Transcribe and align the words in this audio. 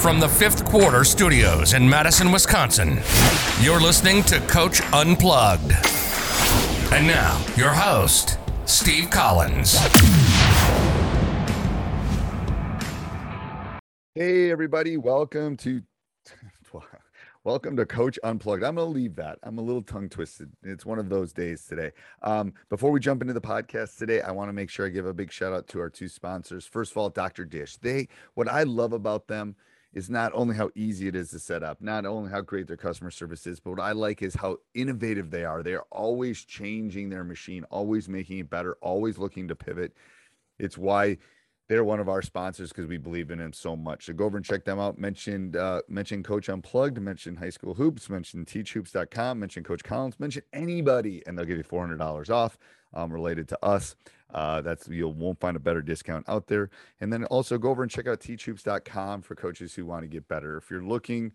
From 0.00 0.18
the 0.18 0.30
fifth 0.30 0.64
quarter 0.64 1.04
studios 1.04 1.74
in 1.74 1.86
Madison, 1.86 2.32
Wisconsin, 2.32 3.00
you're 3.60 3.78
listening 3.78 4.22
to 4.22 4.40
Coach 4.40 4.80
Unplugged. 4.94 5.72
And 6.90 7.06
now, 7.06 7.38
your 7.54 7.68
host, 7.68 8.38
Steve 8.64 9.10
Collins. 9.10 9.76
Hey, 14.14 14.50
everybody. 14.50 14.96
Welcome 14.96 15.58
to. 15.58 15.82
Welcome 17.44 17.76
to 17.76 17.84
Coach 17.84 18.18
Unplugged. 18.24 18.64
I'm 18.64 18.76
going 18.76 18.88
to 18.88 18.92
leave 18.94 19.16
that. 19.16 19.38
I'm 19.42 19.58
a 19.58 19.62
little 19.62 19.82
tongue 19.82 20.08
twisted. 20.08 20.50
It's 20.62 20.86
one 20.86 20.98
of 20.98 21.10
those 21.10 21.34
days 21.34 21.66
today. 21.66 21.90
Um, 22.22 22.54
before 22.70 22.90
we 22.90 23.00
jump 23.00 23.20
into 23.20 23.34
the 23.34 23.40
podcast 23.40 23.98
today, 23.98 24.22
I 24.22 24.30
want 24.30 24.48
to 24.48 24.54
make 24.54 24.70
sure 24.70 24.86
I 24.86 24.88
give 24.88 25.04
a 25.04 25.12
big 25.12 25.30
shout 25.30 25.52
out 25.52 25.66
to 25.68 25.80
our 25.80 25.90
two 25.90 26.08
sponsors. 26.08 26.64
First 26.64 26.92
of 26.92 26.96
all, 26.96 27.10
Dr. 27.10 27.44
Dish. 27.44 27.76
They, 27.76 28.08
what 28.32 28.48
I 28.48 28.62
love 28.62 28.94
about 28.94 29.26
them 29.26 29.56
is 29.92 30.08
not 30.08 30.30
only 30.34 30.54
how 30.54 30.70
easy 30.74 31.08
it 31.08 31.16
is 31.16 31.30
to 31.30 31.38
set 31.38 31.62
up, 31.62 31.80
not 31.80 32.06
only 32.06 32.30
how 32.30 32.40
great 32.40 32.68
their 32.68 32.76
customer 32.76 33.10
service 33.10 33.46
is, 33.46 33.58
but 33.58 33.70
what 33.70 33.80
I 33.80 33.92
like 33.92 34.22
is 34.22 34.34
how 34.34 34.58
innovative 34.74 35.30
they 35.30 35.44
are. 35.44 35.62
They're 35.62 35.82
always 35.90 36.44
changing 36.44 37.10
their 37.10 37.24
machine, 37.24 37.64
always 37.70 38.08
making 38.08 38.38
it 38.38 38.50
better, 38.50 38.76
always 38.80 39.18
looking 39.18 39.48
to 39.48 39.56
pivot. 39.56 39.92
It's 40.58 40.78
why 40.78 41.18
they're 41.70 41.84
one 41.84 42.00
of 42.00 42.08
our 42.08 42.20
sponsors 42.20 42.70
because 42.70 42.88
we 42.88 42.98
believe 42.98 43.30
in 43.30 43.38
them 43.38 43.52
so 43.52 43.76
much. 43.76 44.06
So 44.06 44.12
go 44.12 44.24
over 44.24 44.36
and 44.36 44.44
check 44.44 44.64
them 44.64 44.80
out. 44.80 44.98
Mentioned 44.98 45.54
uh, 45.54 45.82
mention 45.88 46.20
Coach 46.20 46.48
Unplugged, 46.48 47.00
mention 47.00 47.36
High 47.36 47.50
School 47.50 47.74
Hoops, 47.74 48.10
mention 48.10 48.44
teachhoops.com, 48.44 49.38
mention 49.38 49.62
Coach 49.62 49.84
Collins, 49.84 50.18
mention 50.18 50.42
anybody, 50.52 51.22
and 51.26 51.38
they'll 51.38 51.46
give 51.46 51.58
you 51.58 51.62
four 51.62 51.80
hundred 51.80 51.98
dollars 51.98 52.28
off 52.28 52.58
um, 52.92 53.12
related 53.12 53.46
to 53.50 53.64
us. 53.64 53.94
Uh, 54.34 54.60
that's 54.62 54.88
you 54.88 55.06
won't 55.06 55.38
find 55.38 55.56
a 55.56 55.60
better 55.60 55.80
discount 55.80 56.28
out 56.28 56.48
there. 56.48 56.70
And 57.00 57.12
then 57.12 57.24
also 57.26 57.56
go 57.56 57.70
over 57.70 57.84
and 57.84 57.90
check 57.90 58.08
out 58.08 58.18
teachhoops.com 58.18 59.22
for 59.22 59.36
coaches 59.36 59.72
who 59.72 59.86
want 59.86 60.02
to 60.02 60.08
get 60.08 60.26
better. 60.26 60.56
If 60.56 60.72
you're 60.72 60.82
looking 60.82 61.30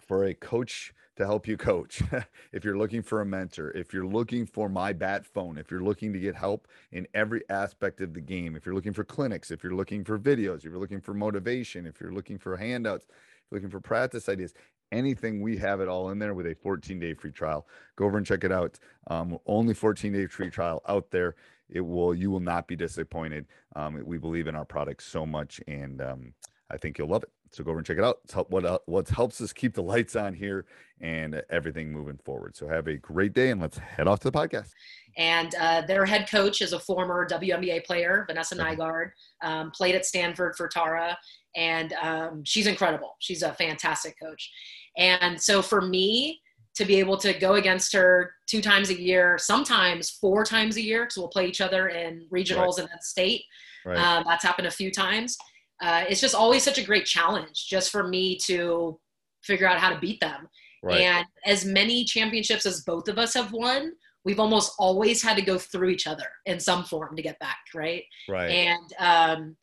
for 0.00 0.24
a 0.24 0.32
coach 0.32 0.94
to 1.16 1.24
help 1.24 1.48
you 1.48 1.56
coach, 1.56 2.02
if 2.52 2.64
you're 2.64 2.76
looking 2.76 3.02
for 3.02 3.20
a 3.20 3.26
mentor, 3.26 3.70
if 3.70 3.92
you're 3.92 4.06
looking 4.06 4.46
for 4.46 4.68
my 4.68 4.92
bat 4.92 5.26
phone, 5.26 5.58
if 5.58 5.70
you're 5.70 5.82
looking 5.82 6.12
to 6.12 6.18
get 6.18 6.34
help 6.34 6.68
in 6.92 7.06
every 7.14 7.42
aspect 7.48 8.00
of 8.00 8.14
the 8.14 8.20
game, 8.20 8.54
if 8.54 8.66
you're 8.66 8.74
looking 8.74 8.92
for 8.92 9.04
clinics, 9.04 9.50
if 9.50 9.62
you're 9.62 9.74
looking 9.74 10.04
for 10.04 10.18
videos, 10.18 10.58
if 10.58 10.64
you're 10.64 10.78
looking 10.78 11.00
for 11.00 11.14
motivation, 11.14 11.86
if 11.86 12.00
you're 12.00 12.12
looking 12.12 12.38
for 12.38 12.56
handouts, 12.56 13.06
looking 13.50 13.70
for 13.70 13.80
practice 13.80 14.28
ideas, 14.28 14.52
anything, 14.92 15.40
we 15.40 15.56
have 15.56 15.80
it 15.80 15.88
all 15.88 16.10
in 16.10 16.18
there 16.18 16.34
with 16.34 16.46
a 16.46 16.54
14 16.54 16.98
day 16.98 17.14
free 17.14 17.32
trial. 17.32 17.66
Go 17.96 18.04
over 18.04 18.18
and 18.18 18.26
check 18.26 18.44
it 18.44 18.52
out. 18.52 18.78
Um, 19.08 19.38
only 19.46 19.74
14 19.74 20.12
day 20.12 20.26
free 20.26 20.50
trial 20.50 20.82
out 20.88 21.10
there. 21.10 21.34
It 21.68 21.80
will, 21.80 22.14
you 22.14 22.30
will 22.30 22.40
not 22.40 22.68
be 22.68 22.76
disappointed. 22.76 23.46
Um, 23.74 24.00
we 24.04 24.18
believe 24.18 24.46
in 24.46 24.54
our 24.54 24.64
product 24.64 25.02
so 25.02 25.26
much 25.26 25.60
and 25.66 26.00
um, 26.00 26.34
I 26.70 26.76
think 26.76 26.98
you'll 26.98 27.08
love 27.08 27.22
it. 27.22 27.30
So 27.56 27.64
go 27.64 27.70
over 27.70 27.78
and 27.78 27.86
check 27.86 27.96
it 27.96 28.04
out. 28.04 28.18
It's 28.24 28.34
help, 28.34 28.50
what, 28.50 28.82
what 28.86 29.08
helps 29.08 29.40
us 29.40 29.50
keep 29.50 29.72
the 29.72 29.82
lights 29.82 30.14
on 30.14 30.34
here 30.34 30.66
and 31.00 31.42
everything 31.48 31.90
moving 31.90 32.18
forward. 32.18 32.54
So 32.54 32.68
have 32.68 32.86
a 32.86 32.98
great 32.98 33.32
day 33.32 33.50
and 33.50 33.58
let's 33.58 33.78
head 33.78 34.06
off 34.06 34.20
to 34.20 34.30
the 34.30 34.38
podcast. 34.38 34.72
And 35.16 35.54
uh, 35.58 35.80
their 35.86 36.04
head 36.04 36.28
coach 36.30 36.60
is 36.60 36.74
a 36.74 36.78
former 36.78 37.26
WNBA 37.26 37.86
player, 37.86 38.24
Vanessa 38.28 38.56
Nygaard, 38.56 39.12
um, 39.42 39.70
played 39.70 39.94
at 39.94 40.04
Stanford 40.04 40.54
for 40.54 40.68
Tara, 40.68 41.16
and 41.56 41.94
um, 41.94 42.44
she's 42.44 42.66
incredible. 42.66 43.16
She's 43.20 43.42
a 43.42 43.54
fantastic 43.54 44.16
coach. 44.22 44.50
And 44.98 45.40
so 45.40 45.62
for 45.62 45.80
me 45.80 46.42
to 46.74 46.84
be 46.84 46.96
able 46.96 47.16
to 47.16 47.32
go 47.32 47.54
against 47.54 47.94
her 47.94 48.34
two 48.46 48.60
times 48.60 48.90
a 48.90 49.00
year, 49.00 49.38
sometimes 49.38 50.10
four 50.10 50.44
times 50.44 50.76
a 50.76 50.82
year, 50.82 51.04
because 51.04 51.16
we'll 51.16 51.28
play 51.28 51.46
each 51.46 51.62
other 51.62 51.88
in 51.88 52.26
regionals 52.30 52.78
and 52.78 52.86
then 52.86 53.00
state. 53.00 53.44
Right. 53.86 53.96
Um, 53.96 54.24
that's 54.26 54.44
happened 54.44 54.68
a 54.68 54.70
few 54.70 54.90
times. 54.90 55.38
Uh, 55.82 56.04
it's 56.08 56.20
just 56.20 56.34
always 56.34 56.62
such 56.62 56.78
a 56.78 56.84
great 56.84 57.06
challenge 57.06 57.66
just 57.68 57.90
for 57.90 58.08
me 58.08 58.36
to 58.44 58.98
figure 59.42 59.68
out 59.68 59.78
how 59.78 59.90
to 59.90 59.98
beat 59.98 60.20
them. 60.20 60.48
Right. 60.82 61.00
And 61.00 61.26
as 61.44 61.64
many 61.64 62.04
championships 62.04 62.66
as 62.66 62.82
both 62.82 63.08
of 63.08 63.18
us 63.18 63.34
have 63.34 63.52
won, 63.52 63.92
we've 64.24 64.40
almost 64.40 64.72
always 64.78 65.22
had 65.22 65.36
to 65.36 65.42
go 65.42 65.58
through 65.58 65.88
each 65.88 66.06
other 66.06 66.26
in 66.46 66.60
some 66.60 66.84
form 66.84 67.16
to 67.16 67.22
get 67.22 67.38
back, 67.38 67.58
right? 67.74 68.04
right. 68.28 68.48
And 68.48 68.92
um, 68.98 69.56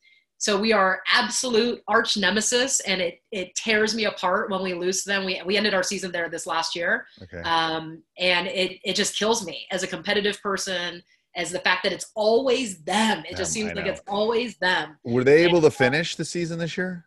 so 0.43 0.59
we 0.59 0.73
are 0.73 1.01
absolute 1.09 1.81
arch 1.87 2.17
nemesis, 2.17 2.81
and 2.81 3.01
it 3.01 3.19
it 3.31 3.55
tears 3.55 3.95
me 3.95 4.05
apart 4.05 4.51
when 4.51 4.61
we 4.61 4.73
lose 4.73 5.03
to 5.03 5.09
them. 5.09 5.25
We 5.25 5.41
we 5.45 5.55
ended 5.55 5.73
our 5.73 5.83
season 5.83 6.11
there 6.11 6.27
this 6.29 6.45
last 6.45 6.75
year, 6.75 7.05
okay. 7.21 7.41
um, 7.43 8.03
and 8.17 8.47
it 8.47 8.79
it 8.83 8.97
just 8.97 9.17
kills 9.17 9.45
me 9.45 9.65
as 9.71 9.83
a 9.83 9.87
competitive 9.87 10.41
person. 10.41 11.01
As 11.35 11.51
the 11.51 11.59
fact 11.59 11.83
that 11.83 11.91
it's 11.91 12.11
always 12.15 12.81
them, 12.83 13.23
it 13.29 13.35
just 13.35 13.51
seems 13.51 13.73
like 13.73 13.87
it's 13.87 14.01
always 14.07 14.55
them. 14.57 14.97
Were 15.03 15.23
they 15.23 15.43
able 15.43 15.61
to 15.61 15.71
finish 15.71 16.15
the 16.15 16.25
season 16.25 16.59
this 16.59 16.77
year? 16.77 17.05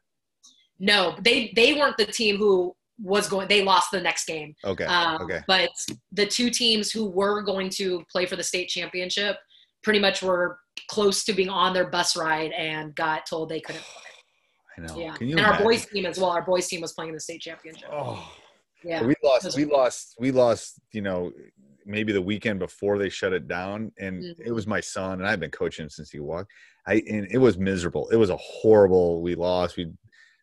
No, 0.79 1.17
they 1.23 1.53
they 1.55 1.75
weren't 1.75 1.97
the 1.97 2.07
team 2.07 2.37
who 2.37 2.75
was 3.01 3.29
going. 3.29 3.49
They 3.49 3.63
lost 3.63 3.91
the 3.91 4.01
next 4.01 4.27
game. 4.27 4.55
Okay. 4.65 4.85
Um, 4.85 5.23
okay. 5.23 5.41
But 5.47 5.71
the 6.13 6.27
two 6.27 6.51
teams 6.51 6.91
who 6.91 7.07
were 7.07 7.43
going 7.43 7.71
to 7.71 8.05
play 8.11 8.27
for 8.27 8.37
the 8.37 8.43
state 8.43 8.69
championship 8.69 9.37
pretty 9.83 9.99
much 9.99 10.23
were 10.23 10.59
close 10.89 11.25
to 11.25 11.33
being 11.33 11.49
on 11.49 11.73
their 11.73 11.87
bus 11.87 12.17
ride 12.17 12.53
and 12.53 12.95
got 12.95 13.27
told 13.27 13.49
they 13.49 13.61
couldn't 13.61 13.85
I 14.79 14.83
know. 14.83 14.99
Yeah. 14.99 15.15
Can 15.15 15.29
you 15.29 15.37
and 15.37 15.47
our 15.47 15.63
boys 15.63 15.87
team 15.87 16.05
as 16.05 16.19
well. 16.19 16.31
Our 16.31 16.43
boys 16.43 16.69
team 16.69 16.83
was 16.83 16.93
playing 16.93 17.11
in 17.11 17.15
the 17.15 17.21
state 17.21 17.41
championship. 17.41 17.89
Oh, 17.91 18.31
yeah. 18.84 19.03
we 19.03 19.15
lost. 19.25 19.57
We 19.57 19.65
lost. 19.65 20.15
We 20.19 20.31
lost. 20.31 20.81
You 20.93 21.01
know, 21.01 21.33
maybe 21.86 22.12
the 22.12 22.21
weekend 22.22 22.59
before 22.59 22.98
they 22.98 23.09
shut 23.09 23.33
it 23.33 23.48
down, 23.48 23.92
and 23.98 24.22
Mhm. 24.22 24.41
it 24.44 24.53
was 24.53 24.66
my 24.66 24.80
son, 24.80 25.21
and 25.21 25.28
I've 25.28 25.41
been 25.41 25.50
coaching 25.50 25.84
him 25.84 25.91
since 25.91 26.10
he 26.10 26.21
walked. 26.21 26.53
I 26.86 27.03
and 27.09 27.27
it 27.30 27.38
was 27.38 27.56
miserable. 27.59 28.09
It 28.10 28.16
was 28.16 28.30
a 28.30 28.36
horrible. 28.36 29.22
We 29.22 29.34
lost. 29.34 29.77
We 29.77 29.92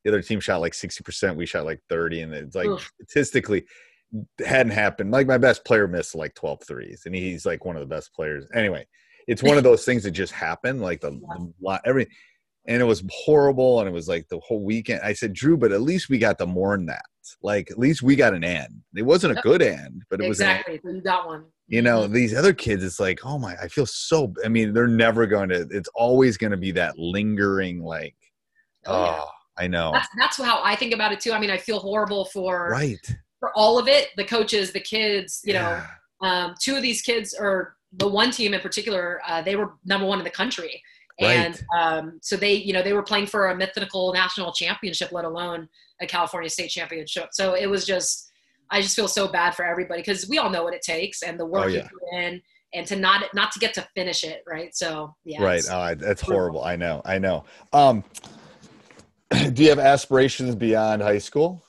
the 0.04 0.10
other 0.10 0.22
team 0.22 0.40
shot 0.40 0.62
like 0.62 0.74
sixty 0.74 1.04
percent. 1.04 1.38
We 1.38 1.46
shot 1.46 1.66
like 1.66 1.82
thirty, 1.90 2.22
and 2.22 2.34
it's 2.34 2.56
like 2.56 2.68
Oof. 2.68 2.92
statistically 2.96 3.66
hadn't 4.46 4.72
happened. 4.72 5.12
Like 5.12 5.28
my 5.28 5.38
best 5.38 5.66
player 5.66 5.88
missed 5.88 6.14
like 6.16 6.36
12 6.36 6.62
threes, 6.68 7.04
and 7.06 7.16
he's 7.16 7.46
like 7.46 7.66
one 7.66 7.76
of 7.76 7.80
the 7.80 7.88
best 7.96 8.14
players. 8.14 8.48
Anyway, 8.54 8.86
it's 9.28 9.42
one 9.42 9.58
of 9.58 9.64
those 9.64 9.86
things 9.86 10.04
that 10.04 10.12
just 10.12 10.34
happen. 10.34 10.80
Like 10.80 11.02
the, 11.02 11.12
the 11.12 11.54
lot, 11.62 11.82
every, 11.86 12.08
and 12.66 12.82
it 12.82 12.86
was 12.86 13.04
horrible, 13.12 13.80
and 13.80 13.88
it 13.90 13.92
was 13.94 14.08
like 14.08 14.28
the 14.30 14.40
whole 14.40 14.64
weekend. 14.64 15.02
I 15.04 15.14
said, 15.14 15.34
Drew, 15.34 15.58
but 15.58 15.72
at 15.72 15.82
least 15.82 16.10
we 16.10 16.18
got 16.18 16.38
to 16.40 16.46
mourn 16.46 16.86
that. 16.88 17.04
Like 17.42 17.72
at 17.72 17.80
least 17.80 18.02
we 18.02 18.16
got 18.16 18.34
an 18.34 18.44
end. 18.44 18.82
It 18.96 19.02
wasn't 19.04 19.38
a 19.38 19.42
good 19.42 19.62
end, 19.62 20.04
but 20.10 20.22
it 20.22 20.28
was 20.28 20.40
an 20.40 20.48
end. 20.48 20.64
exactly. 20.68 20.92
You 20.94 21.02
got 21.02 21.26
one. 21.28 21.46
You 21.68 21.82
know, 21.82 22.06
these 22.08 22.36
other 22.36 22.54
kids, 22.54 22.84
it's 22.84 23.00
like, 23.00 23.22
oh 23.26 23.38
my, 23.40 23.56
I 23.62 23.68
feel 23.70 23.86
so. 23.86 24.34
I 24.44 24.50
mean, 24.50 24.74
they're 24.74 24.88
never 24.88 25.26
going 25.26 25.50
to. 25.50 25.66
It's 25.72 25.90
always 25.96 26.38
going 26.38 26.52
to 26.52 26.58
be 26.58 26.72
that 26.72 26.98
lingering, 27.00 27.82
like, 27.82 28.16
Oh, 28.86 29.06
yeah. 29.06 29.22
oh, 29.22 29.30
I 29.58 29.68
know. 29.68 29.92
That's 29.94 30.10
that's 30.20 30.38
how 30.38 30.62
I 30.64 30.76
think 30.76 30.94
about 30.94 31.14
it 31.14 31.22
too. 31.22 31.32
I 31.32 31.40
mean, 31.40 31.50
I 31.52 31.58
feel 31.58 31.80
horrible 31.80 32.26
for 32.26 32.70
Right. 32.70 33.00
for 33.40 33.52
all 33.56 33.80
of 33.80 33.88
it. 33.88 34.10
The 34.18 34.26
coaches, 34.26 34.72
the 34.74 34.82
kids. 34.82 35.42
You 35.46 35.54
Yeah. 35.54 35.86
know, 36.22 36.28
um, 36.28 36.56
two 36.60 36.76
of 36.76 36.82
these 36.82 37.02
kids, 37.02 37.34
or 37.38 37.78
the 37.94 38.08
one 38.08 38.32
team 38.32 38.54
in 38.54 38.60
particular, 38.60 39.22
uh, 39.28 39.42
they 39.42 39.56
were 39.56 39.72
number 39.86 40.06
one 40.06 40.18
in 40.20 40.26
the 40.26 40.30
country, 40.32 40.82
and 41.20 41.64
um, 41.78 42.20
so 42.22 42.36
they, 42.36 42.54
you 42.54 42.74
know, 42.74 42.82
they 42.82 42.94
were 42.94 43.04
playing 43.04 43.28
for 43.28 43.48
a 43.50 43.56
mythical 43.56 44.14
national 44.14 44.52
championship, 44.54 45.12
let 45.12 45.26
alone 45.26 45.70
a 46.02 46.08
California 46.08 46.50
state 46.50 46.70
championship. 46.70 47.30
So 47.34 47.54
it 47.54 47.68
was 47.68 47.86
just, 47.86 48.32
I 48.72 48.82
just 48.82 48.96
feel 48.96 49.08
so 49.08 49.28
bad 49.28 49.56
for 49.56 49.64
everybody 49.66 50.02
because 50.02 50.28
we 50.28 50.38
all 50.40 50.50
know 50.50 50.64
what 50.64 50.74
it 50.74 50.82
takes 50.82 51.22
and 51.22 51.40
the 51.40 51.46
work 51.46 51.66
Oh, 51.66 51.68
you 51.68 51.82
put 51.82 52.20
in, 52.20 52.42
and 52.74 52.88
to 52.88 52.96
not 52.96 53.24
not 53.36 53.52
to 53.52 53.60
get 53.60 53.74
to 53.76 53.88
finish 53.96 54.24
it, 54.24 54.44
right? 54.48 54.76
So 54.76 55.16
yeah, 55.24 55.44
right. 55.44 55.64
Oh, 55.70 55.80
I- 55.80 55.94
that's 55.94 56.22
horrible. 56.22 56.64
I 56.64 56.76
know. 56.76 57.02
I 57.06 57.20
know. 57.20 57.46
Um, 57.72 58.04
do 59.54 59.64
you 59.64 59.70
have 59.70 59.80
aspirations 59.80 60.56
beyond 60.56 61.02
high 61.02 61.20
school? 61.20 61.64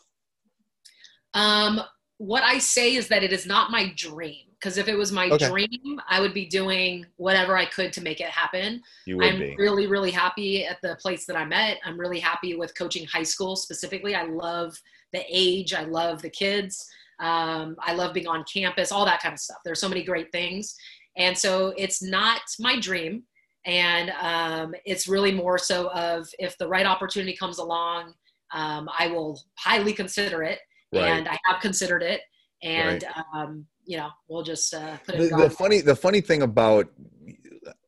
Um, 1.34 1.80
what 2.18 2.42
I 2.42 2.58
say 2.58 2.94
is 2.94 3.08
that 3.08 3.22
it 3.22 3.32
is 3.32 3.44
not 3.44 3.70
my 3.70 3.92
dream 3.96 4.43
because 4.64 4.78
if 4.78 4.88
it 4.88 4.96
was 4.96 5.12
my 5.12 5.28
Okay. 5.28 5.46
dream, 5.46 6.00
I 6.08 6.20
would 6.20 6.32
be 6.32 6.46
doing 6.46 7.04
whatever 7.16 7.54
I 7.54 7.66
could 7.66 7.92
to 7.92 8.00
make 8.00 8.20
it 8.22 8.30
happen. 8.30 8.82
You 9.04 9.18
would 9.18 9.26
I'm 9.26 9.38
be. 9.38 9.54
really, 9.58 9.86
really 9.86 10.10
happy 10.10 10.64
at 10.64 10.80
the 10.80 10.96
place 11.02 11.26
that 11.26 11.36
I'm 11.36 11.52
at. 11.52 11.76
I'm 11.84 12.00
really 12.00 12.18
happy 12.18 12.56
with 12.56 12.74
coaching 12.74 13.04
high 13.04 13.24
school 13.24 13.56
specifically. 13.56 14.14
I 14.14 14.22
love 14.24 14.74
the 15.12 15.22
age. 15.28 15.74
I 15.74 15.82
love 15.84 16.22
the 16.22 16.30
kids. 16.30 16.88
Um, 17.20 17.76
I 17.78 17.92
love 17.92 18.14
being 18.14 18.26
on 18.26 18.42
campus, 18.50 18.90
all 18.90 19.04
that 19.04 19.20
kind 19.20 19.34
of 19.34 19.38
stuff. 19.38 19.58
There's 19.66 19.80
so 19.80 19.88
many 19.88 20.02
great 20.02 20.32
things. 20.32 20.74
And 21.18 21.36
so 21.36 21.74
it's 21.76 22.02
not 22.02 22.40
my 22.58 22.80
dream. 22.80 23.24
And 23.66 24.12
um, 24.18 24.74
it's 24.86 25.06
really 25.06 25.32
more 25.32 25.58
so 25.58 25.90
of 25.90 26.26
if 26.38 26.56
the 26.56 26.66
right 26.66 26.86
opportunity 26.86 27.36
comes 27.36 27.58
along, 27.58 28.14
um, 28.54 28.88
I 28.98 29.08
will 29.08 29.42
highly 29.58 29.92
consider 29.92 30.42
it. 30.42 30.60
Right. 30.90 31.04
And 31.04 31.28
I 31.28 31.38
have 31.44 31.60
considered 31.60 32.02
it. 32.02 32.22
And, 32.62 33.04
um, 33.34 33.66
you 33.86 33.96
know, 33.98 34.10
we'll 34.28 34.42
just 34.42 34.72
uh, 34.74 34.96
put 35.04 35.14
it 35.16 35.30
the, 35.30 35.36
the 35.36 35.50
funny 35.50 35.80
the 35.80 35.96
funny 35.96 36.20
thing 36.20 36.42
about 36.42 36.88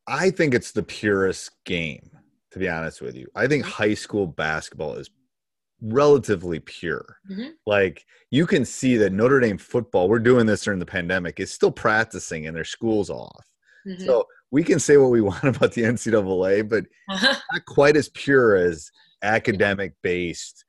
i 0.07 0.31
think 0.31 0.55
it's 0.55 0.73
the 0.73 0.83
purest 0.83 1.51
game 1.65 2.11
to 2.51 2.59
be 2.59 2.69
honest 2.69 3.01
with 3.01 3.15
you 3.17 3.27
i 3.35 3.47
think 3.47 3.65
Mm-hmm. 3.65 3.73
high 3.83 3.95
school 3.95 4.27
basketball 4.27 4.95
is 4.95 5.11
relatively 5.83 6.59
pure 6.61 7.17
Mhm. 7.31 7.51
like 7.67 8.05
you 8.31 8.47
can 8.47 8.65
see 8.65 8.97
that 8.97 9.13
notre 9.13 9.41
dame 9.41 9.59
football 9.59 10.09
we're 10.09 10.19
doing 10.19 10.47
this 10.47 10.63
during 10.65 10.79
the 10.79 10.87
pandemic 10.87 11.39
is 11.41 11.53
still 11.53 11.71
practicing 11.73 12.47
and 12.47 12.57
their 12.57 12.65
school's 12.65 13.11
off 13.11 13.47
Mhm. 13.87 14.01
so 14.01 14.25
we 14.51 14.63
can 14.63 14.79
say 14.79 14.97
what 14.97 15.11
we 15.11 15.21
want 15.31 15.45
about 15.45 15.73
the 15.73 15.83
ncaa 15.83 16.69
but 16.69 16.85
Uh-huh. 17.11 17.35
not 17.53 17.65
quite 17.67 17.97
as 17.97 18.09
pure 18.11 18.57
as 18.57 18.91
academic 19.23 19.93
based 20.03 20.65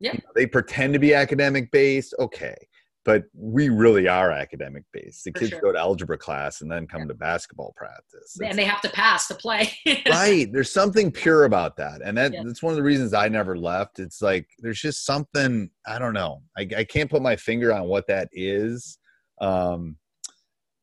Yeah. 0.00 0.12
You 0.14 0.18
know, 0.24 0.32
they 0.34 0.46
pretend 0.46 0.94
to 0.94 0.98
be 0.98 1.14
academic 1.14 1.70
based 1.70 2.14
okay 2.18 2.56
but 3.04 3.24
we 3.34 3.68
really 3.68 4.08
are 4.08 4.30
academic 4.30 4.84
based 4.92 5.24
the 5.24 5.32
For 5.32 5.38
kids 5.40 5.50
sure. 5.50 5.60
go 5.60 5.72
to 5.72 5.78
algebra 5.78 6.18
class 6.18 6.60
and 6.60 6.70
then 6.70 6.86
come 6.86 7.08
to 7.08 7.14
basketball 7.14 7.72
practice 7.76 8.36
and 8.42 8.58
they 8.58 8.64
have 8.64 8.80
to 8.82 8.90
pass 8.90 9.26
to 9.28 9.34
play. 9.34 9.72
right 10.10 10.52
there's 10.52 10.72
something 10.72 11.10
pure 11.10 11.44
about 11.44 11.76
that 11.76 12.00
and 12.04 12.16
that, 12.18 12.32
Yeah. 12.32 12.42
that's 12.44 12.62
one 12.62 12.72
of 12.72 12.76
the 12.76 12.82
reasons 12.82 13.14
i 13.14 13.28
never 13.28 13.56
left 13.56 13.98
it's 13.98 14.20
like 14.20 14.46
there's 14.58 14.80
just 14.80 15.06
something 15.06 15.70
i 15.86 15.98
don't 15.98 16.14
know 16.14 16.42
i, 16.58 16.68
I 16.76 16.84
can't 16.84 17.10
put 17.10 17.22
my 17.22 17.36
finger 17.36 17.72
on 17.72 17.84
what 17.84 18.06
that 18.08 18.28
is 18.32 18.98
um 19.40 19.96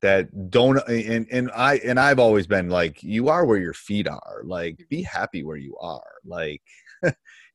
that 0.07 0.49
don't 0.49 0.79
and, 0.87 1.27
and 1.31 1.51
i 1.53 1.75
and 1.79 1.99
i've 1.99 2.19
always 2.19 2.47
been 2.47 2.69
like 2.69 3.03
you 3.03 3.27
are 3.27 3.45
where 3.45 3.57
your 3.57 3.73
feet 3.73 4.07
are 4.07 4.41
like 4.45 4.85
be 4.89 5.01
happy 5.01 5.43
where 5.43 5.57
you 5.57 5.75
are 5.81 6.13
like 6.23 6.61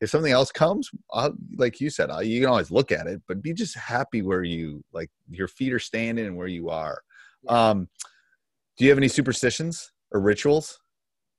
if 0.03 0.11
something 0.11 0.33
else 0.33 0.53
comes 0.53 0.91
I'll, 1.13 1.35
like 1.57 1.81
you 1.81 1.89
said 1.89 2.11
I'll, 2.11 2.23
you 2.23 2.41
can 2.41 2.51
always 2.51 2.71
look 2.71 2.93
at 2.93 3.07
it 3.07 3.23
but 3.27 3.43
be 3.43 3.55
just 3.55 3.75
happy 3.77 4.21
where 4.21 4.45
you 4.45 4.85
like 4.93 5.11
your 5.31 5.49
feet 5.49 5.73
are 5.73 5.79
standing 5.79 6.27
and 6.27 6.37
where 6.37 6.47
you 6.47 6.69
are. 6.69 7.03
Um 7.49 7.89
do 8.77 8.85
you 8.85 8.91
have 8.91 8.99
any 8.99 9.09
superstitions 9.09 9.93
or 10.13 10.21
rituals? 10.21 10.79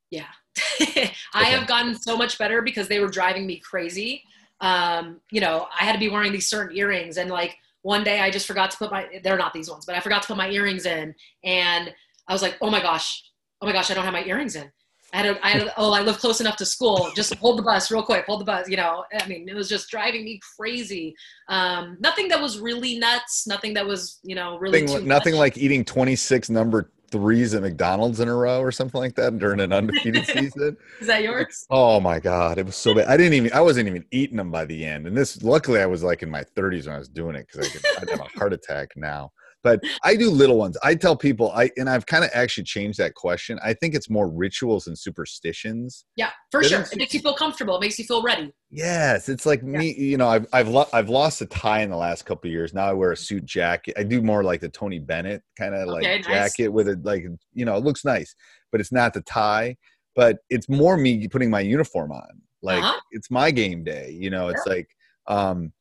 Yeah. 0.09 0.27
I 1.33 1.45
have 1.45 1.67
gotten 1.67 1.95
so 1.95 2.17
much 2.17 2.37
better 2.37 2.61
because 2.61 2.87
they 2.87 2.99
were 2.99 3.07
driving 3.07 3.45
me 3.45 3.57
crazy. 3.57 4.23
Um, 4.61 5.19
you 5.31 5.41
know, 5.41 5.67
I 5.77 5.83
had 5.83 5.93
to 5.93 5.99
be 5.99 6.09
wearing 6.09 6.31
these 6.31 6.47
certain 6.47 6.77
earrings 6.77 7.17
and 7.17 7.29
like 7.29 7.57
one 7.83 8.03
day 8.03 8.19
I 8.19 8.31
just 8.31 8.47
forgot 8.47 8.71
to 8.71 8.77
put 8.77 8.91
my 8.91 9.07
they're 9.23 9.37
not 9.37 9.53
these 9.53 9.69
ones, 9.69 9.85
but 9.85 9.95
I 9.95 9.99
forgot 9.99 10.23
to 10.23 10.27
put 10.29 10.37
my 10.37 10.49
earrings 10.49 10.85
in 10.85 11.13
and 11.43 11.93
I 12.27 12.33
was 12.33 12.41
like, 12.41 12.57
"Oh 12.61 12.71
my 12.71 12.81
gosh. 12.81 13.23
Oh 13.61 13.65
my 13.65 13.71
gosh, 13.71 13.91
I 13.91 13.93
don't 13.93 14.03
have 14.03 14.13
my 14.13 14.23
earrings 14.23 14.55
in." 14.55 14.71
I 15.13 15.17
had, 15.17 15.25
a, 15.27 15.45
I 15.45 15.49
had 15.49 15.67
a, 15.67 15.73
oh, 15.77 15.93
I 15.93 16.01
live 16.01 16.17
close 16.17 16.41
enough 16.41 16.55
to 16.57 16.65
school. 16.65 17.11
Just 17.15 17.35
hold 17.35 17.59
the 17.59 17.61
bus 17.61 17.91
real 17.91 18.01
quick. 18.01 18.25
Hold 18.25 18.41
the 18.41 18.45
bus. 18.45 18.67
You 18.67 18.77
know, 18.77 19.05
I 19.13 19.27
mean, 19.27 19.47
it 19.47 19.53
was 19.53 19.69
just 19.69 19.91
driving 19.91 20.23
me 20.23 20.39
crazy. 20.57 21.15
Um, 21.49 21.97
nothing 21.99 22.27
that 22.29 22.41
was 22.41 22.57
really 22.57 22.97
nuts. 22.97 23.45
Nothing 23.45 23.75
that 23.75 23.85
was, 23.85 24.19
you 24.23 24.33
know, 24.33 24.57
really 24.57 24.81
nothing, 24.81 25.07
nothing 25.07 25.35
like 25.35 25.55
eating 25.55 25.85
26 25.85 26.49
number 26.49 26.89
threes 27.13 27.53
at 27.53 27.61
McDonald's 27.61 28.19
in 28.19 28.27
a 28.27 28.35
row 28.35 28.59
or 28.59 28.71
something 28.71 28.99
like 28.99 29.13
that 29.15 29.37
during 29.37 29.59
an 29.59 29.71
undefeated 29.71 30.25
season. 30.25 30.75
Is 30.99 31.05
that 31.05 31.21
yours? 31.21 31.67
Oh 31.69 31.99
my 31.99 32.19
god, 32.19 32.57
it 32.57 32.65
was 32.65 32.75
so 32.75 32.95
bad. 32.95 33.07
I 33.07 33.15
didn't 33.15 33.33
even 33.33 33.53
I 33.53 33.61
wasn't 33.61 33.87
even 33.87 34.03
eating 34.09 34.37
them 34.37 34.49
by 34.49 34.65
the 34.65 34.83
end. 34.83 35.05
And 35.05 35.15
this 35.15 35.43
luckily 35.43 35.79
I 35.79 35.85
was 35.85 36.01
like 36.01 36.23
in 36.23 36.31
my 36.31 36.43
30s 36.43 36.87
when 36.87 36.95
I 36.95 36.97
was 36.97 37.07
doing 37.07 37.35
it 37.35 37.45
because 37.47 37.67
I 37.67 37.71
could 37.71 37.85
I'd 38.01 38.09
have 38.09 38.27
a 38.27 38.39
heart 38.39 38.51
attack 38.51 38.89
now. 38.95 39.31
But 39.63 39.79
I 40.03 40.15
do 40.15 40.29
little 40.29 40.57
ones. 40.57 40.77
I 40.83 40.93
tell 40.95 41.15
people 41.15 41.51
I 41.53 41.71
and 41.77 41.89
I've 41.89 42.05
kind 42.05 42.23
of 42.23 42.29
actually 42.33 42.65
changed 42.65 42.99
that 42.99 43.15
question. 43.15 43.57
I 43.63 43.73
think 43.73 43.95
it's 43.95 44.09
more 44.09 44.27
rituals 44.29 44.87
and 44.87 44.97
superstitions. 44.97 46.05
Yeah, 46.15 46.31
for 46.51 46.63
sure. 46.63 46.81
It 46.81 46.97
makes 46.97 47.13
you 47.13 47.19
feel 47.21 47.33
comfortable. 47.33 47.77
It 47.77 47.81
makes 47.81 47.97
you 47.97 48.05
feel 48.05 48.21
ready. 48.21 48.53
Yes, 48.69 49.29
it's 49.29 49.45
like 49.45 49.63
me. 49.63 49.93
You 49.93 50.17
know, 50.17 50.27
I've 50.27 50.47
I've 50.53 50.67
lo- 50.67 50.89
I've 50.93 51.09
lost 51.09 51.41
a 51.41 51.45
tie 51.45 51.81
in 51.81 51.89
the 51.89 51.95
last 51.97 52.25
couple 52.25 52.47
of 52.49 52.51
years. 52.51 52.73
Now 52.73 52.85
I 52.87 52.93
wear 52.93 53.11
a 53.11 53.17
suit 53.17 53.45
jacket. 53.45 53.95
I 53.97 54.03
do 54.03 54.21
more 54.21 54.43
like 54.43 54.61
the 54.61 54.69
Tony 54.69 54.99
Bennett 54.99 55.41
kind 55.57 55.73
of 55.75 55.87
like 55.87 56.03
Okay, 56.03 56.17
nice. 56.19 56.25
jacket 56.27 56.67
with 56.69 56.87
it, 56.87 57.03
like 57.03 57.23
you 57.53 57.65
know, 57.65 57.75
it 57.77 57.83
looks 57.83 58.03
nice, 58.05 58.35
but 58.71 58.81
it's 58.81 58.91
not 58.91 59.13
the 59.13 59.21
tie. 59.21 59.77
But 60.15 60.37
it's 60.49 60.69
more 60.69 60.97
me 60.97 61.27
putting 61.27 61.49
my 61.49 61.61
uniform 61.61 62.11
on. 62.11 62.41
Like 62.61 62.83
Uh-huh. 62.83 62.99
it's 63.11 63.31
my 63.31 63.49
game 63.51 63.83
day. 63.83 64.11
You 64.11 64.29
know, 64.29 64.49
it's 64.49 64.65
like, 64.67 64.87
um, 65.27 65.71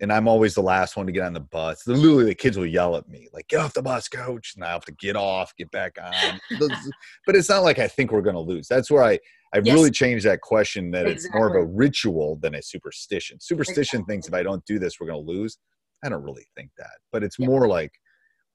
and 0.00 0.12
I'm 0.12 0.28
always 0.28 0.54
the 0.54 0.62
last 0.62 0.96
one 0.96 1.06
to 1.06 1.12
get 1.12 1.24
on 1.24 1.32
the 1.32 1.40
bus. 1.40 1.86
Literally, 1.86 2.24
the 2.24 2.34
kids 2.34 2.56
will 2.56 2.66
yell 2.66 2.96
at 2.96 3.08
me 3.08 3.28
like, 3.32 3.48
"Get 3.48 3.60
off 3.60 3.74
the 3.74 3.82
bus, 3.82 4.08
coach!" 4.08 4.54
And 4.54 4.64
I 4.64 4.70
have 4.70 4.84
to 4.86 4.92
get 4.92 5.16
off, 5.16 5.54
get 5.56 5.70
back 5.70 5.96
on. 6.02 6.38
but 7.26 7.36
it's 7.36 7.48
not 7.48 7.62
like 7.62 7.78
I 7.78 7.88
think 7.88 8.12
we're 8.12 8.22
going 8.22 8.34
to 8.34 8.40
lose. 8.40 8.68
That's 8.68 8.90
where 8.90 9.02
I 9.02 9.18
I've 9.52 9.66
Yes. 9.66 9.74
really 9.74 9.90
changed 9.90 10.26
that 10.26 10.40
question 10.42 10.90
that 10.90 11.06
it's 11.06 11.28
more 11.32 11.48
of 11.48 11.54
a 11.54 11.64
ritual 11.64 12.36
than 12.36 12.54
a 12.54 12.62
superstition. 12.62 13.40
Superstition 13.40 14.04
thinks 14.04 14.28
if 14.28 14.34
I 14.34 14.42
don't 14.42 14.64
do 14.66 14.78
this, 14.78 15.00
we're 15.00 15.06
going 15.06 15.24
to 15.24 15.32
lose. 15.32 15.58
I 16.04 16.08
don't 16.08 16.22
really 16.22 16.46
think 16.54 16.70
that, 16.76 16.98
but 17.12 17.24
it's 17.24 17.38
more 17.38 17.66
like 17.66 17.92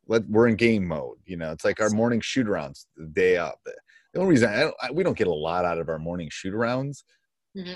let 0.08 0.28
we're 0.30 0.48
in 0.48 0.56
game 0.56 0.88
mode. 0.88 1.18
You 1.26 1.38
know, 1.38 1.52
it's 1.52 1.66
like 1.66 1.82
our 1.82 1.90
morning 1.90 2.22
shoot 2.22 2.48
arounds 2.48 2.86
the 2.96 3.08
day 3.08 3.38
up. 3.38 3.60
The, 3.66 3.74
the 4.14 4.20
only 4.20 4.32
reason 4.32 4.50
I 4.50 4.60
don't, 4.62 4.76
I, 4.82 4.92
we 4.92 5.04
don't 5.04 5.18
get 5.18 5.28
a 5.28 5.34
lot 5.34 5.66
out 5.66 5.80
of 5.80 5.90
our 5.90 6.00
morning 6.00 6.30
shoot 6.32 6.54
arounds 6.54 7.04
hmm 7.56 7.74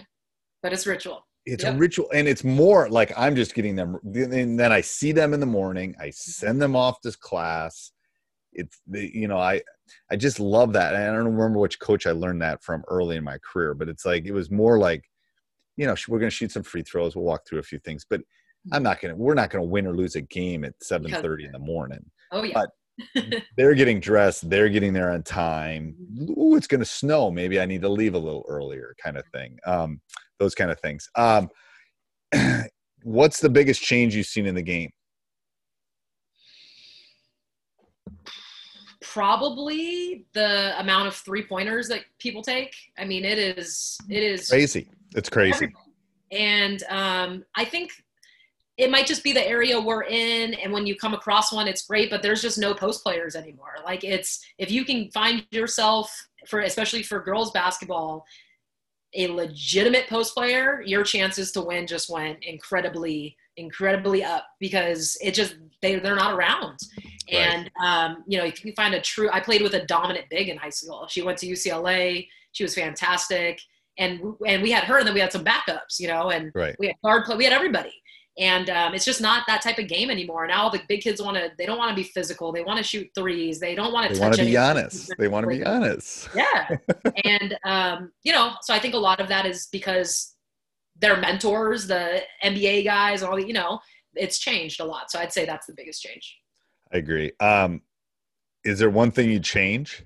But 0.61 0.73
it's 0.73 0.87
ritual. 0.87 1.25
It's 1.47 1.63
Yep. 1.63 1.73
a 1.73 1.77
ritual 1.77 2.09
and 2.13 2.27
it's 2.27 2.43
more 2.43 2.89
like 2.89 3.11
i'm 3.17 3.35
just 3.35 3.55
getting 3.55 3.75
them 3.75 3.97
and 4.03 4.59
then 4.59 4.71
i 4.71 4.81
see 4.81 5.11
them 5.11 5.33
in 5.33 5.39
the 5.39 5.45
morning 5.45 5.95
i 5.99 6.07
mm-hmm. 6.07 6.11
send 6.11 6.61
them 6.61 6.75
off 6.75 7.01
to 7.01 7.11
class. 7.13 7.91
It's 8.53 8.79
the 8.87 9.09
you 9.15 9.27
know 9.27 9.37
i 9.37 9.61
i 10.11 10.15
just 10.15 10.39
love 10.39 10.73
that 10.73 10.95
and 10.95 11.03
i 11.03 11.07
don't 11.07 11.35
remember 11.35 11.59
which 11.59 11.79
coach 11.79 12.07
i 12.07 12.11
learned 12.11 12.41
that 12.41 12.63
from 12.63 12.83
early 12.87 13.15
in 13.15 13.23
my 13.23 13.37
career 13.37 13.73
but 13.73 13.87
it's 13.87 14.05
like 14.05 14.25
it 14.25 14.31
was 14.31 14.49
more 14.49 14.79
like 14.79 15.03
you 15.75 15.85
know 15.85 15.95
we're 16.07 16.19
going 16.19 16.29
to 16.29 16.35
shoot 16.35 16.51
some 16.51 16.63
free 16.63 16.81
throws 16.81 17.15
we'll 17.15 17.25
walk 17.25 17.47
through 17.47 17.59
a 17.59 17.63
few 17.63 17.79
things 17.79 18.05
but 18.09 18.19
mm-hmm. 18.19 18.73
i'm 18.73 18.83
not 18.83 18.99
going 18.99 19.13
to 19.13 19.15
we're 19.15 19.35
not 19.35 19.51
going 19.51 19.63
to 19.63 19.69
win 19.69 19.85
or 19.85 19.95
lose 19.95 20.15
a 20.15 20.21
game 20.21 20.65
at 20.65 20.73
7.30 20.79 21.45
in 21.45 21.51
the 21.51 21.59
morning 21.59 22.03
Oh 22.31 22.43
yeah. 22.43 22.53
But- 22.53 22.71
they're 23.57 23.75
getting 23.75 23.99
dressed 23.99 24.49
they're 24.49 24.69
getting 24.69 24.91
there 24.91 25.11
on 25.11 25.21
time. 25.21 25.95
Mm-hmm. 26.01 26.41
Ooh, 26.41 26.55
it's 26.55 26.65
going 26.65 26.79
to 26.79 26.85
snow 26.85 27.29
maybe 27.29 27.59
i 27.59 27.65
need 27.65 27.83
to 27.83 27.89
leave 27.89 28.15
a 28.15 28.19
little 28.19 28.43
earlier 28.47 28.95
kind 28.99 29.17
of 29.17 29.25
thing 29.27 29.59
um, 29.67 30.01
those 30.39 30.55
kind 30.55 30.71
of 30.71 30.79
things 30.79 31.09
um, 31.15 31.49
what's 33.03 33.39
the 33.39 33.49
biggest 33.49 33.81
change 33.81 34.15
you've 34.15 34.25
seen 34.25 34.45
in 34.45 34.55
the 34.55 34.61
game 34.61 34.89
Probably 39.01 40.25
the 40.33 40.79
amount 40.79 41.07
of 41.07 41.15
three 41.15 41.41
pointers 41.41 41.87
that 41.87 42.01
people 42.19 42.43
take. 42.43 42.75
I 42.99 43.05
mean, 43.05 43.25
it 43.25 43.39
is 43.39 43.97
it 44.09 44.21
is 44.21 44.49
crazy 44.49 44.89
it's 45.15 45.29
crazy. 45.29 45.73
And 46.31 46.83
um, 46.89 47.45
I 47.55 47.65
think 47.65 47.91
it 48.77 48.91
might 48.91 49.07
just 49.07 49.23
be 49.23 49.33
the 49.33 49.47
area 49.47 49.79
we're 49.79 50.03
in, 50.03 50.53
and 50.55 50.71
when 50.71 50.85
you 50.85 50.95
come 50.95 51.13
across 51.13 51.51
one, 51.51 51.67
it's 51.67 51.87
great. 51.87 52.09
But 52.09 52.21
there's 52.21 52.41
just 52.41 52.59
no 52.59 52.73
post 52.73 53.01
players 53.03 53.35
anymore. 53.35 53.75
Like 53.83 54.03
it's 54.03 54.45
if 54.57 54.69
you 54.69 54.85
can 54.85 55.09
find 55.11 55.45
yourself 55.51 56.11
for 56.47 56.59
especially 56.59 57.03
for 57.03 57.19
girls 57.19 57.51
basketball, 57.51 58.25
a 59.15 59.27
legitimate 59.27 60.07
post 60.07 60.33
player, 60.35 60.81
your 60.85 61.03
chances 61.03 61.51
to 61.53 61.61
win 61.61 61.87
just 61.87 62.09
went 62.09 62.43
incredibly 62.43 63.35
incredibly 63.59 64.23
up 64.23 64.45
because 64.59 65.17
it 65.21 65.33
just 65.33 65.55
they 65.81 65.97
they're 65.97 66.15
not 66.15 66.33
around. 66.37 66.77
And 67.31 67.69
um, 67.83 68.23
you 68.27 68.37
know, 68.37 68.45
if 68.45 68.63
you 68.63 68.73
find 68.73 68.93
a 68.93 69.01
true, 69.01 69.29
I 69.31 69.39
played 69.39 69.61
with 69.61 69.73
a 69.73 69.85
dominant 69.85 70.25
big 70.29 70.49
in 70.49 70.57
high 70.57 70.69
school. 70.69 71.07
She 71.09 71.21
went 71.21 71.37
to 71.39 71.47
UCLA. 71.47 72.27
She 72.51 72.63
was 72.63 72.75
fantastic. 72.75 73.59
and 73.97 74.19
and 74.45 74.61
we 74.61 74.71
had 74.71 74.83
her, 74.83 74.97
and 74.99 75.07
then 75.07 75.13
we 75.15 75.19
had 75.19 75.31
some 75.31 75.43
backups, 75.43 75.99
you 75.99 76.07
know, 76.07 76.29
and 76.29 76.51
Right. 76.53 76.75
we 76.79 76.87
had 76.87 76.95
guard 77.03 77.25
play, 77.25 77.35
we 77.35 77.43
had 77.45 77.53
everybody. 77.53 77.93
And 78.39 78.69
um, 78.69 78.93
it's 78.93 79.05
just 79.05 79.19
not 79.19 79.43
that 79.47 79.63
type 79.63 79.79
of 79.79 79.87
game 79.87 80.11
anymore. 80.11 80.45
Now 80.45 80.63
all 80.63 80.69
the 80.69 80.81
big 80.87 81.01
kids 81.01 81.19
want 81.21 81.37
to, 81.37 81.51
they 81.57 81.65
don't 81.65 81.79
want 81.79 81.89
to 81.89 81.95
be 81.95 82.03
physical. 82.03 82.51
They 82.51 82.61
want 82.63 82.77
to 82.77 82.83
shoot 82.83 83.09
threes. 83.15 83.59
They 83.59 83.73
don't 83.73 83.91
want 83.91 84.07
to 84.09 84.13
They 84.13 84.19
want 84.19 84.35
to 84.35 84.45
be 84.45 84.55
honest. 84.57 85.11
They 85.17 85.27
want 85.27 85.43
to 85.45 85.49
be 85.49 85.63
honest. 85.65 86.29
Yeah. 86.35 86.77
and, 87.25 87.57
um, 87.65 88.11
you 88.23 88.31
know, 88.33 88.51
so 88.61 88.73
I 88.75 88.79
think 88.79 88.93
a 88.93 88.97
lot 88.99 89.19
of 89.19 89.27
that 89.29 89.47
is 89.47 89.67
because 89.71 90.35
their 90.99 91.17
mentors, 91.17 91.87
the 91.87 92.21
NBA 92.43 92.83
guys, 92.83 93.23
all 93.23 93.37
the, 93.37 93.47
you 93.47 93.53
know, 93.53 93.79
it's 94.13 94.37
changed 94.37 94.79
a 94.81 94.85
lot. 94.85 95.09
So 95.09 95.17
I'd 95.19 95.33
say 95.33 95.45
that's 95.45 95.65
the 95.65 95.73
biggest 95.75 96.01
change. 96.03 96.37
I 96.93 96.97
agree. 96.97 97.31
Um, 97.39 97.81
is 98.63 98.77
there 98.77 98.89
one 98.91 99.09
thing 99.11 99.31
you 99.31 99.39
change? 99.39 100.03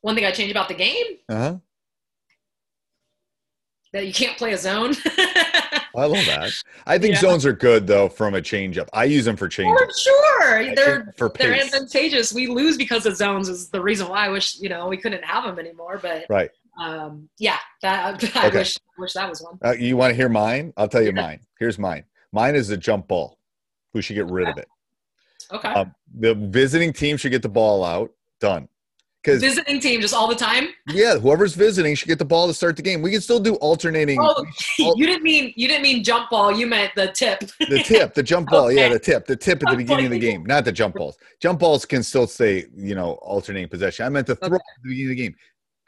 One 0.00 0.14
thing 0.14 0.24
I 0.24 0.30
change 0.30 0.50
about 0.50 0.68
the 0.68 0.74
game 0.74 1.04
Uh 1.28 1.36
huh. 1.36 1.56
that 3.92 4.06
you 4.06 4.12
can't 4.14 4.38
play 4.38 4.52
a 4.54 4.58
zone. 4.58 4.94
I 5.96 6.04
love 6.06 6.24
that. 6.26 6.52
I 6.86 6.98
think 6.98 7.14
Yeah. 7.14 7.20
zones 7.20 7.44
are 7.46 7.52
good 7.52 7.86
though 7.86 8.08
from 8.08 8.34
a 8.34 8.42
change 8.42 8.78
up. 8.78 8.88
I 8.92 9.04
use 9.04 9.24
them 9.24 9.36
for 9.36 9.48
change. 9.48 9.76
For 9.78 9.88
sure. 9.98 10.74
They're 10.74 11.12
for 11.16 11.30
they're 11.38 11.54
pace. 11.54 11.72
advantageous. 11.74 12.32
We 12.32 12.46
lose 12.46 12.76
because 12.76 13.06
of 13.06 13.16
zones 13.16 13.48
is 13.48 13.68
the 13.70 13.80
reason 13.80 14.08
why 14.08 14.26
I 14.26 14.28
wish, 14.28 14.58
you 14.60 14.68
know, 14.68 14.88
we 14.88 14.96
couldn't 14.96 15.24
have 15.24 15.44
them 15.44 15.58
anymore. 15.58 15.98
But 16.00 16.26
Right. 16.28 16.50
um 16.80 17.28
yeah, 17.38 17.58
that 17.82 18.22
I 18.36 18.46
Okay. 18.48 18.58
wish 18.58 18.76
wish 18.98 19.12
that 19.14 19.28
was 19.28 19.42
one. 19.42 19.58
Uh, 19.64 19.72
you 19.72 19.96
want 19.96 20.10
to 20.12 20.14
hear 20.14 20.28
mine? 20.28 20.72
I'll 20.76 20.88
tell 20.88 21.02
you 21.02 21.08
Yeah. 21.14 21.22
mine. 21.22 21.40
Here's 21.58 21.78
mine. 21.78 22.04
Mine 22.32 22.54
is 22.54 22.68
the 22.68 22.76
jump 22.76 23.08
ball. 23.08 23.38
We 23.92 24.02
should 24.02 24.14
get 24.14 24.26
rid 24.26 24.48
of 24.48 24.56
it. 24.58 24.68
Okay. 25.52 25.68
Um, 25.68 25.94
the 26.14 26.34
visiting 26.34 26.92
team 26.92 27.16
should 27.16 27.32
get 27.32 27.42
the 27.42 27.48
ball 27.48 27.82
out. 27.84 28.12
Done. 28.38 28.68
Because 29.22 29.42
Visiting 29.42 29.80
team 29.80 30.00
just 30.00 30.14
all 30.14 30.26
the 30.28 30.34
time. 30.34 30.68
yeah, 30.88 31.18
whoever's 31.18 31.54
visiting 31.54 31.94
should 31.94 32.08
get 32.08 32.18
the 32.18 32.24
ball 32.24 32.46
to 32.46 32.54
start 32.54 32.74
the 32.76 32.82
game. 32.82 33.02
We 33.02 33.10
can 33.10 33.20
still 33.20 33.38
do 33.38 33.56
alternating. 33.56 34.18
Oh, 34.18 34.46
you 34.78 35.06
didn't 35.06 35.22
mean 35.22 35.52
you 35.56 35.68
didn't 35.68 35.82
mean 35.82 36.02
jump 36.02 36.30
ball. 36.30 36.50
You 36.50 36.66
meant 36.66 36.92
the 36.96 37.08
tip. 37.12 37.40
the 37.68 37.82
tip, 37.84 38.14
the 38.14 38.22
jump 38.22 38.48
ball, 38.48 38.72
yeah, 38.72 38.88
the 38.88 38.98
tip, 38.98 39.26
the 39.26 39.36
tip 39.36 39.62
at 39.62 39.70
the 39.70 39.76
beginning 39.76 40.06
of 40.06 40.12
the 40.12 40.18
game, 40.18 40.44
not 40.44 40.64
the 40.64 40.72
jump 40.72 40.94
balls. 40.94 41.18
Jump 41.38 41.58
balls 41.60 41.84
can 41.84 42.02
still 42.02 42.26
stay, 42.26 42.64
you 42.74 42.94
know, 42.94 43.12
alternating 43.20 43.68
possession. 43.68 44.06
I 44.06 44.08
meant 44.08 44.26
the 44.26 44.36
throw 44.36 44.46
Okay. 44.46 44.54
at 44.56 44.82
the 44.82 44.88
beginning 44.88 45.06
of 45.12 45.16
the 45.16 45.22
game. 45.22 45.36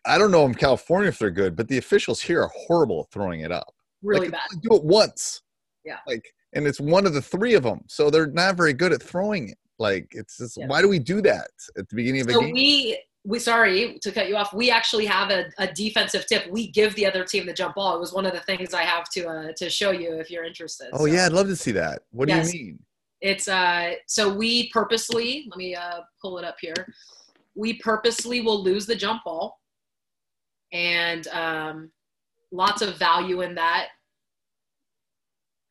I 0.04 0.18
don't 0.18 0.30
know 0.30 0.44
in 0.44 0.54
California 0.54 1.08
if 1.08 1.18
they're 1.18 1.30
good, 1.30 1.56
but 1.56 1.68
the 1.68 1.78
officials 1.78 2.20
here 2.20 2.42
are 2.42 2.50
horrible 2.54 3.00
at 3.06 3.12
throwing 3.12 3.40
it 3.40 3.52
up. 3.52 3.72
really 4.02 4.26
Like, 4.28 4.32
bad. 4.32 4.60
Do 4.62 4.76
it 4.76 4.84
once. 4.84 5.40
Yeah. 5.86 5.98
Like, 6.06 6.24
and 6.52 6.66
it's 6.66 6.80
one 6.80 7.06
of 7.06 7.14
the 7.14 7.22
three 7.22 7.54
of 7.54 7.62
them, 7.62 7.80
so 7.86 8.10
they're 8.10 8.26
not 8.26 8.56
very 8.56 8.72
good 8.74 8.92
at 8.92 9.02
throwing 9.02 9.48
it. 9.50 9.58
Like, 9.78 10.08
it's 10.10 10.36
just 10.38 10.56
Yeah. 10.58 10.66
why 10.66 10.82
do 10.82 10.88
we 10.88 10.98
do 10.98 11.22
that 11.22 11.48
at 11.78 11.88
the 11.88 11.94
beginning 11.96 12.20
of 12.22 12.28
a 12.28 12.32
So 12.32 12.40
game? 12.40 12.52
we 12.52 12.98
we 13.24 13.38
sorry 13.38 13.98
to 14.00 14.10
cut 14.10 14.28
you 14.28 14.36
off. 14.36 14.52
We 14.52 14.70
actually 14.70 15.06
have 15.06 15.30
a, 15.30 15.46
a 15.58 15.68
defensive 15.68 16.26
tip. 16.26 16.50
We 16.50 16.68
give 16.68 16.94
the 16.96 17.06
other 17.06 17.24
team 17.24 17.46
the 17.46 17.52
jump 17.52 17.76
ball. 17.76 17.96
It 17.96 18.00
was 18.00 18.12
one 18.12 18.26
of 18.26 18.32
the 18.32 18.40
things 18.40 18.74
I 18.74 18.82
have 18.82 19.08
to 19.10 19.28
uh, 19.28 19.52
to 19.58 19.70
show 19.70 19.92
you 19.92 20.14
if 20.14 20.30
you're 20.30 20.44
interested. 20.44 20.88
oh 20.92 21.06
So 21.06 21.06
yeah, 21.06 21.26
I'd 21.26 21.32
love 21.32 21.46
to 21.46 21.56
see 21.56 21.72
that. 21.72 22.02
What 22.10 22.28
do 22.28 22.34
you 22.36 22.42
mean? 22.42 22.78
It's 23.20 23.46
uh 23.46 23.92
so 24.06 24.32
we 24.32 24.68
purposely 24.70 25.46
let 25.50 25.56
me 25.56 25.76
uh 25.76 26.00
pull 26.20 26.38
it 26.38 26.44
up 26.44 26.56
here. 26.60 26.74
We 27.54 27.74
purposely 27.74 28.40
will 28.40 28.62
lose 28.62 28.86
the 28.86 28.96
jump 28.96 29.22
ball, 29.24 29.60
and 30.72 31.28
um, 31.28 31.92
lots 32.50 32.82
of 32.82 32.96
value 32.96 33.42
in 33.42 33.54
that. 33.56 33.88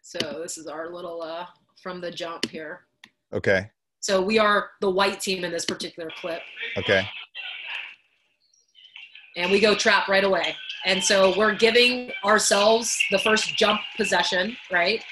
So 0.03 0.39
this 0.41 0.57
is 0.57 0.67
our 0.67 0.89
little 0.89 1.21
uh 1.21 1.45
from 1.83 1.99
the 1.99 2.11
jump 2.11 2.49
here. 2.49 2.81
Okay, 3.33 3.69
So 4.01 4.21
we 4.21 4.37
are 4.39 4.69
the 4.81 4.89
white 4.89 5.19
team 5.21 5.43
in 5.45 5.51
this 5.51 5.65
particular 5.65 6.09
clip. 6.19 6.41
okay, 6.77 7.07
and 9.37 9.51
we 9.51 9.59
go 9.59 9.73
trap 9.75 10.07
right 10.07 10.23
away. 10.23 10.55
And 10.85 11.03
so 11.03 11.33
we're 11.37 11.55
giving 11.55 12.11
ourselves 12.25 12.97
the 13.11 13.19
first 13.19 13.55
jump 13.55 13.79
possession, 13.95 14.57
right? 14.71 15.03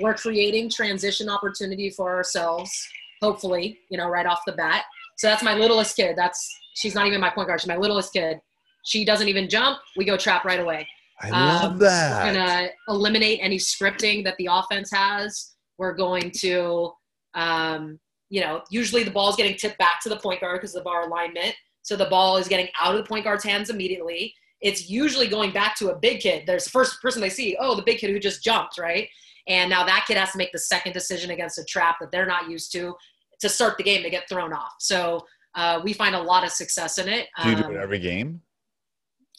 We're 0.00 0.14
creating 0.14 0.70
transition 0.70 1.28
opportunity 1.28 1.90
for 1.90 2.14
ourselves, 2.14 2.72
hopefully, 3.20 3.78
you 3.90 3.98
know, 3.98 4.08
right 4.08 4.24
off 4.26 4.40
the 4.46 4.52
bat. 4.52 4.84
So 5.18 5.26
that's 5.28 5.42
my 5.42 5.54
littlest 5.54 5.96
kid. 5.96 6.16
That's 6.16 6.48
she's 6.74 6.94
not 6.94 7.06
even 7.06 7.20
my 7.20 7.30
point 7.30 7.48
guard. 7.48 7.60
She's 7.60 7.68
my 7.68 7.76
littlest 7.76 8.12
kid. 8.12 8.40
She 8.84 9.04
doesn't 9.04 9.28
even 9.28 9.48
jump. 9.48 9.78
We 9.96 10.04
go 10.06 10.16
trap 10.16 10.44
right 10.44 10.60
away. 10.60 10.88
I 11.20 11.30
love 11.30 11.72
Um, 11.72 11.78
that. 11.80 12.24
We're 12.24 12.32
gonna 12.32 12.68
eliminate 12.88 13.40
any 13.42 13.58
scripting 13.58 14.24
that 14.24 14.36
the 14.38 14.48
offense 14.50 14.90
has. 14.92 15.54
We're 15.76 15.94
going 15.94 16.30
to, 16.40 16.92
um, 17.34 17.98
you 18.30 18.40
know, 18.40 18.62
usually 18.70 19.02
the 19.04 19.10
ball 19.10 19.30
is 19.30 19.36
getting 19.36 19.56
tipped 19.56 19.78
back 19.78 20.00
to 20.02 20.08
the 20.08 20.16
point 20.16 20.40
guard 20.40 20.60
because 20.60 20.74
of 20.74 20.86
our 20.86 21.02
alignment. 21.06 21.54
So 21.82 21.96
the 21.96 22.06
ball 22.06 22.36
is 22.36 22.48
getting 22.48 22.68
out 22.80 22.94
of 22.94 23.02
the 23.02 23.08
point 23.08 23.24
guard's 23.24 23.44
hands 23.44 23.70
immediately. 23.70 24.34
It's 24.60 24.90
usually 24.90 25.28
going 25.28 25.52
back 25.52 25.76
to 25.76 25.90
a 25.90 25.96
big 25.98 26.20
kid. 26.20 26.44
There's 26.46 26.64
the 26.64 26.70
first 26.70 27.00
person 27.00 27.20
they 27.22 27.30
see. 27.30 27.56
Oh, 27.60 27.74
the 27.74 27.82
big 27.82 27.98
kid 27.98 28.10
who 28.10 28.18
just 28.18 28.42
jumped, 28.42 28.76
right? 28.78 29.08
And 29.46 29.70
now 29.70 29.84
that 29.86 30.04
kid 30.06 30.16
has 30.18 30.32
to 30.32 30.38
make 30.38 30.52
the 30.52 30.58
second 30.58 30.92
decision 30.92 31.30
against 31.30 31.58
a 31.58 31.64
trap 31.64 31.96
that 32.00 32.10
they're 32.10 32.26
not 32.26 32.50
used 32.50 32.72
to 32.72 32.94
to 33.40 33.48
start 33.48 33.78
the 33.78 33.84
game 33.84 34.02
to 34.02 34.10
get 34.10 34.28
thrown 34.28 34.52
off. 34.52 34.74
So 34.80 35.24
uh, 35.54 35.80
we 35.82 35.92
find 35.92 36.14
a 36.14 36.20
lot 36.20 36.44
of 36.44 36.50
success 36.50 36.98
in 36.98 37.08
it. 37.08 37.28
do 37.42 37.50
you 37.50 37.56
do 37.56 37.64
Um, 37.64 37.74
it 37.76 37.78
every 37.78 38.00
game? 38.00 38.42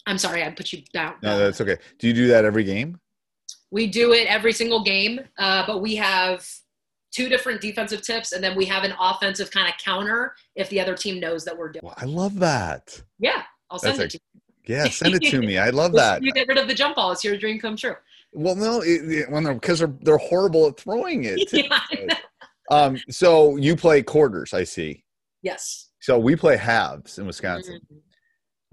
I'm 0.07 0.17
sorry, 0.17 0.43
I 0.43 0.49
put 0.49 0.71
you 0.73 0.81
down. 0.93 1.15
No, 1.21 1.37
that's 1.37 1.59
okay. 1.61 1.77
Do 1.99 2.07
you 2.07 2.13
do 2.13 2.27
that 2.29 2.45
every 2.45 2.63
game? 2.63 2.97
We 3.71 3.85
do 3.87 4.13
it 4.13 4.25
every 4.27 4.53
single 4.53 4.83
game, 4.83 5.19
uh, 5.37 5.65
but 5.67 5.81
we 5.81 5.95
have 5.97 6.47
two 7.11 7.29
different 7.29 7.61
defensive 7.61 8.01
tips, 8.01 8.31
and 8.33 8.43
then 8.43 8.55
we 8.55 8.65
have 8.65 8.83
an 8.83 8.93
offensive 8.99 9.51
kind 9.51 9.67
of 9.67 9.73
counter 9.83 10.35
if 10.55 10.69
the 10.69 10.79
other 10.79 10.95
team 10.95 11.19
knows 11.19 11.43
that 11.45 11.57
we're 11.57 11.69
doing. 11.71 11.81
Well, 11.83 11.95
I 11.97 12.05
love 12.05 12.39
that. 12.39 13.01
Yeah, 13.19 13.43
I'll 13.69 13.79
send 13.79 13.99
That's 13.99 14.15
it 14.15 14.17
to 14.19 14.23
you. 14.65 14.75
Yeah, 14.75 14.89
send 14.89 15.15
it 15.15 15.23
to 15.31 15.39
me. 15.39 15.57
I 15.57 15.69
love 15.71 15.93
that. 15.93 16.21
You 16.21 16.31
get 16.31 16.47
rid 16.47 16.57
of 16.57 16.67
the 16.67 16.75
jump 16.75 16.95
ball. 16.95 17.11
It's 17.11 17.23
your 17.23 17.37
dream 17.37 17.59
come 17.59 17.75
true. 17.75 17.95
Well, 18.31 18.55
no, 18.55 18.81
it, 18.81 19.11
it, 19.11 19.31
when 19.31 19.43
they're 19.43 19.55
because 19.55 19.79
they're 19.79 19.93
they're 20.01 20.17
horrible 20.17 20.67
at 20.67 20.79
throwing 20.79 21.23
it. 21.25 21.51
Yeah, 21.53 22.15
um, 22.71 22.97
so 23.09 23.55
you 23.55 23.75
play 23.75 24.03
quarters, 24.03 24.53
I 24.53 24.63
see. 24.63 25.03
yes. 25.41 25.87
So 26.01 26.17
we 26.19 26.35
play 26.35 26.55
halves 26.55 27.17
in 27.17 27.25
Wisconsin. 27.25 27.81
Mhm. 27.91 27.97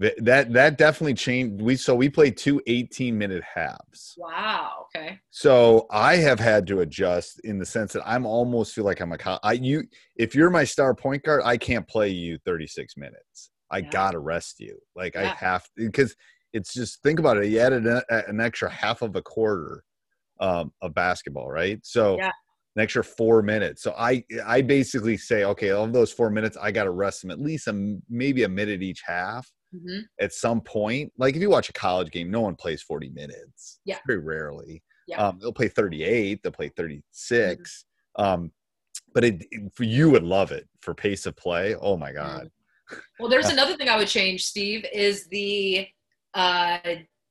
Th- 0.01 0.13
That 0.19 0.53
that 0.53 0.77
definitely 0.77 1.15
changed. 1.15 1.61
We 1.61 1.75
so 1.75 1.95
we 1.95 2.09
play 2.09 2.29
two 2.31 2.61
18 2.67 3.17
minute 3.17 3.43
halves. 3.43 4.13
Wow. 4.17 4.85
Okay. 4.95 5.19
So 5.31 5.87
I 5.91 6.17
have 6.17 6.39
had 6.39 6.67
to 6.67 6.81
adjust 6.81 7.39
in 7.43 7.57
the 7.59 7.65
sense 7.65 7.93
that 7.93 8.07
I'm 8.07 8.25
almost 8.25 8.73
feel 8.75 8.85
like 8.85 8.99
I'm 8.99 9.11
a 9.11 9.39
I 9.43 9.53
you 9.53 9.83
if 10.15 10.35
you're 10.35 10.49
my 10.49 10.63
star 10.63 10.93
point 10.93 11.23
guard, 11.23 11.41
I 11.43 11.57
can't 11.57 11.87
play 11.87 12.09
you 12.09 12.37
36 12.45 12.95
minutes. 12.97 13.51
I 13.71 13.79
Yeah. 13.79 13.89
gotta 13.89 14.19
rest 14.19 14.59
you. 14.59 14.79
Like 14.95 15.15
I 15.15 15.23
Yeah. 15.23 15.35
have 15.35 15.65
because 15.75 16.15
it's 16.53 16.73
just 16.73 17.01
think 17.01 17.19
about 17.19 17.37
it. 17.37 17.47
You 17.47 17.59
added 17.59 17.85
an, 17.87 18.01
an 18.09 18.39
extra 18.39 18.69
half 18.69 19.01
of 19.01 19.15
a 19.15 19.21
quarter 19.21 19.83
um, 20.39 20.71
of 20.81 20.93
basketball, 20.93 21.49
right? 21.49 21.79
So 21.83 22.17
Yeah. 22.17 22.31
an 22.75 22.83
extra 22.83 23.03
four 23.03 23.41
minutes. 23.41 23.81
So 23.81 23.93
I 23.97 24.23
I 24.45 24.61
basically 24.61 25.17
say, 25.17 25.43
okay, 25.43 25.71
of 25.71 25.91
those 25.93 26.11
four 26.11 26.29
minutes, 26.29 26.55
I 26.55 26.71
gotta 26.71 26.91
rest 26.91 27.21
them 27.23 27.31
at 27.31 27.39
least 27.39 27.67
a, 27.67 27.99
maybe 28.09 28.43
a 28.43 28.49
minute 28.49 28.83
each 28.83 29.01
half 29.05 29.51
hmm 29.71 29.99
at 30.19 30.33
some 30.33 30.61
point. 30.61 31.11
Like 31.17 31.35
if 31.35 31.41
you 31.41 31.49
watch 31.49 31.69
a 31.69 31.73
college 31.73 32.11
game, 32.11 32.31
no 32.31 32.41
one 32.41 32.55
plays 32.55 32.81
40 32.81 33.09
minutes. 33.09 33.79
Yeah. 33.85 33.97
Very 34.07 34.19
rarely. 34.19 34.83
Yeah. 35.07 35.25
Um, 35.27 35.39
they'll 35.39 35.53
play 35.53 35.67
38, 35.69 36.41
they'll 36.43 36.51
play 36.51 36.69
36. 36.75 37.85
Um, 38.17 38.51
but 39.13 39.23
it, 39.23 39.45
it- 39.51 39.71
for 39.75 39.83
you 39.83 40.09
would 40.09 40.23
love 40.23 40.51
it 40.51 40.67
for 40.81 40.93
pace 40.93 41.25
of 41.25 41.35
play. 41.35 41.75
Oh 41.75 41.97
my 41.97 42.11
God. 42.11 42.49
Well, 43.19 43.29
there's 43.29 43.49
another 43.49 43.75
thing 43.77 43.89
I 43.89 43.97
would 43.97 44.07
change, 44.07 44.45
Steve, 44.45 44.85
is 44.93 45.27
the 45.27 45.87
uh, 46.33 46.79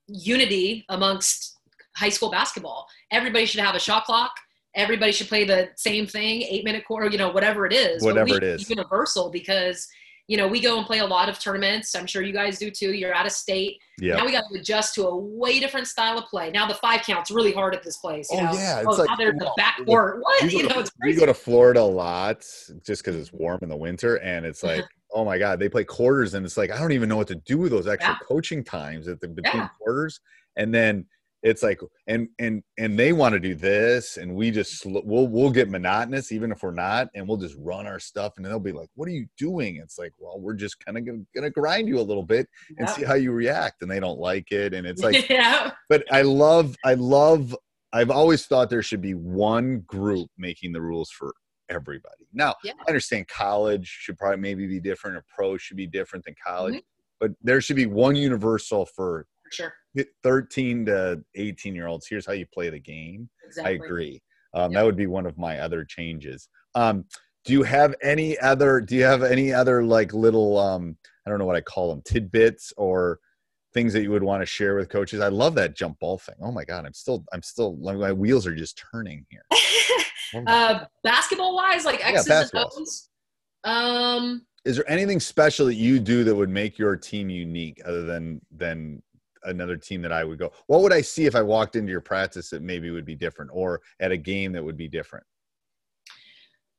unity 0.07 0.85
amongst 0.89 1.59
high 1.97 2.09
school 2.09 2.31
basketball. 2.31 2.87
Everybody 3.11 3.47
should 3.47 3.61
have 3.61 3.75
a 3.75 3.81
shot 3.81 4.05
clock. 4.05 4.33
Everybody 4.75 5.13
should 5.13 5.29
play 5.29 5.45
the 5.45 5.71
same 5.77 6.07
thing, 6.07 6.43
eight 6.43 6.65
minute 6.65 6.85
quarter, 6.87 7.09
you 7.09 7.17
know, 7.17 7.31
whatever 7.31 7.65
it 7.67 7.73
is. 7.73 8.03
Whatever 8.03 8.37
it 8.37 8.43
is. 8.43 8.69
Universal 8.69 9.31
because, 9.31 9.87
you 10.29 10.37
know, 10.37 10.49
we 10.49 10.61
go 10.61 10.77
and 10.77 10.87
play 10.87 10.99
a 10.99 11.07
lot 11.07 11.29
of 11.29 11.39
tournaments. 11.39 11.95
I'm 11.95 12.07
sure 12.07 12.21
you 12.23 12.33
guys 12.33 12.59
do 12.59 12.71
too. 12.71 12.93
You're 12.93 13.15
out 13.15 13.27
of 13.27 13.33
state. 13.33 13.79
Yeah. 14.01 14.17
Now 14.17 14.25
we 14.27 14.33
got 14.33 14.45
to 14.53 14.59
adjust 14.59 14.95
to 14.97 15.07
a 15.07 15.17
way 15.17 15.61
different 15.61 15.87
style 15.87 16.19
of 16.19 16.25
play. 16.25 16.51
Now 16.51 16.67
the 16.67 16.75
five 16.75 17.03
count's 17.03 17.31
really 17.31 17.53
hard 17.53 17.75
at 17.75 17.85
this 17.85 17.99
place. 17.99 18.29
You 18.33 18.39
Oh, 18.39 18.45
know? 18.45 18.53
yeah, 18.55 18.79
it's 18.81 18.89
Oh, 18.89 18.93
like- 18.93 19.09
now 19.09 19.17
there's 19.17 19.39
the 19.39 19.45
well, 19.45 19.55
backcourt. 19.59 20.21
What? 20.21 20.53
You 20.53 20.63
go 20.63 20.69
know, 20.69 20.75
to, 20.75 20.81
it's 20.81 20.91
we 21.01 21.15
go 21.15 21.27
to 21.27 21.35
Florida 21.35 21.81
a 21.81 21.83
lot 21.83 22.41
just 22.85 23.05
because 23.05 23.15
it's 23.15 23.33
warm 23.33 23.61
in 23.63 23.69
the 23.69 23.77
winter, 23.77 24.17
and 24.17 24.45
it's 24.45 24.65
uh-huh. 24.65 24.77
like, 24.77 24.85
oh 25.15 25.25
my 25.25 25.39
god, 25.39 25.61
they 25.61 25.69
play 25.69 25.85
quarters, 25.85 26.35
and 26.35 26.45
it's 26.45 26.57
like 26.57 26.73
I 26.73 26.79
don't 26.79 26.93
even 26.93 27.09
know 27.09 27.17
what 27.17 27.29
to 27.29 27.37
do 27.37 27.59
with 27.59 27.71
those 27.71 27.87
extra 27.87 28.15
Yeah. 28.15 28.19
coaching 28.27 28.65
times 28.65 29.07
at 29.07 29.21
the 29.21 29.29
between 29.29 29.63
Yeah. 29.63 29.69
quarters, 29.79 30.21
and 30.57 30.75
then 30.75 31.07
it's 31.47 31.63
like, 31.63 31.81
and 32.09 32.29
and 32.41 32.63
and 32.77 32.99
they 32.99 33.13
want 33.13 33.33
to 33.35 33.39
do 33.41 33.55
this, 33.55 34.17
and 34.17 34.35
we 34.35 34.51
just 34.51 34.85
we'll 34.85 35.29
we'll 35.29 35.51
get 35.51 35.71
monotonous 35.71 36.33
even 36.33 36.51
if 36.51 36.63
we're 36.63 36.73
not, 36.73 37.09
and 37.15 37.27
we'll 37.27 37.37
just 37.37 37.55
run 37.59 37.87
our 37.87 38.01
stuff, 38.01 38.33
and 38.37 38.45
they'll 38.45 38.59
be 38.59 38.73
like, 38.73 38.89
what 38.97 39.09
are 39.09 39.13
you 39.13 39.27
doing? 39.39 39.77
It's 39.77 39.97
like, 39.97 40.13
well, 40.19 40.41
we're 40.41 40.55
just 40.55 40.85
kind 40.85 40.99
of 40.99 41.07
gonna, 41.07 41.23
gonna 41.35 41.51
grind 41.51 41.87
you 41.89 42.01
a 42.01 42.03
little 42.03 42.25
bit 42.25 42.49
and 42.71 42.89
Yeah. 42.89 42.95
see 42.95 43.05
how 43.05 43.15
you 43.15 43.31
react, 43.31 43.83
and 43.83 43.91
they 43.91 44.01
don't 44.01 44.19
like 44.19 44.51
it, 44.51 44.75
and 44.75 44.87
it's 44.87 45.03
like 45.03 45.29
yeah. 45.31 45.71
but 45.89 46.03
I 46.13 46.23
love, 46.23 46.75
I 46.85 46.95
love, 46.95 47.55
I've 47.93 48.11
always 48.11 48.47
thought 48.47 48.69
there 48.69 48.83
should 48.83 49.01
be 49.03 49.15
one 49.15 49.81
group 49.87 50.29
making 50.37 50.73
the 50.73 50.81
rules 50.81 51.11
for 51.13 51.33
everybody. 51.69 52.27
Now, 52.33 52.57
Yeah. 52.65 52.73
I 52.87 52.91
understand 52.91 53.29
college 53.29 53.87
should 53.87 54.19
probably 54.19 54.39
maybe 54.41 54.67
be 54.67 54.81
different, 54.81 55.17
or 55.17 55.25
pro 55.33 55.57
should 55.59 55.77
be 55.77 55.87
different 55.87 56.25
than 56.25 56.35
college, 56.45 56.75
Mhm. 56.75 56.83
but 57.21 57.31
there 57.41 57.61
should 57.61 57.77
be 57.77 57.87
one 57.87 58.17
universal 58.17 58.85
for 58.85 59.27
for 59.45 59.53
sure. 59.53 59.75
13 60.23 60.87
to 60.87 61.23
18 61.35 61.75
year 61.75 61.87
olds, 61.87 62.07
here's 62.09 62.27
how 62.27 62.33
you 62.33 62.47
play 62.53 62.71
the 62.71 62.79
game. 62.79 63.29
Exactly. 63.45 63.73
I 63.73 63.77
agree. 63.85 64.23
Um, 64.55 64.73
That 64.73 64.85
would 64.85 64.97
be 64.97 65.07
one 65.07 65.27
of 65.27 65.39
my 65.39 65.61
other 65.61 65.85
changes. 65.85 66.49
Um, 66.75 67.05
do 67.45 67.53
you 67.53 67.63
have 67.63 67.95
any 68.03 68.39
other? 68.41 68.81
Do 68.81 68.97
you 68.97 69.05
have 69.05 69.23
any 69.23 69.53
other 69.53 69.85
like 69.85 70.13
little? 70.13 70.59
Um, 70.59 70.97
I 71.25 71.31
don't 71.31 71.39
know 71.39 71.45
what 71.45 71.57
I 71.57 71.61
call 71.61 71.91
them, 71.91 72.03
tidbits 72.05 72.73
or 72.77 73.21
things 73.77 73.93
that 73.93 74.03
you 74.03 74.11
would 74.11 74.23
want 74.23 74.43
to 74.43 74.47
share 74.47 74.75
with 74.75 74.89
coaches. 74.89 75.21
I 75.21 75.29
love 75.29 75.55
that 75.57 75.77
jump 75.77 75.99
ball 76.01 76.19
thing. 76.19 76.35
Oh 76.43 76.51
my 76.51 76.65
god, 76.65 76.87
I'm 76.87 76.95
still, 76.95 77.25
I'm 77.33 77.43
still, 77.43 77.77
my 77.77 78.11
wheels 78.11 78.47
are 78.47 78.55
just 78.55 78.83
turning 78.91 79.27
here. 79.29 79.45
uh, 80.47 80.85
basketball 81.05 81.55
wise, 81.55 81.85
like 81.85 82.01
Yeah, 82.01 82.23
and. 82.27 82.51
O's. 82.55 83.11
Um, 83.65 84.47
Is 84.65 84.77
there 84.77 84.91
anything 84.91 85.21
special 85.21 85.67
that 85.67 85.75
you 85.75 86.01
do 86.01 86.25
that 86.25 86.35
would 86.35 86.49
make 86.49 86.79
your 86.79 86.97
team 86.97 87.29
unique, 87.29 87.81
other 87.85 88.05
than 88.05 88.41
than 88.51 89.03
another 89.45 89.77
team 89.77 90.03
that 90.03 90.13
I 90.13 90.25
would 90.25 90.39
go? 90.39 90.53
What 90.67 90.83
would 90.83 90.93
I 90.93 91.01
see 91.01 91.27
if 91.27 91.35
I 91.35 91.43
walked 91.43 91.77
into 91.77 91.91
your 91.91 92.01
practice 92.01 92.51
that 92.51 92.63
maybe 92.63 92.91
would 92.91 93.05
be 93.05 93.15
different, 93.15 93.51
or 93.55 93.81
at 94.01 94.13
a 94.13 94.17
game 94.17 94.53
that 94.53 94.65
would 94.65 94.77
be 94.77 94.89
different? 94.89 95.25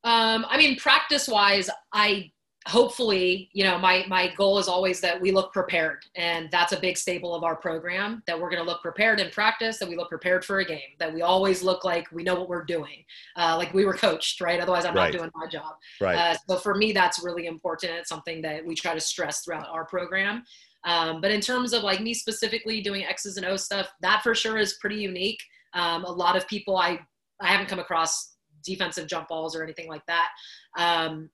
Um, 0.04 0.46
I 0.48 0.56
mean, 0.56 0.76
practice 0.76 1.26
wise, 1.28 1.68
I 1.92 2.30
hopefully, 2.66 3.48
you 3.52 3.64
know, 3.64 3.78
my 3.78 4.04
my 4.08 4.32
goal 4.36 4.58
is 4.58 4.68
always 4.68 5.00
that 5.00 5.20
we 5.20 5.32
look 5.32 5.52
prepared, 5.52 6.04
and 6.16 6.48
that's 6.50 6.72
a 6.72 6.78
big 6.78 6.96
staple 6.98 7.34
of 7.34 7.42
our 7.42 7.56
program. 7.56 8.22
That 8.26 8.38
we're 8.38 8.50
going 8.50 8.62
to 8.62 8.68
look 8.68 8.82
prepared 8.82 9.20
in 9.20 9.30
practice, 9.30 9.78
that 9.78 9.88
we 9.88 9.96
look 9.96 10.08
prepared 10.08 10.44
for 10.44 10.60
a 10.60 10.64
game, 10.64 10.90
that 10.98 11.12
we 11.12 11.22
always 11.22 11.62
look 11.62 11.84
like 11.84 12.10
we 12.12 12.22
know 12.22 12.34
what 12.34 12.48
we're 12.48 12.64
doing, 12.64 13.04
uh, 13.36 13.56
like 13.56 13.72
we 13.74 13.84
were 13.84 13.94
coached, 13.94 14.40
right? 14.40 14.60
Otherwise, 14.60 14.84
I'm 14.84 14.94
Right. 14.94 15.12
not 15.12 15.18
doing 15.18 15.30
my 15.34 15.46
job. 15.46 15.74
Right. 16.00 16.16
Uh, 16.16 16.36
so 16.48 16.56
for 16.58 16.74
me, 16.74 16.92
that's 16.92 17.22
really 17.24 17.46
important. 17.46 17.92
It's 17.92 18.08
something 18.08 18.42
that 18.42 18.64
we 18.64 18.74
try 18.74 18.94
to 18.94 19.00
stress 19.00 19.44
throughout 19.44 19.68
our 19.68 19.84
program. 19.84 20.44
Um, 20.84 21.20
but 21.20 21.30
in 21.30 21.40
terms 21.40 21.72
of 21.72 21.82
like 21.82 22.00
me 22.00 22.14
specifically 22.14 22.80
doing 22.80 23.04
X's 23.04 23.36
and 23.36 23.46
O 23.46 23.56
stuff, 23.56 23.88
that 24.00 24.22
for 24.22 24.34
sure 24.34 24.56
is 24.58 24.78
pretty 24.80 24.96
unique. 24.96 25.40
Um, 25.74 26.04
a 26.04 26.10
lot 26.10 26.36
of 26.36 26.46
people 26.48 26.76
I 26.76 26.98
I 27.40 27.48
haven't 27.48 27.68
come 27.68 27.78
across 27.78 28.34
defensive 28.64 29.06
jump 29.06 29.28
balls 29.28 29.54
or 29.54 29.62
anything 29.62 29.88
like 29.88 30.02
that. 30.06 30.28
Um, 30.76 31.30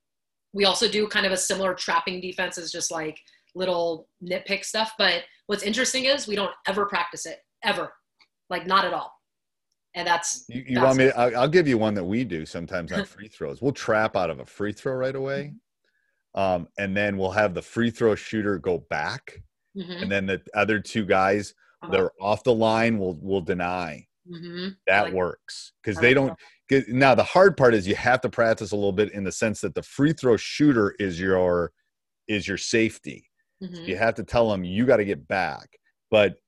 we 0.53 0.65
also 0.67 0.89
do 0.89 1.07
kind 1.09 1.27
of 1.27 1.33
a 1.33 1.37
similar 1.37 1.75
trapping 1.75 2.21
defense 2.21 2.59
as 2.59 2.71
just 2.71 2.91
like 2.91 3.19
little 3.55 4.09
nitpick 4.23 4.65
stuff. 4.65 4.93
But 4.99 5.23
what's 5.47 5.63
interesting 5.63 6.05
is 6.05 6.27
we 6.27 6.37
don't 6.37 6.53
ever 6.67 6.87
practice 6.87 7.27
it 7.27 7.39
ever, 7.63 7.93
like 8.51 8.67
not 8.67 8.85
at 8.85 8.93
all. 8.93 9.13
And 9.95 10.07
that's 10.07 10.45
You, 10.49 10.65
you 10.67 10.75
that's- 10.75 10.85
want 10.87 10.99
me? 10.99 11.05
To, 11.07 11.19
I'll, 11.19 11.37
I'll 11.43 11.49
give 11.49 11.69
you 11.69 11.79
one 11.79 11.95
that 11.95 12.05
we 12.05 12.25
do 12.25 12.45
sometimes 12.45 12.93
on 12.93 13.05
free 13.15 13.29
throws. 13.29 13.63
We'll 13.63 13.73
trap 13.73 14.17
out 14.17 14.29
of 14.31 14.41
a 14.41 14.45
free 14.47 14.73
throw 14.73 14.95
right 14.95 15.15
away, 15.15 15.55
um, 16.35 16.69
and 16.79 16.97
then 16.97 17.17
we'll 17.17 17.31
have 17.31 17.55
the 17.55 17.63
free 17.63 17.91
throw 17.91 18.15
shooter 18.15 18.59
go 18.59 18.79
back, 18.91 19.43
Mhm. 19.77 20.03
and 20.03 20.11
then 20.13 20.27
the 20.27 20.43
other 20.55 20.81
two 20.81 21.05
guys 21.05 21.55
that 21.91 22.01
are 22.01 22.13
off 22.21 22.43
the 22.45 22.55
line 22.55 22.99
will 22.99 23.15
will 23.21 23.41
deny. 23.43 24.07
Mhm. 24.29 24.77
That 24.87 25.03
like- 25.05 25.13
works 25.15 25.73
because 25.83 26.01
they 26.01 26.15
don't. 26.15 26.39
Now 26.89 27.15
the 27.15 27.23
hard 27.25 27.57
part 27.59 27.75
is 27.75 27.87
you 27.87 27.95
have 27.95 28.23
to 28.23 28.31
practice 28.31 28.73
a 28.73 28.77
little 28.77 28.93
bit 28.93 29.13
in 29.13 29.23
the 29.25 29.33
sense 29.33 29.61
that 29.61 29.75
the 29.75 29.83
free 29.83 30.13
throw 30.15 30.37
shooter 30.39 30.95
is 30.99 31.21
your 31.21 31.73
is 32.27 32.49
your 32.49 32.57
safety. 32.57 33.31
Mhm. 33.63 33.87
You 33.87 33.97
have 33.99 34.15
to 34.15 34.25
tell 34.25 34.49
them 34.51 34.65
you 34.65 34.87
got 34.87 34.97
to 34.97 35.05
get 35.05 35.29
back, 35.29 35.79
but 36.11 36.39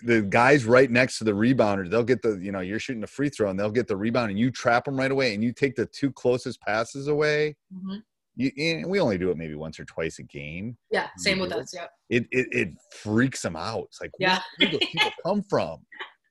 the 0.00 0.22
guys 0.22 0.64
right 0.64 0.90
next 0.90 1.18
to 1.18 1.24
the 1.24 1.30
rebounder, 1.30 1.88
they'll 1.88 2.02
get 2.02 2.20
the 2.22 2.36
you 2.42 2.50
know 2.50 2.58
you're 2.60 2.80
shooting 2.80 3.04
a 3.04 3.06
free 3.06 3.28
throw 3.28 3.48
and 3.48 3.58
they'll 3.60 3.70
get 3.70 3.86
the 3.86 3.96
rebound 3.96 4.30
and 4.30 4.38
you 4.40 4.50
trap 4.50 4.84
them 4.86 4.96
right 4.96 5.12
away 5.12 5.34
and 5.34 5.44
you 5.44 5.52
take 5.52 5.76
the 5.76 5.86
two 5.86 6.10
closest 6.10 6.60
passes 6.62 7.06
away. 7.06 7.54
Mhm. 7.72 8.02
You, 8.34 8.84
we 8.86 8.98
only 8.98 9.18
do 9.18 9.30
it 9.30 9.36
maybe 9.36 9.54
once 9.54 9.78
or 9.78 9.84
twice 9.84 10.18
a 10.18 10.22
game. 10.22 10.76
Yeah, 10.90 11.08
same 11.18 11.38
with 11.38 11.52
us. 11.52 11.72
Yeah. 11.74 11.86
It 12.08 12.26
it, 12.30 12.48
it 12.50 12.68
freaks 12.90 13.42
them 13.42 13.56
out. 13.56 13.84
It's 13.84 14.00
like 14.00 14.10
Yeah. 14.18 14.40
where 14.58 14.70
do 14.70 14.78
those 14.78 14.88
people 14.88 15.10
come 15.26 15.42
from? 15.42 15.80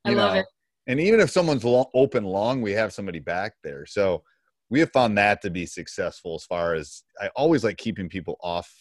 I 0.06 0.14
love 0.14 0.36
it. 0.36 0.46
And 0.88 1.00
even 1.00 1.20
if 1.20 1.30
someone's 1.30 1.64
open 1.64 2.24
long, 2.24 2.62
we 2.62 2.72
have 2.72 2.92
somebody 2.92 3.20
back 3.20 3.54
there. 3.64 3.86
So 3.86 4.24
we 4.72 4.80
have 4.80 4.92
found 4.92 5.18
that 5.18 5.42
to 5.44 5.52
be 5.52 5.66
successful 5.66 6.34
as 6.36 6.44
far 6.46 6.74
as 6.74 7.04
I 7.22 7.28
always 7.36 7.64
like 7.64 7.78
keeping 7.78 8.10
people 8.10 8.38
off, 8.42 8.74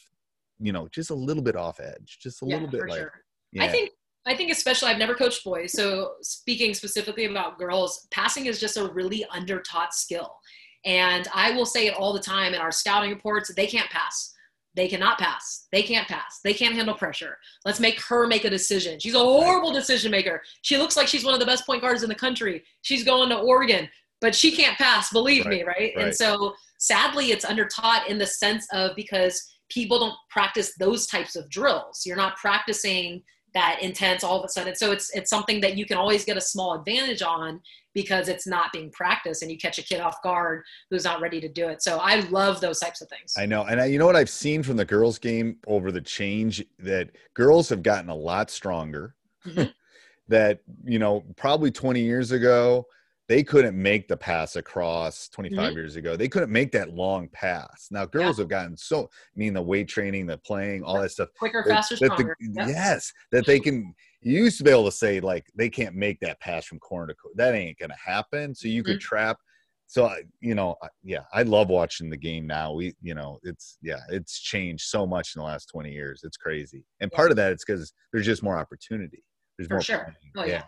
you 0.59 0.73
know, 0.73 0.89
just 0.89 1.11
a 1.11 1.15
little 1.15 1.43
bit 1.43 1.57
off 1.57 1.79
edge, 1.79 2.19
just 2.23 2.43
a 2.43 2.47
yeah, 2.47 2.55
little 2.55 2.71
bit 2.71 2.81
for 2.81 2.89
like, 2.89 2.99
sure. 3.01 3.13
yeah. 3.53 3.65
I 3.65 3.69
think 3.69 3.91
I 4.27 4.35
think 4.37 4.53
especially 4.53 4.91
I've 4.91 4.99
never 4.99 5.15
coached 5.15 5.45
boys, 5.45 5.73
so 5.73 6.13
speaking 6.21 6.75
specifically 6.75 7.25
about 7.25 7.59
girls, 7.59 8.07
passing 8.11 8.47
is 8.47 8.61
just 8.61 8.77
a 8.77 8.87
really 8.93 9.25
under 9.33 9.61
taught 9.61 9.95
skill. 9.95 10.37
And 10.85 11.29
I 11.35 11.53
will 11.53 11.67
say 11.67 11.87
it 11.87 11.95
all 11.95 12.13
the 12.13 12.21
time 12.21 12.55
in 12.55 12.61
our 12.61 12.73
scouting 12.73 13.11
reports, 13.11 13.53
they 13.55 13.67
can't 13.67 13.91
pass. 13.91 14.35
They 14.75 14.89
cannot 14.89 15.19
pass. 15.19 15.67
They 15.73 15.83
can't 15.83 16.07
pass. 16.07 16.41
They 16.45 16.55
can't 16.55 16.75
handle 16.75 16.95
pressure. 16.95 17.37
Let's 17.65 17.81
make 17.81 18.01
her 18.03 18.27
make 18.27 18.45
a 18.45 18.51
decision. 18.51 19.01
She's 19.01 19.15
a 19.15 19.19
horrible 19.19 19.73
decision 19.73 20.11
maker. 20.11 20.43
She 20.63 20.79
looks 20.79 20.97
like 20.97 21.09
she's 21.09 21.25
one 21.25 21.35
of 21.35 21.41
the 21.41 21.47
best 21.47 21.67
point 21.67 21.83
guards 21.83 22.03
in 22.03 22.09
the 22.09 22.15
country. 22.15 22.63
She's 22.83 23.05
going 23.05 23.31
to 23.31 23.39
Oregon, 23.39 23.89
but 24.21 24.35
she 24.35 24.53
can't 24.53 24.79
pass, 24.79 25.11
believe 25.11 25.45
me, 25.47 25.65
right? 25.65 25.93
And 25.97 26.15
so 26.15 26.55
sadly, 26.79 27.33
it's 27.33 27.45
under 27.45 27.67
taught 27.67 28.09
in 28.09 28.19
the 28.19 28.27
sense 28.27 28.67
of 28.73 28.95
because 28.95 29.45
people 29.71 29.99
don't 29.99 30.15
practice 30.31 30.73
those 30.79 31.07
types 31.07 31.37
of 31.37 31.49
drills. 31.51 32.03
You're 32.07 32.17
not 32.17 32.37
practicing 32.37 33.23
that 33.55 33.79
intense 33.83 34.23
all 34.23 34.39
of 34.39 34.45
a 34.45 34.49
sudden. 34.49 34.75
So 34.75 34.93
it's 34.93 35.11
it's 35.11 35.31
something 35.31 35.61
that 35.61 35.77
you 35.77 35.87
can 35.87 35.97
always 35.97 36.25
get 36.25 36.37
a 36.37 36.41
small 36.41 36.75
advantage 36.75 37.23
on 37.23 37.61
because 37.95 38.29
it's 38.29 38.47
not 38.47 38.73
being 38.73 38.91
practiced 38.93 39.43
and 39.43 39.51
you 39.51 39.59
catch 39.59 39.79
a 39.79 39.83
kid 39.83 40.01
off 40.01 40.23
guard 40.23 40.63
who's 40.91 41.05
not 41.05 41.21
ready 41.21 41.41
to 41.41 41.49
do 41.49 41.69
it. 41.69 41.83
So 41.83 41.99
I 41.99 42.21
love 42.31 42.61
those 42.61 42.79
types 42.79 43.01
of 43.01 43.09
things. 43.09 43.35
I 43.37 43.47
know. 43.47 43.65
And 43.65 43.81
I, 43.81 43.87
you 43.87 43.99
know 43.99 44.07
what 44.07 44.17
I've 44.17 44.31
seen 44.31 44.63
from 44.63 44.77
the 44.77 44.85
girls' 44.85 45.19
game 45.19 45.57
over 45.67 45.91
the 45.91 46.01
change 46.01 46.65
that 46.79 47.11
girls 47.35 47.69
have 47.69 47.83
gotten 47.83 48.11
a 48.11 48.15
lot 48.15 48.51
stronger. 48.51 49.15
Mhm. 49.47 49.73
that, 50.29 50.61
you 50.85 51.01
know, 51.01 51.25
probably 51.37 51.73
20 51.73 52.01
years 52.01 52.31
ago, 52.31 52.87
they 53.31 53.45
couldn't 53.45 53.81
make 53.81 54.09
the 54.09 54.17
pass 54.17 54.57
across 54.57 55.29
25 55.29 55.73
Mhm. 55.73 55.77
years 55.77 55.95
ago. 55.95 56.17
They 56.17 56.27
couldn't 56.27 56.51
make 56.51 56.73
that 56.73 56.91
long 56.91 57.29
pass. 57.29 57.87
Now, 57.93 58.05
girls 58.05 58.39
have 58.39 58.49
gotten 58.49 58.77
so, 58.77 59.05
I 59.05 59.39
mean, 59.39 59.55
the 59.55 59.63
weight 59.63 59.87
training, 59.87 60.27
the 60.27 60.37
playing, 60.39 60.83
all 60.83 61.01
that 61.01 61.13
stuff. 61.13 61.29
Quicker, 61.39 61.63
that- 61.65 61.73
faster, 61.77 61.95
that 61.95 62.09
the- 62.09 62.15
stronger. 62.17 62.37
Yep. 62.41 62.69
Yes. 62.69 63.13
That 63.31 63.47
they 63.47 63.61
can, 63.61 63.95
you 64.21 64.43
used 64.43 64.59
to 64.59 64.65
be 64.65 64.73
able 64.73 64.87
to 64.87 64.91
say, 64.91 65.21
like, 65.21 65.47
they 65.55 65.71
can't 65.71 65.95
make 65.95 66.19
that 66.21 66.41
pass 66.41 66.65
from 66.65 66.81
corner 66.81 67.07
to 67.07 67.15
corner. 67.15 67.35
That 67.37 67.55
ain't 67.55 67.79
going 67.79 67.91
to 67.91 67.97
happen. 68.05 68.53
So 68.53 68.67
you 68.67 68.83
could 68.83 68.97
Mm-hmm. 68.97 69.15
trap. 69.15 69.39
So, 69.87 70.13
you 70.41 70.57
know, 70.57 70.75
yeah, 71.05 71.23
I 71.33 71.43
love 71.45 71.69
watching 71.69 72.11
the 72.11 72.17
game 72.17 72.49
now. 72.49 72.73
We, 72.73 72.97
you 73.01 73.15
know, 73.15 73.39
it's, 73.45 73.79
yeah, 73.81 74.01
it's 74.09 74.41
changed 74.41 74.87
so 74.89 75.07
much 75.07 75.37
in 75.37 75.41
the 75.41 75.47
last 75.47 75.67
20 75.67 75.93
years. 75.93 76.23
It's 76.25 76.37
crazy. 76.37 76.85
And 76.99 77.13
part 77.13 77.31
of 77.31 77.37
that 77.37 77.53
it's 77.53 77.65
because 77.65 77.93
there's 78.13 78.27
just 78.27 78.43
more 78.43 78.59
opportunity. 78.59 79.23
There's 79.57 79.69
For 79.69 79.75
more. 79.75 79.83
sure. 79.83 80.15
Oh, 80.37 80.45
yeah. 80.45 80.65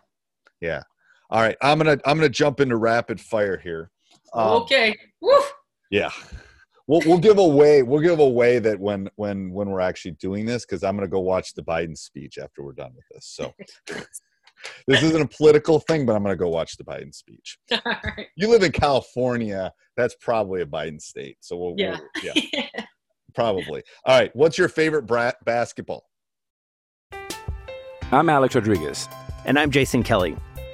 Yeah. 0.60 0.82
All 1.32 1.40
right. 1.40 1.56
I'm 1.62 1.78
going 1.78 1.98
to, 1.98 2.08
I'm 2.08 2.18
going 2.18 2.30
to 2.30 2.32
jump 2.32 2.60
into 2.60 2.76
rapid 2.76 3.18
fire 3.20 3.56
here. 3.56 3.90
Um, 4.34 4.48
okay. 4.62 4.94
Woo! 5.20 5.32
yeah. 5.90 6.10
We'll, 6.88 7.00
we'll 7.06 7.18
give 7.18 7.38
away 7.38 7.82
we'll 7.84 8.00
give 8.02 8.18
away 8.18 8.58
that 8.58 8.78
when 8.78 9.08
when 9.16 9.52
when 9.52 9.70
we're 9.70 9.80
actually 9.80 10.10
doing 10.12 10.44
this 10.44 10.66
because 10.66 10.82
I'm 10.82 10.96
going 10.96 11.08
to 11.08 11.10
go 11.10 11.20
watch 11.20 11.54
the 11.54 11.62
Biden 11.62 11.96
speech 11.96 12.38
after 12.38 12.62
we're 12.62 12.72
done 12.72 12.90
with 12.94 13.04
this. 13.12 13.26
So 13.28 13.54
this 14.88 15.02
isn't 15.02 15.22
a 15.22 15.28
political 15.28 15.78
thing, 15.78 16.04
but 16.04 16.16
I'm 16.16 16.22
going 16.22 16.32
to 16.34 16.38
go 16.38 16.48
watch 16.48 16.76
the 16.76 16.84
Biden 16.84 17.14
speech. 17.14 17.56
All 17.72 17.78
right. 17.84 18.26
You 18.36 18.48
live 18.50 18.62
in 18.64 18.72
California, 18.72 19.72
that's 19.96 20.16
probably 20.20 20.60
a 20.62 20.66
Biden 20.66 21.00
state. 21.00 21.36
So 21.40 21.56
we'll, 21.56 21.74
Yeah. 21.78 21.98
we'll- 22.22 22.34
yeah, 22.52 22.66
probably. 23.34 23.82
All 24.04 24.18
right, 24.18 24.34
what's 24.34 24.58
your 24.58 24.68
favorite 24.68 25.06
bra- 25.06 25.32
basketball? 25.46 26.04
I'm 28.10 28.28
Alex 28.28 28.54
Rodriguez. 28.54 29.08
And 29.44 29.58
I'm 29.58 29.70
Jason 29.70 30.02
Kelly. 30.02 30.36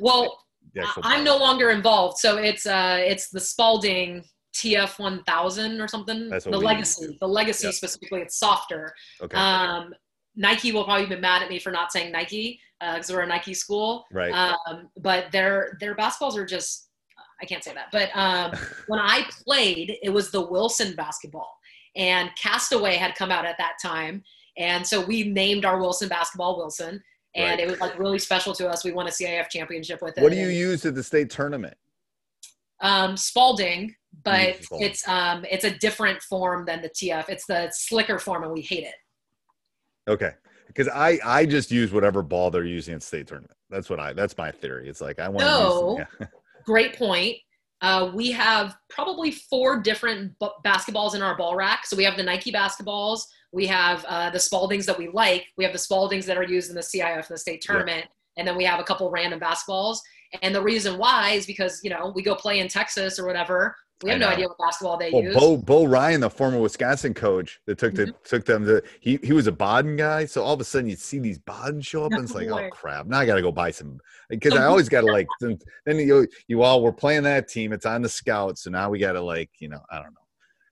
Well, 0.00 0.38
I'm 1.02 1.24
no 1.24 1.36
longer 1.36 1.70
involved, 1.70 2.18
so 2.18 2.38
it's 2.38 2.66
uh 2.66 2.96
it's 3.00 3.28
the 3.30 3.40
Spalding 3.40 4.24
TF 4.54 4.98
1000 4.98 5.80
or 5.80 5.88
something. 5.88 6.28
That's 6.28 6.44
the 6.44 6.50
legacy, 6.58 7.16
the 7.20 7.28
legacy 7.28 7.66
Yep. 7.68 7.74
specifically, 7.74 8.20
it's 8.20 8.38
softer. 8.38 8.92
Okay. 9.22 9.36
Um, 9.36 9.94
Nike 10.36 10.72
will 10.72 10.84
probably 10.84 11.06
be 11.06 11.16
mad 11.20 11.42
at 11.42 11.48
me 11.50 11.58
for 11.58 11.70
not 11.72 11.92
saying 11.92 12.12
Nike 12.12 12.60
because 12.80 13.10
we're 13.10 13.20
a 13.20 13.26
Nike 13.26 13.54
school. 13.54 14.04
Right. 14.12 14.32
Um, 14.32 14.88
but 15.00 15.30
their 15.32 15.76
their 15.80 15.94
basketballs 15.94 16.36
are 16.36 16.46
just 16.46 16.88
I 17.42 17.44
can't 17.44 17.64
say 17.64 17.74
that. 17.74 17.88
But 17.92 18.10
um, 18.16 18.52
when 18.86 19.00
I 19.00 19.24
played, 19.44 19.96
it 20.02 20.10
was 20.10 20.30
the 20.30 20.40
Wilson 20.40 20.94
basketball, 20.94 21.50
and 21.96 22.30
Castaway 22.40 22.96
had 22.96 23.14
come 23.14 23.30
out 23.30 23.44
at 23.44 23.58
that 23.58 23.74
time, 23.82 24.22
And 24.56 24.86
so 24.86 25.04
we 25.04 25.24
named 25.24 25.64
our 25.64 25.78
Wilson 25.80 26.08
basketball 26.08 26.56
Wilson, 26.56 27.02
and 27.34 27.58
Right. 27.58 27.60
it 27.60 27.70
was 27.70 27.80
like 27.80 27.98
really 27.98 28.18
special 28.18 28.52
to 28.54 28.68
us. 28.68 28.84
We 28.84 28.92
won 28.92 29.06
a 29.06 29.10
CIF 29.10 29.48
championship 29.48 30.02
with 30.02 30.16
it. 30.18 30.22
What 30.22 30.32
do 30.32 30.38
you 30.38 30.48
use 30.48 30.84
at 30.84 30.94
the 30.94 31.02
state 31.02 31.30
tournament? 31.30 31.76
Um, 32.80 33.16
Spalding, 33.16 33.94
but 34.24 34.62
Spalding. 34.62 34.88
it's 34.88 35.06
um, 35.08 35.44
it's 35.50 35.64
a 35.64 35.70
different 35.78 36.20
form 36.22 36.64
than 36.66 36.82
the 36.82 36.88
TF. 36.90 37.28
It's 37.28 37.46
the 37.46 37.70
slicker 37.72 38.18
form, 38.18 38.42
and 38.42 38.52
we 38.52 38.60
hate 38.60 38.84
it. 38.84 38.94
Okay. 40.08 40.32
Because 40.66 40.88
I 40.88 41.18
I 41.24 41.46
just 41.46 41.70
use 41.70 41.92
whatever 41.92 42.22
ball 42.22 42.50
they're 42.50 42.64
using 42.64 42.94
at 42.94 43.02
state 43.02 43.26
tournament. 43.26 43.56
That's 43.70 43.88
what 43.88 44.00
I 44.00 44.12
that's 44.12 44.36
my 44.36 44.50
theory. 44.50 44.88
It's 44.88 45.00
like 45.00 45.20
I 45.20 45.28
want 45.28 45.46
No. 45.46 45.96
to 45.98 46.06
yeah. 46.20 46.26
Great 46.64 46.96
point. 46.96 47.36
Uh, 47.80 48.10
we 48.14 48.30
have 48.30 48.76
probably 48.88 49.32
four 49.32 49.80
different 49.80 50.32
b- 50.38 50.48
basketballs 50.64 51.14
in 51.16 51.22
our 51.22 51.36
ball 51.36 51.56
rack. 51.56 51.84
So 51.84 51.96
we 51.96 52.04
have 52.04 52.16
the 52.16 52.22
Nike 52.22 52.52
basketballs. 52.52 53.22
We 53.52 53.66
have 53.66 54.04
uh, 54.06 54.30
the 54.30 54.38
Spaldings 54.38 54.86
that 54.86 54.98
we 54.98 55.08
like. 55.08 55.46
We 55.56 55.64
have 55.64 55.72
the 55.72 55.78
Spaldings 55.78 56.24
that 56.24 56.36
are 56.36 56.42
used 56.42 56.70
in 56.70 56.74
the 56.74 56.82
CIF 56.82 57.16
and 57.16 57.24
the 57.28 57.38
state 57.38 57.60
tournament. 57.60 58.06
And 58.38 58.48
then 58.48 58.56
we 58.56 58.64
have 58.64 58.80
a 58.80 58.84
couple 58.84 59.10
random 59.10 59.40
basketballs. 59.40 59.98
And 60.40 60.54
the 60.54 60.62
reason 60.62 60.96
why 60.96 61.32
is 61.32 61.44
because, 61.44 61.80
you 61.84 61.90
know, 61.90 62.12
we 62.14 62.22
go 62.22 62.34
play 62.34 62.60
in 62.60 62.68
Texas 62.68 63.18
or 63.18 63.26
whatever. 63.26 63.76
We 64.02 64.10
have 64.10 64.18
no 64.18 64.28
idea 64.28 64.48
what 64.48 64.58
basketball 64.58 64.96
they 64.96 65.12
Well, 65.12 65.22
use. 65.22 65.36
Bo 65.36 65.56
Bo 65.56 65.84
Ryan, 65.84 66.22
the 66.22 66.30
former 66.30 66.58
Wisconsin 66.58 67.14
coach 67.14 67.60
that 67.66 67.78
took 67.78 67.94
the 67.94 68.06
Mm-hmm. 68.06 68.16
took 68.24 68.44
them 68.44 68.64
to 68.64 68.82
he 69.00 69.18
he 69.22 69.32
was 69.32 69.46
a 69.46 69.52
Baden 69.52 69.96
guy. 69.96 70.24
So 70.24 70.42
all 70.42 70.54
of 70.54 70.60
a 70.60 70.64
sudden 70.64 70.88
you 70.88 70.96
see 70.96 71.20
these 71.20 71.38
Baden 71.38 71.82
show 71.82 72.04
up 72.04 72.12
and 72.12 72.24
it's 72.24 72.34
like, 72.34 72.48
oh 72.48 72.68
crap. 72.70 73.06
Now 73.06 73.20
I 73.20 73.26
gotta 73.26 73.42
go 73.42 73.52
buy 73.52 73.70
some 73.70 74.00
because 74.28 74.56
I 74.56 74.64
always 74.70 74.88
gotta 74.88 75.06
like 75.06 75.28
then, 75.40 75.58
you 75.86 76.26
you 76.48 76.62
all 76.62 76.82
were 76.82 76.92
playing 76.92 77.22
that 77.24 77.46
team, 77.48 77.72
it's 77.72 77.86
on 77.86 78.02
the 78.02 78.08
scouts, 78.08 78.62
so 78.64 78.70
now 78.70 78.90
we 78.90 78.98
gotta 78.98 79.20
like, 79.20 79.50
you 79.58 79.68
know, 79.68 79.82
I 79.90 79.96
don't 80.02 80.14
know. 80.14 80.21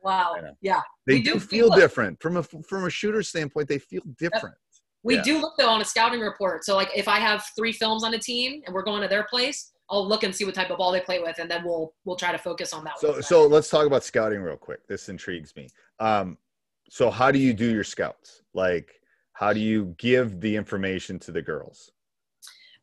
Wow. 0.03 0.37
Yeah. 0.61 0.81
They 1.07 1.15
We 1.15 1.23
do, 1.23 1.35
do 1.35 1.41
feel 1.41 1.69
feel 1.69 1.79
different. 1.79 2.21
From 2.21 2.37
a 2.37 2.43
from 2.43 2.85
a 2.85 2.91
shooter 2.91 3.23
standpoint, 3.23 3.69
they 3.69 3.79
feel 3.79 4.03
different. 4.19 4.55
We 5.03 5.17
Yeah. 5.17 5.23
do 5.23 5.39
look 5.39 5.55
though 5.59 5.69
on 5.69 5.81
a 5.81 5.85
scouting 5.85 6.21
report. 6.21 6.65
So 6.65 6.77
like 6.77 6.91
if 6.95 7.09
I 7.09 7.19
have 7.19 7.45
three 7.57 7.73
films 7.73 8.05
on 8.05 8.15
a 8.15 8.19
team 8.19 8.63
and 8.67 8.75
we're 8.75 8.83
going 8.83 9.03
to 9.03 9.09
their 9.09 9.25
place, 9.25 9.73
I'll 9.89 10.07
look 10.07 10.23
and 10.23 10.35
see 10.35 10.45
what 10.45 10.55
type 10.55 10.71
of 10.71 10.79
ball 10.79 10.93
they 10.93 11.01
play 11.01 11.19
with, 11.21 11.39
and 11.39 11.51
then 11.51 11.65
we'll 11.65 11.93
we'll 12.05 12.17
try 12.17 12.33
to 12.33 12.39
focus 12.39 12.73
on 12.73 12.85
that. 12.85 12.99
So 12.99 13.13
one. 13.13 13.23
so 13.23 13.47
let's 13.47 13.69
talk 13.69 13.87
about 13.87 14.05
scouting 14.05 14.41
real 14.41 14.57
quick. 14.57 14.87
This 14.89 15.09
intrigues 15.09 15.55
me. 15.57 15.69
Um, 15.99 16.39
so 16.89 17.11
how 17.11 17.31
do 17.31 17.39
you 17.39 17.53
do 17.53 17.71
your 17.73 17.85
scouts? 17.85 18.43
Like, 18.55 18.91
how 19.35 19.53
do 19.53 19.61
you 19.61 19.95
give 19.99 20.41
the 20.41 20.55
information 20.55 21.19
to 21.21 21.33
the 21.33 21.43
girls? 21.43 21.91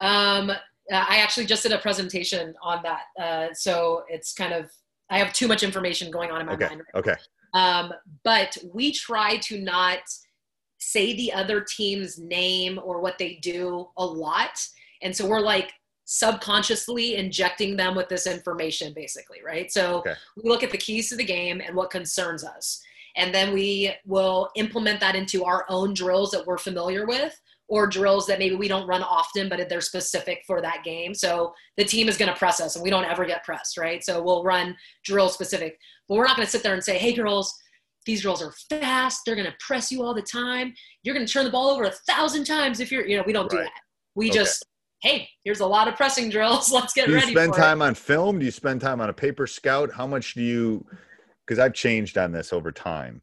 Um, 0.01 0.49
uh, 0.49 0.55
I 0.91 1.17
actually 1.17 1.45
just 1.45 1.63
did 1.63 1.71
a 1.71 1.77
presentation 1.79 2.53
on 2.61 2.83
that. 2.83 3.03
Uh, 3.21 3.53
so 3.53 4.03
it's 4.09 4.33
kind 4.33 4.53
of 4.53 4.69
I 5.09 5.19
have 5.19 5.33
too 5.33 5.47
much 5.47 5.63
information 5.63 6.11
going 6.11 6.31
on 6.31 6.41
in 6.41 6.47
my 6.47 6.53
Okay. 6.53 6.67
mind. 6.67 6.81
Right 6.93 6.99
Okay. 6.99 7.15
Um, 7.53 7.93
but 8.23 8.57
we 8.73 8.91
try 8.91 9.37
to 9.37 9.59
not 9.59 9.99
say 10.79 11.15
the 11.15 11.33
other 11.33 11.61
team's 11.61 12.19
name 12.19 12.79
or 12.83 12.99
what 12.99 13.17
they 13.17 13.35
do 13.41 13.87
a 13.97 14.05
lot. 14.05 14.63
And 15.01 15.15
so 15.15 15.27
we're 15.27 15.39
like 15.39 15.73
subconsciously 16.05 17.15
injecting 17.15 17.75
them 17.75 17.95
with 17.95 18.09
this 18.09 18.27
information, 18.27 18.93
basically, 18.93 19.39
right? 19.43 19.71
So 19.71 19.97
Okay. 19.99 20.13
we 20.35 20.49
look 20.49 20.63
at 20.63 20.71
the 20.71 20.77
keys 20.77 21.09
to 21.09 21.15
the 21.15 21.23
game 21.23 21.61
and 21.61 21.75
what 21.75 21.89
concerns 21.89 22.43
us. 22.43 22.81
And 23.15 23.33
then 23.33 23.53
we 23.53 23.93
will 24.05 24.49
implement 24.55 24.99
that 24.99 25.15
into 25.15 25.43
our 25.43 25.65
own 25.69 25.93
drills 25.93 26.31
that 26.31 26.45
we're 26.45 26.57
familiar 26.59 27.05
with 27.05 27.39
or 27.69 27.87
drills 27.87 28.25
that 28.27 28.39
maybe 28.39 28.55
we 28.55 28.67
don't 28.67 28.87
run 28.87 29.03
often, 29.03 29.49
but 29.49 29.67
they're 29.67 29.81
specific 29.81 30.41
for 30.47 30.61
that 30.61 30.83
game. 30.83 31.13
So 31.13 31.53
the 31.75 31.83
team 31.83 32.07
is 32.07 32.17
going 32.17 32.31
to 32.31 32.37
press 32.37 32.61
us 32.61 32.75
and 32.75 32.83
we 32.83 32.89
don't 32.89 33.03
ever 33.05 33.25
get 33.25 33.43
pressed, 33.43 33.77
right? 33.77 34.03
So 34.03 34.21
we'll 34.23 34.43
run 34.43 34.75
drill 35.03 35.29
specific, 35.29 35.77
but 36.07 36.15
we're 36.15 36.25
not 36.25 36.37
going 36.37 36.45
to 36.45 36.51
sit 36.51 36.63
there 36.63 36.73
and 36.73 36.83
say, 36.83 36.97
hey, 36.97 37.13
girls, 37.13 37.53
these 38.05 38.23
girls 38.23 38.41
are 38.41 38.53
fast. 38.69 39.21
They're 39.25 39.35
going 39.35 39.47
to 39.47 39.55
press 39.59 39.91
you 39.91 40.01
all 40.03 40.13
the 40.13 40.21
time. 40.21 40.73
You're 41.03 41.13
going 41.13 41.27
to 41.27 41.31
turn 41.31 41.43
the 41.43 41.51
ball 41.51 41.69
over 41.69 41.83
a 41.83 41.91
thousand 42.07 42.45
times 42.45 42.79
if 42.79 42.89
you're, 42.91 43.05
you 43.05 43.17
know, 43.17 43.23
we 43.27 43.33
don't 43.33 43.49
do 43.49 43.57
that. 43.57 43.69
We 44.15 44.29
Okay. 44.29 44.39
just, 44.39 44.65
hey, 45.01 45.27
here's 45.43 45.59
a 45.59 45.65
lot 45.65 45.89
of 45.89 45.95
pressing 45.97 46.29
drills. 46.29 46.71
Let's 46.71 46.93
get 46.93 47.07
ready. 47.09 47.19
do 47.19 47.31
you 47.31 47.37
spend 47.37 47.53
time 47.53 47.81
it. 47.81 47.85
on 47.85 47.95
film? 47.95 48.39
Do 48.39 48.45
you 48.45 48.51
spend 48.51 48.79
time 48.79 49.01
on 49.01 49.09
a 49.09 49.13
paper 49.13 49.45
scout? 49.45 49.91
How 49.91 50.07
much 50.07 50.35
do 50.35 50.41
you? 50.41 50.85
Because 51.45 51.59
I've 51.59 51.73
changed 51.73 52.17
on 52.17 52.31
this 52.31 52.53
over 52.53 52.71
time. 52.71 53.21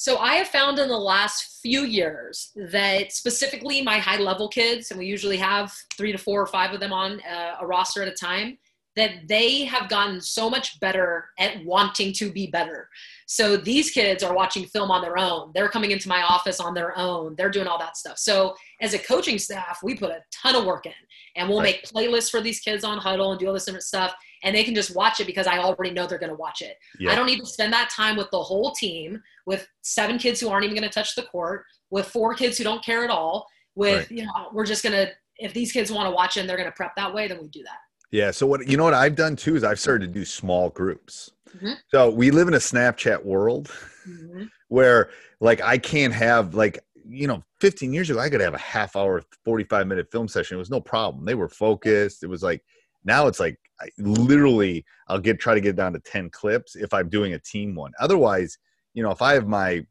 So 0.00 0.16
I 0.16 0.36
have 0.36 0.48
found 0.48 0.78
in 0.78 0.88
the 0.88 0.96
last 0.96 1.60
few 1.60 1.82
years 1.82 2.52
that 2.56 3.12
specifically 3.12 3.82
my 3.82 3.98
high 3.98 4.16
level 4.16 4.48
kids, 4.48 4.90
and 4.90 4.98
we 4.98 5.04
usually 5.04 5.36
have 5.36 5.74
three 5.94 6.10
to 6.10 6.16
four 6.16 6.40
or 6.40 6.46
five 6.46 6.72
of 6.72 6.80
them 6.80 6.90
on 6.90 7.20
uh, 7.20 7.56
a 7.60 7.66
roster 7.66 8.00
at 8.00 8.08
a 8.08 8.12
time, 8.12 8.56
that 8.96 9.28
they 9.28 9.66
have 9.66 9.90
gotten 9.90 10.18
so 10.18 10.48
much 10.48 10.80
better 10.80 11.26
at 11.38 11.62
wanting 11.66 12.14
to 12.14 12.32
be 12.32 12.46
better. 12.46 12.88
So 13.26 13.58
these 13.58 13.90
kids 13.90 14.22
are 14.22 14.34
watching 14.34 14.64
film 14.64 14.90
on 14.90 15.02
their 15.02 15.18
own. 15.18 15.50
They're 15.54 15.68
coming 15.68 15.90
into 15.90 16.08
my 16.08 16.22
office 16.22 16.60
on 16.60 16.72
their 16.72 16.96
own. 16.96 17.34
They're 17.36 17.50
doing 17.50 17.66
all 17.66 17.78
that 17.78 17.98
stuff. 17.98 18.16
So 18.16 18.54
as 18.80 18.94
a 18.94 18.98
coaching 18.98 19.38
staff, 19.38 19.80
we 19.82 19.94
put 19.96 20.12
a 20.12 20.22
ton 20.32 20.56
of 20.56 20.64
work 20.64 20.86
in 20.86 20.94
and 21.36 21.46
we'll 21.46 21.60
Right. 21.60 21.76
make 21.76 21.84
playlists 21.84 22.30
for 22.30 22.40
these 22.40 22.60
kids 22.60 22.84
on 22.84 22.98
Hudl 22.98 23.32
and 23.32 23.38
do 23.38 23.48
all 23.48 23.52
this 23.52 23.66
different 23.66 23.84
stuff. 23.84 24.14
And 24.42 24.54
they 24.56 24.64
can 24.64 24.74
just 24.74 24.94
watch 24.94 25.20
it 25.20 25.26
because 25.26 25.46
I 25.46 25.58
already 25.58 25.90
know 25.90 26.06
they're 26.06 26.18
going 26.18 26.30
to 26.30 26.36
watch 26.36 26.62
it. 26.62 26.76
Yeah. 26.98 27.12
I 27.12 27.14
don't 27.14 27.26
need 27.26 27.40
to 27.40 27.46
spend 27.46 27.72
that 27.72 27.90
time 27.90 28.16
with 28.16 28.30
the 28.30 28.42
whole 28.42 28.72
team, 28.72 29.22
with 29.46 29.68
seven 29.82 30.18
kids 30.18 30.40
who 30.40 30.48
aren't 30.48 30.64
even 30.64 30.76
going 30.76 30.88
to 30.88 30.94
touch 30.94 31.14
the 31.14 31.22
court, 31.24 31.64
with 31.90 32.06
four 32.06 32.34
kids 32.34 32.56
who 32.56 32.64
don't 32.64 32.84
care 32.84 33.04
at 33.04 33.10
all. 33.10 33.46
With 33.74 33.98
Right. 33.98 34.10
you 34.10 34.24
know, 34.24 34.32
we're 34.52 34.66
just 34.66 34.82
going 34.82 34.94
to 34.94 35.12
if 35.36 35.54
these 35.54 35.72
kids 35.72 35.90
want 35.90 36.06
to 36.06 36.10
watch 36.10 36.36
it 36.36 36.40
and 36.40 36.48
they're 36.48 36.56
going 36.56 36.68
to 36.68 36.74
prep 36.76 36.94
that 36.96 37.14
way, 37.14 37.26
then 37.28 37.40
we 37.40 37.48
do 37.48 37.62
that. 37.62 37.78
Yeah. 38.10 38.30
So 38.30 38.46
what 38.46 38.66
you 38.66 38.76
know 38.76 38.84
what 38.84 38.94
I've 38.94 39.14
done 39.14 39.36
too 39.36 39.56
is 39.56 39.62
I've 39.64 39.78
started 39.80 40.06
to 40.08 40.12
do 40.12 40.24
small 40.24 40.70
groups. 40.70 41.30
Mhm. 41.56 41.76
So 41.88 42.10
we 42.10 42.30
live 42.30 42.48
in 42.48 42.54
a 42.54 42.58
Snapchat 42.58 43.24
world 43.24 43.70
where 44.68 45.10
like 45.40 45.60
I 45.62 45.78
can't 45.78 46.12
have 46.14 46.54
like 46.54 46.78
you 47.08 47.26
know 47.26 47.42
15 47.60 47.92
years 47.92 48.08
ago 48.10 48.18
I 48.20 48.28
could 48.30 48.40
have 48.40 48.54
a 48.54 48.58
half 48.58 48.96
hour 48.96 49.22
45 49.44 49.86
minute 49.86 50.08
film 50.10 50.28
session. 50.28 50.56
It 50.56 50.58
was 50.58 50.70
no 50.70 50.80
problem. 50.80 51.24
They 51.24 51.34
were 51.34 51.48
focused. 51.48 52.22
It 52.22 52.28
was 52.28 52.42
like 52.42 52.62
now 53.04 53.26
it's 53.26 53.40
like 53.40 53.58
I 53.80 53.88
literally 53.98 54.84
I'll 55.08 55.18
get 55.18 55.40
try 55.40 55.54
to 55.54 55.60
get 55.60 55.76
down 55.76 55.92
to 55.94 56.00
10 56.00 56.30
clips 56.30 56.76
if 56.76 56.92
I'm 56.92 57.08
doing 57.08 57.34
a 57.34 57.38
team 57.38 57.74
one. 57.74 57.92
Otherwise, 57.98 58.58
you 58.94 59.02
know, 59.02 59.10
if 59.10 59.22
I 59.22 59.34
have 59.34 59.46
my 59.46 59.84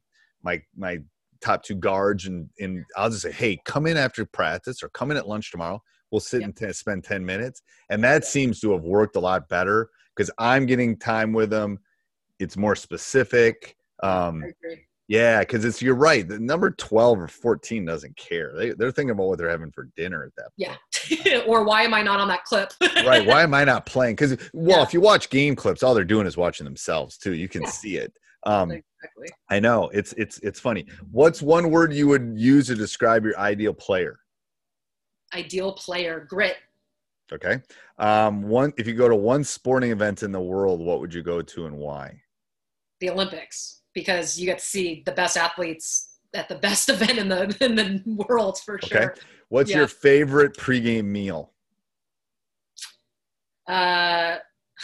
my 0.43 0.61
my 0.75 0.99
top 1.41 1.63
two 1.63 1.75
guards 1.75 2.25
and 2.27 2.49
and 2.59 2.85
I'll 2.95 3.09
just 3.09 3.23
say, 3.23 3.31
hey, 3.31 3.59
come 3.65 3.87
in 3.87 3.97
after 3.97 4.25
practice 4.25 4.83
or 4.83 4.89
come 4.89 5.11
in 5.11 5.17
at 5.17 5.27
lunch 5.27 5.51
tomorrow. 5.51 5.81
We'll 6.11 6.19
sit 6.19 6.41
and 6.41 6.55
t- 6.55 6.73
spend 6.73 7.03
10 7.03 7.23
minutes. 7.23 7.61
And 7.89 8.03
that 8.03 8.25
seems 8.25 8.59
to 8.61 8.71
have 8.71 8.81
worked 8.81 9.15
a 9.15 9.19
lot 9.19 9.47
better 9.47 9.89
because 10.15 10.31
I'm 10.39 10.65
getting 10.65 10.97
time 10.97 11.33
with 11.33 11.51
them. 11.51 11.77
It's 12.39 12.57
more 12.57 12.75
specific. 12.75 13.75
Um, 14.01 14.43
yeah, 15.09 15.39
because 15.41 15.65
it's 15.65 15.81
you're 15.81 15.95
right. 15.95 16.25
The 16.25 16.39
number 16.39 16.71
12 16.71 17.19
or 17.19 17.27
14 17.27 17.83
doesn't 17.83 18.15
care. 18.15 18.53
They, 18.55 18.71
they're 18.71 18.91
thinking 18.91 19.11
about 19.11 19.27
what 19.27 19.37
they're 19.37 19.49
having 19.49 19.71
for 19.71 19.89
dinner 19.97 20.23
at 20.23 20.31
that 20.37 20.51
Point. 20.57 20.79
Yeah. 21.25 21.39
or 21.47 21.65
why 21.65 21.83
am 21.83 21.93
I 21.93 22.01
not 22.01 22.21
on 22.21 22.27
that 22.29 22.45
clip? 22.45 22.71
right 23.05 23.25
why 23.25 23.43
am 23.43 23.53
i 23.53 23.63
not 23.63 23.85
playing 23.85 24.15
because 24.15 24.37
well 24.53 24.83
if 24.83 24.93
you 24.93 25.01
watch 25.01 25.29
game 25.29 25.55
clips 25.55 25.83
all 25.83 25.93
they're 25.93 26.03
doing 26.03 26.27
is 26.27 26.37
watching 26.37 26.63
themselves 26.63 27.17
too 27.17 27.33
you 27.33 27.47
can 27.47 27.65
see 27.65 27.97
it 27.97 28.13
um 28.45 28.71
exactly. 28.71 29.27
i 29.49 29.59
know 29.59 29.89
it's 29.89 30.13
it's 30.13 30.39
it's 30.39 30.59
funny 30.59 30.85
what's 31.11 31.41
one 31.41 31.69
word 31.71 31.93
you 31.93 32.07
would 32.07 32.33
use 32.35 32.67
to 32.67 32.75
describe 32.75 33.25
your 33.25 33.37
ideal 33.39 33.73
player 33.73 34.19
Ideal 35.35 35.73
player, 35.73 36.25
grit. 36.27 36.57
okay 37.31 37.61
um 37.97 38.43
one 38.43 38.73
if 38.77 38.87
you 38.87 38.93
go 38.93 39.07
to 39.07 39.15
one 39.15 39.43
sporting 39.43 39.91
event 39.91 40.23
in 40.23 40.31
the 40.31 40.41
world 40.41 40.79
what 40.79 40.99
would 40.99 41.13
you 41.13 41.21
go 41.21 41.41
to 41.41 41.65
and 41.65 41.77
why 41.77 42.19
the 42.99 43.09
Olympics 43.09 43.78
because 43.99 44.39
you 44.39 44.45
get 44.45 44.59
to 44.59 44.65
see 44.65 45.03
the 45.05 45.11
best 45.11 45.37
athletes 45.37 46.17
at 46.33 46.47
the 46.49 46.55
best 46.55 46.89
event 46.95 47.17
in 47.17 47.27
the 47.29 47.55
in 47.61 47.75
the 47.75 48.01
world 48.27 48.59
for 48.65 48.75
okay 48.75 48.87
sure. 48.87 49.15
what's 49.49 49.69
Yeah. 49.71 49.79
your 49.79 49.87
favorite 49.87 50.53
pregame 50.57 51.05
meal 51.05 51.51
Uh, 53.67 54.37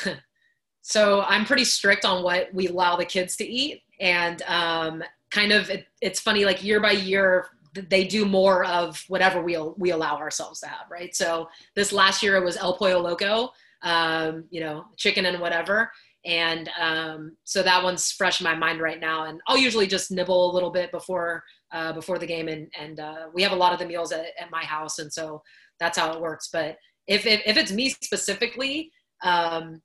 so 0.82 1.22
I'm 1.24 1.46
pretty 1.46 1.64
strict 1.66 2.06
on 2.06 2.24
what 2.24 2.54
we 2.54 2.68
allow 2.68 2.96
the 2.96 3.06
kids 3.06 3.36
to 3.38 3.46
eat, 3.46 3.82
and 4.00 4.42
um, 4.44 5.04
kind 5.32 5.52
of 5.52 5.70
it, 5.70 5.88
it's 6.02 6.20
funny 6.20 6.46
like 6.46 6.64
year 6.64 6.80
by 6.80 6.92
year 6.92 7.48
they 7.90 8.06
do 8.06 8.26
more 8.26 8.64
of 8.66 9.04
whatever 9.08 9.42
we 9.42 9.58
we 9.78 9.92
allow 9.92 10.18
ourselves 10.18 10.60
to 10.62 10.68
have, 10.68 10.90
right? 10.90 11.16
So 11.16 11.50
this 11.76 11.92
last 11.92 12.22
year 12.24 12.36
it 12.38 12.44
was 12.44 12.58
El 12.58 12.78
Pollo 12.78 13.00
Loco, 13.02 13.50
um, 13.82 14.46
you 14.50 14.62
know, 14.62 14.86
chicken 14.98 15.26
and 15.26 15.40
whatever. 15.40 15.92
And 16.26 16.70
um, 16.80 17.38
so 17.44 17.62
that 17.62 17.84
one's 17.84 18.12
fresh 18.12 18.42
in 18.42 18.44
my 18.46 18.56
mind 18.56 18.82
right 18.82 19.00
now. 19.00 19.26
And 19.26 19.40
I'll 19.48 19.58
usually 19.58 19.86
just 19.88 20.10
nibble 20.12 20.52
a 20.52 20.54
little 20.54 20.72
bit 20.72 20.92
before 20.92 21.44
uh, 21.72 21.94
before 21.94 22.18
the 22.18 22.26
game. 22.26 22.48
And 22.48 22.68
and 22.80 23.00
uh, 23.00 23.28
we 23.34 23.44
have 23.44 23.52
a 23.52 23.56
lot 23.56 23.74
of 23.74 23.80
the 23.80 23.86
meals 23.86 24.12
at, 24.12 24.26
at 24.40 24.50
my 24.52 24.64
house, 24.64 25.00
and 25.00 25.12
so 25.14 25.42
that's 25.80 25.98
how 25.98 26.14
it 26.14 26.22
works. 26.22 26.50
But 26.52 26.78
if 27.08 27.26
if, 27.26 27.42
if 27.46 27.58
it's 27.58 27.72
me 27.72 27.90
specifically, 27.90 28.92
um, 29.24 29.82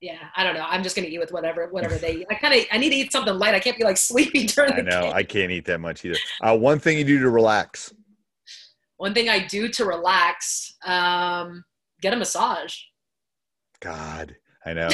yeah, 0.00 0.18
I 0.36 0.44
don't 0.44 0.54
know. 0.54 0.64
I'm 0.66 0.82
just 0.82 0.96
gonna 0.96 1.08
eat 1.08 1.18
with 1.18 1.32
whatever 1.32 1.68
whatever 1.70 1.96
they 1.96 2.16
eat. 2.16 2.26
I 2.30 2.34
kind 2.36 2.54
of 2.54 2.64
I 2.72 2.78
need 2.78 2.90
to 2.90 2.96
eat 2.96 3.12
something 3.12 3.34
light. 3.38 3.54
I 3.54 3.60
can't 3.60 3.76
be 3.76 3.84
like 3.84 3.96
sleepy 3.98 4.46
during 4.54 4.72
i 4.72 4.76
the 4.76 4.82
know 4.82 5.00
game. 5.02 5.12
i 5.14 5.22
can't 5.22 5.50
eat 5.50 5.64
that 5.66 5.80
much 5.80 6.04
either 6.04 6.16
uh, 6.42 6.56
one 6.56 6.78
thing 6.78 6.96
you 6.98 7.04
do 7.04 7.18
to 7.20 7.28
relax 7.30 7.92
One 8.96 9.12
thing 9.12 9.28
I 9.28 9.44
do 9.46 9.68
to 9.68 9.84
relax, 9.84 10.74
um, 10.86 11.64
get 12.00 12.12
a 12.14 12.16
massage. 12.16 12.74
god 13.80 14.36
i 14.64 14.72
know 14.72 14.88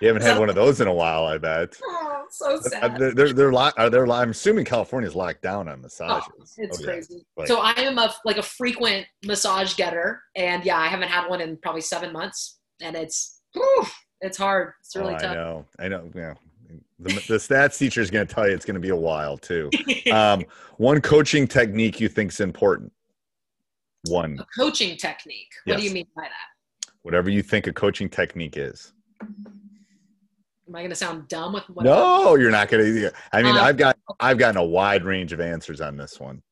You 0.00 0.08
haven't 0.08 0.22
had 0.22 0.38
one 0.38 0.48
of 0.48 0.56
those 0.56 0.80
in 0.80 0.88
a 0.88 0.92
while, 0.92 1.24
I 1.26 1.38
bet. 1.38 1.76
Oh, 1.84 2.24
so 2.28 2.56
Uh, 2.56 2.60
sad. 2.62 2.98
They're, 2.98 3.12
they're, 3.14 3.32
they're, 3.32 3.52
lo- 3.52 3.70
are 3.76 3.88
they're, 3.88 4.10
I'm 4.10 4.30
assuming 4.30 4.64
California's 4.64 5.14
locked 5.14 5.42
down 5.42 5.68
on 5.68 5.74
Oh, 5.78 5.82
massages. 5.82 6.54
it's 6.56 6.78
Oh, 6.78 6.80
yeah. 6.80 6.86
crazy. 6.86 7.24
Like- 7.36 7.46
so 7.46 7.60
I 7.60 7.70
am 7.76 7.98
a 7.98 8.12
like 8.24 8.38
a 8.38 8.42
frequent 8.42 9.06
massage 9.24 9.74
getter, 9.74 10.20
and 10.34 10.64
yeah, 10.64 10.76
I 10.78 10.88
haven't 10.88 11.08
had 11.08 11.28
one 11.28 11.40
in 11.40 11.56
probably 11.58 11.82
seven 11.82 12.12
months, 12.12 12.58
and 12.80 12.96
it's 12.96 13.42
whew, 13.54 13.86
it's 14.20 14.36
hard. 14.38 14.72
It's 14.80 14.96
really 14.96 15.12
oh, 15.14 15.16
I 15.16 15.20
tough. 15.20 15.34
know. 15.34 15.66
I 15.78 15.88
know. 15.88 16.10
Yeah. 16.14 16.34
The, 16.98 17.14
the 17.14 17.36
stats 17.36 17.78
teacher 17.78 18.00
is 18.00 18.10
going 18.10 18.26
to 18.26 18.32
tell 18.34 18.48
you 18.48 18.54
it's 18.54 18.64
going 18.64 18.74
to 18.74 18.80
be 18.80 18.88
a 18.90 18.96
while 18.96 19.36
too. 19.36 19.68
Um, 20.12 20.44
one 20.78 21.00
coaching 21.00 21.46
technique 21.46 22.00
you 22.00 22.08
think 22.08 22.32
is 22.32 22.40
important. 22.40 22.92
One, 24.08 24.38
A 24.40 24.46
coaching 24.60 24.96
technique. 24.96 25.50
What 25.64 25.78
do 25.78 25.84
you 25.84 25.90
mean 25.92 26.06
by 26.16 26.22
that? 26.22 26.88
whatever 27.02 27.28
you 27.30 27.42
think 27.42 27.66
a 27.66 27.72
coaching 27.72 28.08
technique 28.08 28.56
is. 28.56 28.91
Am 29.22 30.76
I 30.76 30.80
going 30.80 30.90
to 30.90 30.96
sound 30.96 31.28
dumb 31.28 31.52
with 31.52 31.64
what? 31.68 31.84
No, 31.84 32.34
you're 32.36 32.50
not 32.50 32.68
going 32.68 32.84
to. 32.84 33.12
I 33.32 33.42
mean, 33.42 33.56
Um, 33.56 33.64
I've 33.64 33.76
got 33.76 33.98
I've 34.20 34.38
gotten 34.38 34.56
a 34.56 34.64
wide 34.64 35.04
range 35.04 35.32
of 35.32 35.40
answers 35.40 35.80
on 35.80 35.96
this 35.96 36.18
one. 36.20 36.42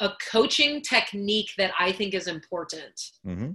A 0.00 0.10
coaching 0.30 0.80
technique 0.80 1.50
that 1.58 1.72
I 1.78 1.92
think 1.92 2.14
is 2.14 2.26
important. 2.28 3.00
hmm 3.24 3.50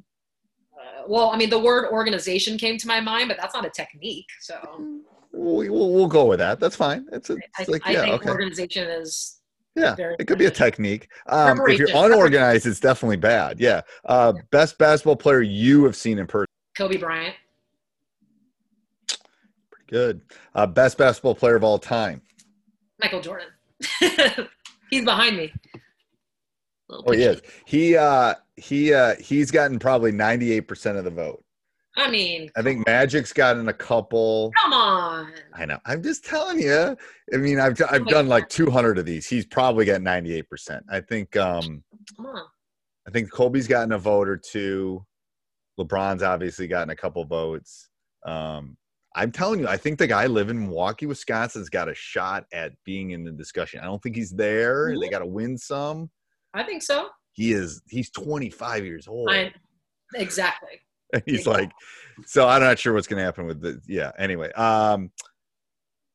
Uh, 0.77 1.03
well, 1.07 1.29
I 1.29 1.37
mean, 1.37 1.49
the 1.49 1.59
word 1.59 1.89
organization 1.91 2.57
came 2.57 2.77
to 2.77 2.87
my 2.87 2.99
mind, 2.99 3.27
but 3.29 3.37
that's 3.37 3.53
not 3.53 3.65
a 3.65 3.69
technique. 3.69 4.27
So 4.41 4.55
We, 5.31 5.69
we'll, 5.69 5.91
we'll 5.93 6.07
go 6.07 6.25
with 6.25 6.39
that. 6.39 6.59
That's 6.59 6.75
fine. 6.75 7.07
It's, 7.11 7.29
a, 7.29 7.33
I, 7.33 7.61
it's 7.61 7.69
like 7.69 7.81
I 7.85 7.91
yeah, 7.91 8.01
think 8.01 8.15
okay. 8.15 8.29
organization 8.29 8.89
is 8.89 9.39
Yeah, 9.75 9.95
it 10.19 10.27
could 10.27 10.37
be 10.37 10.45
a 10.45 10.51
technique. 10.51 11.09
Um, 11.27 11.59
if 11.67 11.79
you're 11.79 11.89
unorganized, 11.95 12.65
it's 12.67 12.79
definitely 12.79 13.17
bad. 13.17 13.59
Yeah. 13.59 13.81
Uh, 14.05 14.33
best 14.51 14.77
basketball 14.77 15.15
player 15.15 15.41
you 15.41 15.83
have 15.85 15.95
seen 15.95 16.19
in 16.19 16.27
person. 16.27 16.47
Kobe 16.77 16.97
Bryant. 16.97 17.35
Good. 19.87 20.21
Uh, 20.55 20.67
best 20.67 20.97
basketball 20.97 21.35
player 21.35 21.55
of 21.55 21.63
all 21.63 21.77
time. 21.77 22.21
Michael 23.01 23.21
Jordan. 23.21 23.47
He's 24.89 25.05
behind 25.05 25.37
me. 25.37 25.53
Oh, 26.89 27.11
he 27.11 27.23
is. 27.23 27.41
He 27.65 27.97
uh, 27.97 28.35
he 28.55 28.93
uh, 28.93 29.15
he's 29.15 29.49
gotten 29.49 29.79
probably 29.79 30.11
98% 30.11 30.97
of 30.97 31.03
the 31.05 31.09
vote. 31.09 31.43
I 31.95 32.09
mean, 32.09 32.49
I 32.55 32.61
think 32.61 32.85
Magic's 32.85 33.33
gotten 33.33 33.67
a 33.69 33.73
couple. 33.73 34.51
come 34.61 34.73
on. 34.73 35.31
I 35.53 35.65
know. 35.65 35.79
I'm 35.85 36.03
just 36.03 36.25
telling 36.25 36.59
you. 36.59 36.95
I 37.33 37.37
mean, 37.37 37.59
I've 37.59 37.79
I've 37.89 38.07
done 38.07 38.27
like 38.27 38.49
200 38.49 38.97
of 38.97 39.05
these. 39.05 39.27
He's 39.27 39.45
probably 39.45 39.85
got 39.85 40.01
98%. 40.01 40.81
I 40.91 41.01
think 41.01 41.35
um 41.35 41.83
Come 42.15 42.25
on. 42.27 42.43
I 43.07 43.11
think 43.11 43.31
Kobe's 43.31 43.67
gotten 43.67 43.91
a 43.91 43.97
vote 43.97 44.27
or 44.27 44.37
two. 44.37 45.05
LeBron's 45.79 46.23
obviously 46.23 46.67
gotten 46.67 46.89
a 46.91 46.95
couple 46.95 47.25
votes. 47.25 47.89
Um, 48.25 48.77
I'm 49.15 49.31
telling 49.31 49.59
you, 49.59 49.67
I 49.67 49.77
think 49.77 49.99
the 49.99 50.07
guy 50.07 50.25
living 50.25 50.57
in 50.57 50.67
Milwaukee, 50.67 51.05
Wisconsin's 51.05 51.69
got 51.69 51.87
a 51.87 51.93
shot 51.93 52.45
at 52.51 52.73
being 52.83 53.11
in 53.11 53.23
the 53.23 53.31
discussion. 53.31 53.79
I 53.79 53.85
don't 53.85 54.01
think 54.01 54.15
he's 54.15 54.31
there. 54.31 54.95
They 54.99 55.09
got 55.09 55.19
to 55.19 55.25
win 55.25 55.57
some. 55.57 56.09
I 56.53 56.63
think 56.63 56.81
so. 56.81 57.09
He 57.33 57.53
is. 57.53 57.81
He's 57.87 58.09
25 58.09 58.85
years 58.85 59.07
old. 59.07 59.29
I 59.29 59.53
exactly. 60.15 60.81
he's 61.25 61.45
like, 61.45 61.71
so 62.25 62.47
I'm 62.47 62.61
not 62.61 62.79
sure 62.79 62.93
what's 62.93 63.07
going 63.07 63.19
to 63.19 63.23
happen 63.23 63.45
with 63.45 63.61
the. 63.61 63.79
Yeah. 63.87 64.11
Anyway, 64.17 64.51
um, 64.53 65.11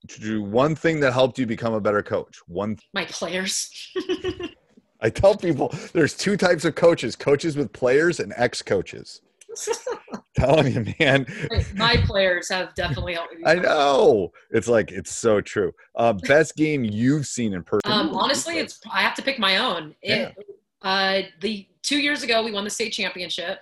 to 0.09 0.21
do 0.21 0.43
one 0.43 0.75
thing 0.75 1.01
that 1.01 1.13
helped 1.13 1.39
you 1.39 1.47
become 1.47 1.75
a 1.75 1.81
better 1.81 2.03
coach. 2.03 2.41
One. 2.47 2.79
My 2.95 3.05
players. 3.05 3.71
I 5.01 5.11
tell 5.11 5.37
people 5.37 5.73
there's 5.93 6.17
two 6.17 6.37
types 6.37 6.65
of 6.65 6.75
coaches: 6.75 7.15
coaches 7.15 7.57
with 7.57 7.73
players 7.73 8.19
and 8.19 8.33
ex-coaches. 8.37 9.21
telling 10.38 10.72
you, 10.72 10.94
man. 10.98 11.27
My 11.74 11.96
players 11.96 12.48
have 12.48 12.74
definitely 12.74 13.14
helped 13.14 13.35
me. 13.35 13.42
I 13.44 13.55
know. 13.55 14.33
It's 14.51 14.68
like 14.68 14.90
it's 14.90 15.14
so 15.14 15.40
true. 15.40 15.72
Uh, 15.94 16.12
best 16.12 16.57
game 16.57 16.85
you've 16.85 17.27
seen 17.27 17.55
in 17.55 17.62
person. 17.62 17.90
Um, 17.90 18.14
honestly, 18.14 18.59
it's 18.59 18.81
I 18.90 19.03
have 19.03 19.14
to 19.16 19.22
pick 19.22 19.38
my 19.38 19.59
own. 19.59 19.94
It, 20.03 20.35
uh, 20.83 21.22
the 21.40 21.66
two 21.83 21.98
years 21.98 22.22
ago, 22.22 22.44
we 22.44 22.53
won 22.53 22.64
the 22.64 22.70
state 22.70 22.92
championship, 22.92 23.61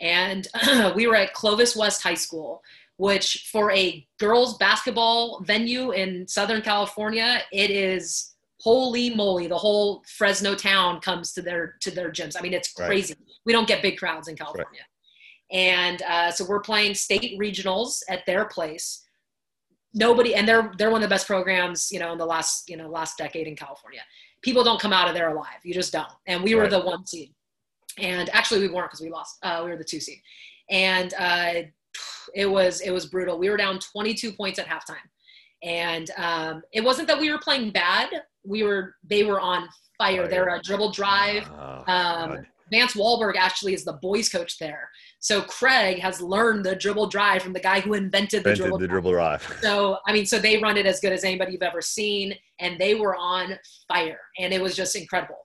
and 0.00 0.46
we 0.94 1.06
were 1.06 1.16
at 1.16 1.32
Clovis 1.34 1.76
West 1.76 2.02
High 2.02 2.14
School, 2.14 2.62
which 2.96 3.48
for 3.52 3.70
a 3.72 4.06
girls 4.18 4.56
basketball 4.58 5.40
venue 5.44 5.92
in 5.92 6.26
Southern 6.26 6.62
California, 6.62 7.42
it 7.52 7.70
is 7.70 8.34
holy 8.60 9.14
moly. 9.14 9.46
The 9.46 9.58
whole 9.58 10.02
Fresno 10.08 10.54
town 10.54 11.00
comes 11.00 11.32
to 11.34 11.42
their 11.42 11.76
to 11.82 11.90
their 11.90 12.10
gyms. 12.10 12.36
I 12.38 12.42
mean, 12.42 12.54
it's 12.54 12.72
Right. 12.78 12.86
crazy. 12.86 13.14
We 13.44 13.52
don't 13.52 13.68
get 13.68 13.82
big 13.82 13.98
crowds 13.98 14.28
in 14.28 14.36
California, 14.36 14.82
and 15.50 16.02
uh, 16.02 16.30
so 16.30 16.44
we're 16.48 16.60
playing 16.60 16.94
state 16.94 17.38
regionals 17.38 18.02
at 18.08 18.26
their 18.26 18.46
place. 18.46 19.04
Nobody 19.94 20.34
and 20.34 20.46
they're 20.46 20.72
they're 20.76 20.90
one 20.90 21.02
of 21.02 21.08
the 21.08 21.14
best 21.14 21.26
programs 21.26 21.90
you 21.90 21.98
know 21.98 22.12
in 22.12 22.18
the 22.18 22.26
last 22.26 22.68
you 22.68 22.76
know 22.76 22.88
last 22.88 23.16
decade 23.16 23.46
in 23.46 23.56
california. 23.56 24.00
People 24.42 24.62
don't 24.62 24.80
come 24.80 24.92
out 24.92 25.08
of 25.08 25.14
there 25.14 25.30
alive. 25.30 25.60
You 25.64 25.72
just 25.72 25.92
don't. 25.92 26.12
And 26.26 26.42
we 26.42 26.54
were 26.54 26.68
the 26.68 26.80
one 26.80 27.06
seed. 27.06 27.32
And 27.98 28.28
actually 28.30 28.60
we 28.60 28.68
weren't 28.68 28.90
because 28.90 29.00
we 29.00 29.10
lost 29.10 29.38
uh, 29.42 29.62
we 29.64 29.70
were 29.70 29.76
the 29.76 29.84
two 29.84 30.00
seed. 30.00 30.18
And 30.68 31.14
uh, 31.18 31.62
it 32.34 32.46
was 32.46 32.80
it 32.80 32.90
was 32.90 33.06
brutal. 33.06 33.38
We 33.38 33.48
were 33.48 33.56
down 33.56 33.78
22 33.78 34.32
points 34.32 34.58
at 34.58 34.66
halftime. 34.66 34.96
And 35.62 36.10
um, 36.18 36.62
it 36.72 36.84
wasn't 36.84 37.08
that 37.08 37.18
we 37.18 37.30
were 37.30 37.38
playing 37.38 37.70
bad. 37.70 38.10
We 38.44 38.62
were 38.62 38.96
they 39.04 39.24
were 39.24 39.40
on 39.40 39.68
fire. 39.96 40.28
They're 40.28 40.54
a 40.54 40.60
dribble 40.62 40.92
drive. 40.92 41.48
Um, 41.88 42.46
Vance 42.70 42.94
Walberg 42.94 43.36
actually 43.36 43.74
is 43.74 43.84
the 43.84 43.94
boys 43.94 44.28
coach 44.28 44.58
there. 44.58 44.90
So 45.20 45.42
Craig 45.42 45.98
has 46.00 46.20
learned 46.20 46.64
the 46.64 46.74
dribble 46.74 47.08
drive 47.08 47.42
from 47.42 47.52
the 47.52 47.60
guy 47.60 47.80
who 47.80 47.94
invented 47.94 48.42
the 48.42 48.50
Invented 48.50 48.56
dribble 48.56 48.78
the 48.78 48.86
drive. 48.86 48.92
dribble 48.94 49.10
drive. 49.12 49.58
So 49.62 49.98
I 50.06 50.12
mean, 50.12 50.26
so 50.26 50.38
they 50.38 50.58
run 50.58 50.76
it 50.76 50.86
as 50.86 51.00
good 51.00 51.12
as 51.12 51.24
anybody 51.24 51.52
you've 51.52 51.62
ever 51.62 51.80
seen, 51.82 52.34
and 52.58 52.78
they 52.80 52.94
were 52.94 53.14
on 53.16 53.58
fire, 53.88 54.20
and 54.38 54.52
it 54.52 54.60
was 54.60 54.74
just 54.74 54.96
incredible. 54.96 55.38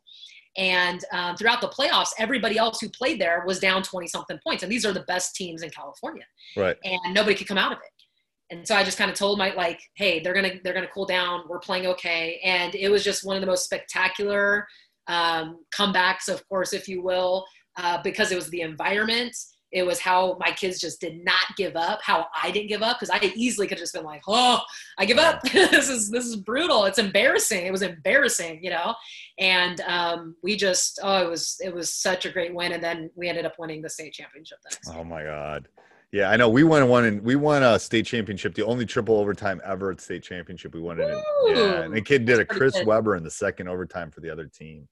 And 0.58 1.00
um, 1.14 1.38
throughout 1.38 1.62
the 1.62 1.70
playoffs, 1.70 2.10
everybody 2.20 2.58
else 2.58 2.82
who 2.82 2.90
played 2.90 3.22
there 3.22 3.44
was 3.46 3.60
down 3.60 3.84
twenty 3.84 4.08
something 4.08 4.38
points, 4.46 4.64
and 4.64 4.72
these 4.72 4.86
are 4.86 4.92
the 4.92 5.04
best 5.04 5.36
teams 5.36 5.62
in 5.62 5.70
California, 5.70 6.26
Right. 6.58 6.76
and 6.84 7.14
nobody 7.14 7.36
could 7.36 7.48
come 7.48 7.58
out 7.58 7.72
of 7.72 7.78
it. 7.78 8.54
And 8.54 8.68
so 8.68 8.76
I 8.76 8.84
just 8.84 8.98
kind 8.98 9.10
of 9.10 9.16
told 9.16 9.38
my 9.38 9.54
like, 9.54 9.80
hey, 9.96 10.20
they're 10.20 10.34
gonna 10.34 10.56
they're 10.64 10.74
gonna 10.74 10.90
cool 10.94 11.06
down. 11.06 11.44
We're 11.48 11.60
playing 11.60 11.86
okay, 11.88 12.42
and 12.44 12.76
it 12.76 12.90
was 12.90 13.02
just 13.04 13.24
one 13.26 13.38
of 13.38 13.42
the 13.42 13.48
most 13.48 13.64
spectacular 13.64 14.68
um, 15.08 15.64
comebacks, 15.76 16.30
of 16.30 16.48
course, 16.48 16.74
if 16.74 16.88
you 16.88 17.02
will, 17.02 17.46
uh, 17.78 18.02
because 18.04 18.32
it 18.32 18.36
was 18.36 18.50
the 18.50 18.62
environment. 18.62 19.36
It 19.72 19.86
was 19.86 20.00
how 20.00 20.38
my 20.38 20.52
kids 20.52 20.80
just 20.80 21.00
did 21.00 21.24
not 21.24 21.56
give 21.56 21.78
up. 21.78 22.02
How 22.04 22.28
I 22.42 22.52
didn't 22.52 22.68
give 22.68 22.82
up 22.82 23.00
because 23.00 23.10
I 23.10 23.32
easily 23.36 23.68
could 23.68 23.78
have 23.78 23.84
just 23.84 23.94
been 23.94 24.04
like, 24.04 24.22
"Oh, 24.28 24.60
I 24.98 25.06
give 25.06 25.18
up. 25.18 25.42
this 25.54 25.88
is 25.88 26.10
this 26.10 26.26
is 26.26 26.36
brutal. 26.36 26.84
It's 26.86 27.00
embarrassing. 27.00 27.66
It 27.66 27.72
was 27.72 27.82
embarrassing, 27.82 28.62
you 28.62 28.70
know." 28.70 28.94
And 29.40 29.80
um, 29.82 30.36
we 30.44 30.58
just, 30.58 31.00
oh, 31.02 31.26
it 31.26 31.30
was 31.30 31.58
it 31.64 31.74
was 31.74 31.94
such 31.94 32.26
a 32.26 32.32
great 32.32 32.54
win, 32.54 32.74
and 32.74 32.84
then 32.84 33.12
we 33.16 33.30
ended 33.30 33.46
up 33.46 33.54
winning 33.58 33.82
the 33.82 33.90
state 33.90 34.12
championship. 34.12 34.58
Then. 34.64 34.98
Oh 34.98 35.04
my 35.06 35.24
god. 35.24 35.70
Yeah, 36.12 36.30
I 36.30 36.36
know. 36.36 36.50
We 36.50 36.64
won 36.64 36.88
one 36.90 37.06
and 37.06 37.22
we 37.22 37.36
won 37.38 37.64
a 37.64 37.80
state 37.80 38.06
championship, 38.06 38.54
the 38.54 38.66
only 38.66 38.86
triple 38.86 39.16
overtime 39.18 39.62
ever 39.64 39.92
at 39.92 40.02
state 40.02 40.24
championship. 40.24 40.74
We 40.74 40.82
won 40.82 41.00
it. 41.00 41.10
In, 41.10 41.24
yeah, 41.56 41.82
and 41.84 41.94
the 41.96 42.02
kid 42.02 42.26
did 42.26 42.40
a 42.40 42.46
Chris 42.46 42.74
good. 42.74 42.86
Webber 42.86 43.16
in 43.16 43.24
the 43.24 43.32
second 43.32 43.70
overtime 43.70 44.12
for 44.12 44.20
the 44.20 44.30
other 44.30 44.46
team. 44.48 44.88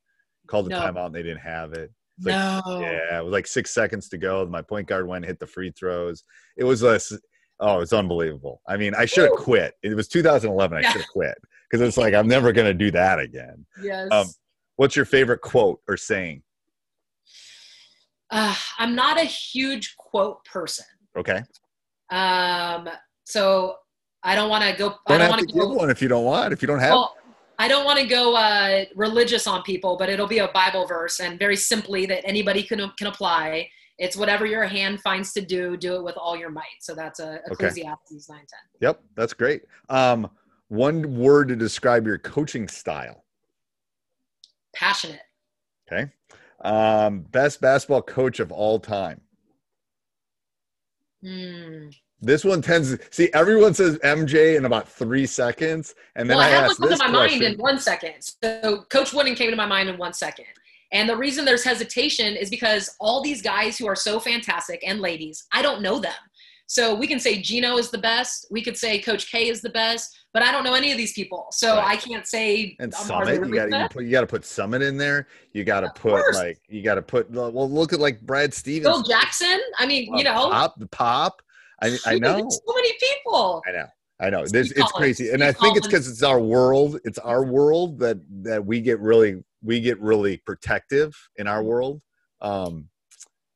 Called 0.48 0.66
the 0.68 0.70
No. 0.70 0.80
timeout 0.80 1.08
and 1.08 1.16
they 1.16 1.22
didn't 1.24 1.42
have 1.42 1.74
it. 1.74 1.92
Like, 2.22 2.36
No. 2.36 2.80
Yeah, 2.82 3.20
it 3.20 3.24
was 3.24 3.34
like 3.34 3.48
six 3.48 3.72
seconds 3.72 4.08
to 4.10 4.18
go. 4.18 4.46
My 4.46 4.62
point 4.62 4.88
guard 4.88 5.08
went 5.08 5.26
and 5.26 5.30
hit 5.30 5.40
the 5.40 5.46
free 5.48 5.72
throws. 5.78 6.24
It 6.56 6.64
was 6.64 6.84
a, 6.84 7.00
oh, 7.60 7.82
it's 7.82 7.92
unbelievable. 7.94 8.62
I 8.66 8.78
mean, 8.78 8.96
I 8.96 9.04
should 9.06 9.26
have 9.30 9.38
quit. 9.38 9.74
It 9.84 9.94
was 9.96 10.08
2011. 10.08 10.78
I 10.78 10.82
Yeah. 10.82 10.92
should 10.92 11.02
have 11.02 11.10
quit 11.10 11.38
because 11.70 11.86
it's 11.86 11.98
like 11.98 12.14
I'm 12.14 12.28
never 12.30 12.54
gonna 12.54 12.74
do 12.74 12.92
that 12.92 13.20
again. 13.20 13.66
Yes. 13.82 14.08
Um, 14.12 14.28
what's 14.78 14.96
your 14.96 15.06
favorite 15.06 15.42
quote 15.42 15.82
or 15.90 15.98
saying? 15.98 16.44
Uh, 18.32 18.56
I'm 18.78 18.96
not 18.96 19.20
a 19.20 19.26
huge 19.26 19.96
quote 19.98 20.46
person. 20.46 20.86
Okay, 21.18 21.42
Um, 22.10 22.90
so 23.26 23.76
I 24.24 24.36
don't 24.36 24.50
want 24.50 24.64
to 24.64 24.76
go. 24.78 24.90
I 25.08 25.18
don't 25.18 25.20
don't 25.20 25.22
have 25.22 25.30
want 25.32 25.42
to 25.42 25.48
give 25.48 25.56
go. 25.64 25.74
one 25.74 25.90
if 25.90 26.02
you 26.02 26.08
don't 26.08 26.24
want. 26.26 26.54
If 26.54 26.62
you 26.62 26.68
don't 26.68 26.80
have, 26.80 26.92
Well, 26.92 27.16
I 27.58 27.68
don't 27.68 27.84
want 27.84 28.00
to 28.00 28.06
go 28.08 28.36
uh, 28.36 28.86
religious 28.96 29.48
on 29.48 29.64
people, 29.64 29.98
but 29.98 30.10
it'll 30.10 30.28
be 30.28 30.40
a 30.40 30.48
Bible 30.50 30.86
verse, 30.88 31.20
and 31.20 31.38
very 31.40 31.56
simply 31.56 32.06
that 32.06 32.26
anybody 32.26 32.64
can 32.64 32.90
can 32.98 33.08
apply. 33.08 33.70
It's 33.98 34.16
whatever 34.16 34.46
your 34.46 34.64
hand 34.64 35.02
finds 35.02 35.34
to 35.34 35.42
do, 35.42 35.76
do 35.76 35.96
it 35.96 36.04
with 36.04 36.16
all 36.16 36.38
your 36.38 36.50
might. 36.50 36.80
So 36.80 36.96
that's 36.96 37.20
a 37.20 37.42
Okay. 37.52 37.68
Ecclesiastes 37.68 38.30
nine 38.30 38.40
ten. 38.40 38.60
Yep, 38.80 39.02
that's 39.16 39.34
great. 39.34 39.64
Um, 39.90 40.30
one 40.70 41.18
word 41.18 41.50
to 41.50 41.56
describe 41.58 42.06
your 42.08 42.18
coaching 42.18 42.68
style. 42.70 43.26
Passionate. 44.74 45.20
Okay. 45.92 46.12
Um, 46.64 47.22
best 47.22 47.60
basketball 47.62 48.02
coach 48.04 48.40
of 48.40 48.52
all 48.52 48.80
time. 48.80 49.20
Hmm. 51.24 51.90
This 52.22 52.44
one 52.44 52.62
tends 52.62 52.98
to 52.98 53.00
see 53.12 53.30
everyone 53.34 53.74
says 53.74 53.98
MJ 54.00 54.58
in 54.58 54.66
about 54.66 54.90
three 54.90 55.26
seconds, 55.26 55.96
and 56.16 56.30
then 56.30 56.38
well, 56.38 56.46
I, 56.46 56.66
I, 56.66 56.68
one 56.68 56.90
this 56.90 57.00
to 57.00 57.08
my 57.08 57.12
mind 57.12 57.42
in 57.42 57.58
one 57.58 57.80
second. 57.80 58.16
So 58.44 58.84
Coach 58.90 59.14
Wooden 59.14 59.36
came 59.36 59.50
to 59.52 59.56
my 59.56 59.66
mind 59.66 59.90
in 59.90 59.98
one 59.98 60.14
second. 60.14 60.46
And 60.92 61.08
the 61.08 61.16
reason 61.16 61.46
there's 61.46 61.64
hesitation 61.64 62.36
is 62.36 62.50
because 62.50 62.96
all 63.00 63.22
these 63.22 63.42
guys 63.42 63.78
who 63.78 63.88
are 63.88 63.96
so 63.96 64.20
fantastic 64.20 64.84
and 64.86 65.00
ladies, 65.00 65.46
I 65.54 65.62
don't 65.62 65.82
know 65.82 66.00
them. 66.00 66.14
So 66.70 66.94
we 66.94 67.08
can 67.08 67.20
say 67.20 67.42
Gino 67.42 67.80
is 67.80 67.90
the 67.90 67.98
best. 67.98 68.46
We 68.52 68.62
could 68.62 68.78
say 68.78 69.00
Coach 69.00 69.32
K 69.32 69.50
is 69.50 69.60
the 69.60 69.72
best, 69.72 70.16
but 70.34 70.44
I 70.44 70.52
don't 70.52 70.64
know 70.64 70.76
any 70.76 70.92
of 70.92 71.00
these 71.00 71.14
people. 71.14 71.48
So 71.50 71.76
right. 71.76 71.88
I 71.88 71.96
can't 71.96 72.28
say. 72.28 72.76
And 72.80 72.94
um, 72.94 73.08
Summitt, 73.08 73.48
you 73.48 73.56
got 73.56 73.70
to 73.70 73.90
put 73.92 74.06
you 74.06 74.12
got 74.12 74.22
to 74.22 74.28
put 74.28 74.44
Summitt 74.44 74.88
in 74.88 74.96
there. 74.96 75.26
You 75.52 75.64
got 75.64 75.82
to 75.82 75.90
put 75.96 76.22
like 76.36 76.60
you 76.70 76.84
got 76.84 76.96
to 76.96 77.02
put. 77.02 77.32
Well, 77.32 77.70
look 77.70 77.92
at 77.92 78.00
like 78.00 78.22
Brad 78.22 78.54
Stevens, 78.54 78.86
Bill 78.86 79.02
Jackson. 79.02 79.60
I 79.80 79.88
mean, 79.88 80.10
well, 80.12 80.20
you 80.20 80.24
know, 80.26 80.52
pop 80.52 80.80
the 80.80 80.86
pop. 80.86 81.42
I, 81.82 81.98
I 82.06 82.20
know 82.20 82.48
so 82.48 82.74
many 82.76 82.94
people. 83.00 83.64
I 83.68 83.72
know. 83.72 83.86
I 84.20 84.30
know. 84.30 84.46
This, 84.46 84.72
it's 84.72 84.92
crazy, 84.92 85.32
and 85.32 85.44
I 85.44 85.52
think 85.52 85.76
it's 85.76 85.88
because 85.88 86.08
it's 86.08 86.22
our 86.22 86.40
world. 86.40 87.00
It's 87.04 87.18
our 87.18 87.44
world 87.44 87.98
that 88.00 88.20
that 88.44 88.64
we 88.64 88.80
get 88.80 89.00
really 89.00 89.44
we 89.64 89.80
get 89.80 90.00
really 90.00 90.38
protective 90.38 91.18
in 91.38 91.48
our 91.48 91.64
world. 91.64 92.00
Um, 92.42 92.90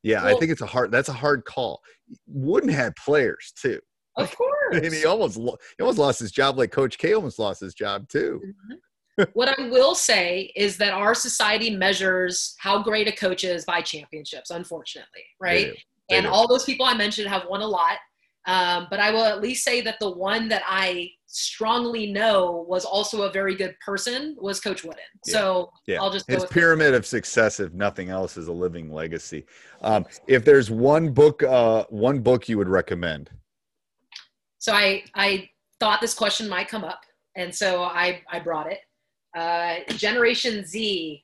yeah, 0.04 0.24
well, 0.24 0.36
I 0.36 0.40
think 0.40 0.52
it's 0.52 0.62
a 0.62 0.66
hard. 0.66 0.92
That's 0.92 1.10
a 1.10 1.14
hard 1.14 1.46
call. 1.46 1.82
Wooden 2.28 2.70
had 2.70 2.96
players 2.96 3.54
too. 3.60 3.80
Of 4.18 4.36
course. 4.38 4.76
and 4.76 4.94
he 4.94 5.06
almost 5.06 5.38
he 5.38 5.82
almost 5.82 5.98
lost 5.98 6.20
his 6.20 6.32
job, 6.32 6.58
like 6.58 6.72
Coach 6.72 6.98
K 6.98 7.14
almost 7.14 7.40
lost 7.40 7.62
his 7.62 7.74
job 7.74 8.08
too. 8.10 8.42
Mm-hmm. 8.46 9.24
what 9.34 9.48
I 9.48 9.70
will 9.70 9.96
say 9.96 10.52
is 10.56 10.78
that 10.78 10.92
our 10.92 11.14
society 11.16 11.70
measures 11.70 12.56
how 12.60 12.82
great 12.82 13.08
a 13.08 13.12
coach 13.12 13.44
is 13.44 13.64
by 13.64 13.82
championships, 13.82 14.52
unfortunately, 14.52 15.24
right? 15.40 15.68
They. 15.68 15.84
They 16.10 16.18
and 16.18 16.26
do. 16.26 16.32
all 16.32 16.48
those 16.48 16.66
people 16.66 16.86
I 16.86 16.96
mentioned 16.96 17.30
have 17.30 17.46
won 17.50 17.62
a 17.62 17.68
lot. 17.68 17.98
Um, 18.46 18.88
but 18.90 19.00
I 19.00 19.12
will 19.12 19.24
at 19.24 19.42
least 19.42 19.64
say 19.64 19.82
that 19.82 19.96
the 20.00 20.12
one 20.12 20.50
that 20.50 20.64
I 20.68 21.10
strongly 21.34 22.12
know 22.12 22.66
was 22.68 22.86
also 22.86 23.24
a 23.24 23.32
very 23.32 23.56
good 23.56 23.76
person 23.84 24.36
was 24.40 24.60
Coach 24.60 24.84
Wooden. 24.84 25.00
Yeah. 25.26 25.34
So 25.34 25.72
yeah. 25.88 26.02
I'll 26.02 26.12
just 26.12 26.30
his 26.30 26.46
pyramid 26.46 26.94
of 26.94 27.06
success, 27.06 27.60
if 27.60 27.74
nothing 27.74 28.10
else, 28.10 28.38
is 28.38 28.48
a 28.48 28.54
living 28.54 28.92
legacy. 28.92 29.46
Um, 29.82 30.06
if 30.28 30.46
there's 30.46 30.70
one 30.70 31.12
book, 31.12 31.42
uh, 31.44 31.86
one 31.90 32.20
book 32.20 32.48
you 32.48 32.58
would 32.58 32.70
recommend. 32.70 33.32
So 34.60 34.74
I 34.74 35.04
I 35.16 35.50
thought 35.80 36.02
this 36.02 36.14
question 36.14 36.48
might 36.48 36.68
come 36.68 36.84
up, 36.84 37.02
and 37.36 37.54
so 37.54 37.84
I 37.84 38.22
I 38.32 38.40
brought 38.40 38.72
it. 38.72 38.80
Uh, 39.36 39.80
Generation 39.96 40.66
Z, 40.66 41.24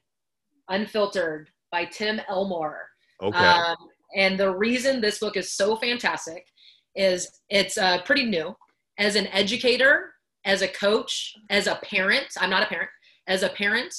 Unfiltered 0.69 1.49
by 1.71 1.85
Tim 1.85 2.19
Elmore. 2.27 2.89
Okay. 3.21 3.37
Um, 3.37 3.75
and 4.15 4.39
the 4.39 4.49
reason 4.55 5.01
this 5.01 5.19
book 5.19 5.37
is 5.37 5.51
so 5.51 5.75
fantastic 5.75 6.47
is 6.95 7.29
it's 7.49 7.77
uh, 7.77 8.01
pretty 8.01 8.25
new. 8.25 8.55
As 8.99 9.15
an 9.15 9.27
educator, 9.27 10.13
as 10.45 10.61
a 10.61 10.67
coach, 10.67 11.33
as 11.49 11.67
a 11.67 11.79
parent, 11.83 12.27
I'm 12.37 12.49
not 12.49 12.63
a 12.63 12.67
parent, 12.67 12.89
as 13.27 13.43
a 13.43 13.49
parent, 13.49 13.93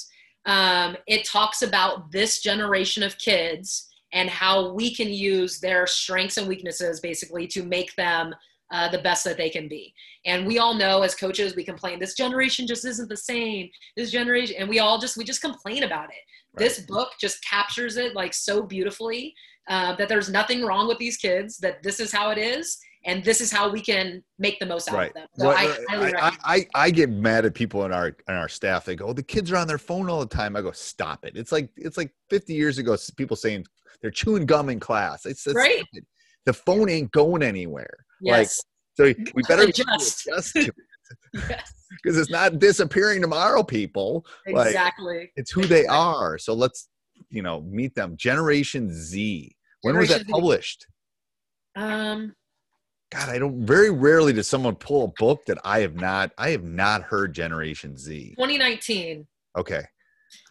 um, 0.45 0.95
it 1.07 1.25
talks 1.25 1.63
about 1.63 2.11
this 2.11 2.41
generation 2.41 3.03
of 3.03 3.17
kids 3.17 3.89
and 4.13 4.29
how 4.29 4.73
we 4.73 4.93
can 4.93 5.09
use 5.09 5.59
their 5.59 5.87
strengths 5.87 6.37
and 6.37 6.47
weaknesses 6.47 6.99
basically 6.99 7.47
to 7.47 7.63
make 7.63 7.95
them 7.95 8.33
uh, 8.71 8.89
the 8.89 9.01
best 9.01 9.23
that 9.25 9.37
they 9.37 9.49
can 9.49 9.67
be. 9.67 9.93
And 10.25 10.45
we 10.45 10.59
all 10.59 10.75
know 10.75 11.01
as 11.01 11.15
coaches, 11.15 11.55
we 11.55 11.63
complain, 11.63 11.99
this 11.99 12.15
generation 12.15 12.67
just 12.67 12.85
isn't 12.85 13.09
the 13.09 13.17
same. 13.17 13.69
This 13.97 14.11
generation, 14.11 14.55
and 14.59 14.69
we 14.69 14.79
all 14.79 14.99
just, 14.99 15.17
we 15.17 15.23
just 15.23 15.41
complain 15.41 15.83
about 15.83 16.09
it. 16.09 16.15
Right. 16.53 16.67
This 16.67 16.79
book 16.79 17.09
just 17.19 17.43
captures 17.43 17.97
it 17.97 18.15
like 18.15 18.33
so 18.33 18.61
beautifully 18.61 19.33
uh, 19.67 19.95
that 19.95 20.09
there's 20.09 20.29
nothing 20.29 20.63
wrong 20.63 20.87
with 20.87 20.99
these 20.99 21.17
kids, 21.17 21.57
that 21.57 21.81
this 21.81 21.99
is 21.99 22.11
how 22.11 22.29
it 22.29 22.37
is 22.37 22.77
and 23.05 23.23
this 23.23 23.41
is 23.41 23.51
how 23.51 23.69
we 23.69 23.81
can 23.81 24.23
make 24.37 24.59
the 24.59 24.65
most 24.65 24.89
out 24.89 24.95
right. 24.95 25.09
of 25.09 25.13
them. 25.15 25.27
So 25.37 25.49
I, 25.49 25.75
I, 25.89 26.37
I, 26.43 26.67
I, 26.75 26.91
get 26.91 27.09
mad 27.09 27.45
at 27.45 27.55
people 27.55 27.83
in 27.85 27.91
our 27.91 28.07
in 28.07 28.35
our 28.35 28.49
staff. 28.49 28.85
They 28.85 28.95
go, 28.95 29.07
oh, 29.07 29.13
"The 29.13 29.23
kids 29.23 29.51
are 29.51 29.57
on 29.57 29.67
their 29.67 29.77
phone 29.77 30.09
all 30.09 30.19
the 30.19 30.25
time." 30.25 30.55
I 30.55 30.61
go, 30.61 30.71
"Stop 30.71 31.25
it!" 31.25 31.35
It's 31.35 31.51
like 31.51 31.69
it's 31.75 31.97
like 31.97 32.13
50 32.29 32.53
years 32.53 32.77
ago. 32.77 32.95
People 33.17 33.35
saying 33.35 33.65
they're 34.01 34.11
chewing 34.11 34.45
gum 34.45 34.69
in 34.69 34.79
class. 34.79 35.25
It's, 35.25 35.45
it's 35.47 35.55
right. 35.55 35.83
The 36.45 36.53
phone 36.53 36.89
ain't 36.89 37.11
going 37.11 37.43
anywhere. 37.43 38.05
Yes. 38.21 38.63
Like, 38.97 39.15
so 39.15 39.31
we 39.33 39.43
better 39.43 39.63
adjust. 39.63 40.27
adjust 40.27 40.53
to 40.53 40.59
it. 40.61 40.75
yes. 41.49 41.73
Because 42.01 42.17
it's 42.17 42.31
not 42.31 42.57
disappearing 42.57 43.21
tomorrow, 43.21 43.63
people. 43.63 44.25
Exactly. 44.45 45.19
Like, 45.19 45.33
it's 45.35 45.51
who 45.51 45.65
they 45.65 45.85
are. 45.87 46.37
So 46.37 46.53
let's, 46.53 46.87
you 47.29 47.41
know, 47.41 47.59
meet 47.63 47.95
them. 47.95 48.15
Generation 48.15 48.89
Z. 48.93 49.53
When 49.81 49.95
Generation 49.95 50.19
was 50.19 50.25
that 50.25 50.31
published? 50.31 50.87
Um, 51.75 52.33
God, 53.11 53.27
I 53.27 53.39
don't. 53.39 53.65
Very 53.65 53.89
rarely 53.89 54.31
does 54.31 54.47
someone 54.47 54.75
pull 54.75 55.03
a 55.05 55.07
book 55.19 55.45
that 55.45 55.57
I 55.65 55.81
have 55.81 55.95
not. 55.95 56.31
I 56.37 56.51
have 56.51 56.63
not 56.63 57.03
heard 57.03 57.33
Generation 57.33 57.97
Z. 57.97 58.35
2019. 58.37 59.27
Okay. 59.57 59.83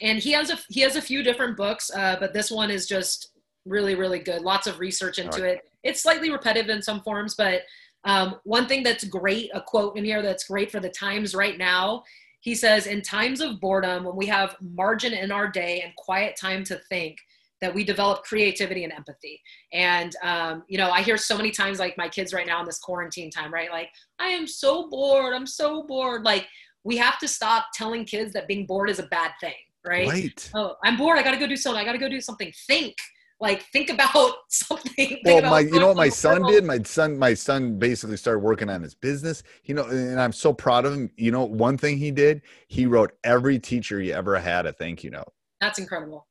And 0.02 0.18
he 0.18 0.32
has 0.32 0.50
a 0.50 0.58
he 0.68 0.80
has 0.80 0.96
a 0.96 1.02
few 1.02 1.22
different 1.22 1.56
books, 1.56 1.90
uh, 1.90 2.16
but 2.20 2.34
this 2.34 2.50
one 2.50 2.70
is 2.70 2.86
just 2.86 3.32
really 3.64 3.94
really 3.94 4.18
good. 4.18 4.42
Lots 4.42 4.66
of 4.66 4.78
research 4.78 5.18
into 5.18 5.42
right. 5.42 5.52
it. 5.52 5.70
It's 5.82 6.02
slightly 6.02 6.30
repetitive 6.30 6.68
in 6.68 6.82
some 6.82 7.00
forms, 7.00 7.34
but 7.34 7.62
um, 8.04 8.36
one 8.44 8.66
thing 8.66 8.82
that's 8.82 9.04
great, 9.04 9.50
a 9.54 9.62
quote 9.62 9.96
in 9.96 10.04
here 10.04 10.20
that's 10.20 10.44
great 10.44 10.70
for 10.70 10.80
the 10.80 10.90
times 10.90 11.34
right 11.34 11.56
now. 11.56 12.02
He 12.40 12.54
says, 12.54 12.86
"In 12.86 13.00
times 13.00 13.40
of 13.40 13.58
boredom, 13.58 14.04
when 14.04 14.16
we 14.16 14.26
have 14.26 14.56
margin 14.60 15.14
in 15.14 15.32
our 15.32 15.48
day 15.48 15.80
and 15.80 15.96
quiet 15.96 16.36
time 16.36 16.62
to 16.64 16.78
think." 16.90 17.18
That 17.60 17.74
we 17.74 17.84
develop 17.84 18.22
creativity 18.24 18.84
and 18.84 18.92
empathy. 18.92 19.40
And, 19.72 20.14
um, 20.22 20.64
you 20.68 20.78
know, 20.78 20.90
I 20.90 21.02
hear 21.02 21.16
so 21.16 21.36
many 21.36 21.50
times, 21.50 21.78
like 21.78 21.96
my 21.98 22.08
kids 22.08 22.32
right 22.32 22.46
now 22.46 22.60
in 22.60 22.66
this 22.66 22.78
quarantine 22.78 23.30
time, 23.30 23.52
right? 23.52 23.70
Like, 23.70 23.88
I 24.18 24.28
am 24.28 24.46
so 24.46 24.88
bored. 24.88 25.34
I'm 25.34 25.46
so 25.46 25.82
bored. 25.84 26.24
Like, 26.24 26.46
we 26.84 26.96
have 26.96 27.18
to 27.18 27.28
stop 27.28 27.66
telling 27.74 28.04
kids 28.04 28.32
that 28.32 28.48
being 28.48 28.66
bored 28.66 28.88
is 28.88 28.98
a 28.98 29.04
bad 29.04 29.32
thing, 29.40 29.54
right? 29.86 30.08
Right. 30.08 30.50
Oh, 30.54 30.76
I'm 30.84 30.96
bored. 30.96 31.18
I 31.18 31.22
got 31.22 31.32
to 31.32 31.36
go 31.36 31.46
do 31.46 31.56
something. 31.56 31.80
I 31.80 31.84
got 31.84 31.92
to 31.92 31.98
go 31.98 32.08
do 32.08 32.20
something. 32.20 32.52
Think. 32.66 32.94
Like 33.42 33.62
think 33.72 33.88
about 33.88 34.34
something. 34.50 34.92
Think 34.94 35.20
well, 35.24 35.38
about 35.38 35.50
my, 35.50 35.60
you 35.60 35.80
know 35.80 35.88
what 35.88 35.96
my 35.96 36.10
son 36.10 36.42
did? 36.42 36.62
My 36.62 36.82
son, 36.82 37.18
my 37.18 37.32
son 37.32 37.78
basically 37.78 38.18
started 38.18 38.40
working 38.40 38.68
on 38.68 38.82
his 38.82 38.94
business. 38.94 39.42
You 39.64 39.74
know, 39.74 39.86
and 39.86 40.20
I'm 40.20 40.32
so 40.32 40.52
proud 40.52 40.84
of 40.84 40.92
him. 40.92 41.10
You 41.16 41.32
know, 41.32 41.44
one 41.44 41.78
thing 41.78 41.96
he 41.96 42.10
did, 42.10 42.42
he 42.68 42.84
wrote 42.84 43.12
every 43.24 43.58
teacher 43.58 43.98
he 43.98 44.12
ever 44.12 44.38
had 44.38 44.66
a 44.66 44.74
thank 44.74 45.02
you 45.02 45.10
note. 45.10 45.32
That's 45.60 45.78
incredible. 45.78 46.26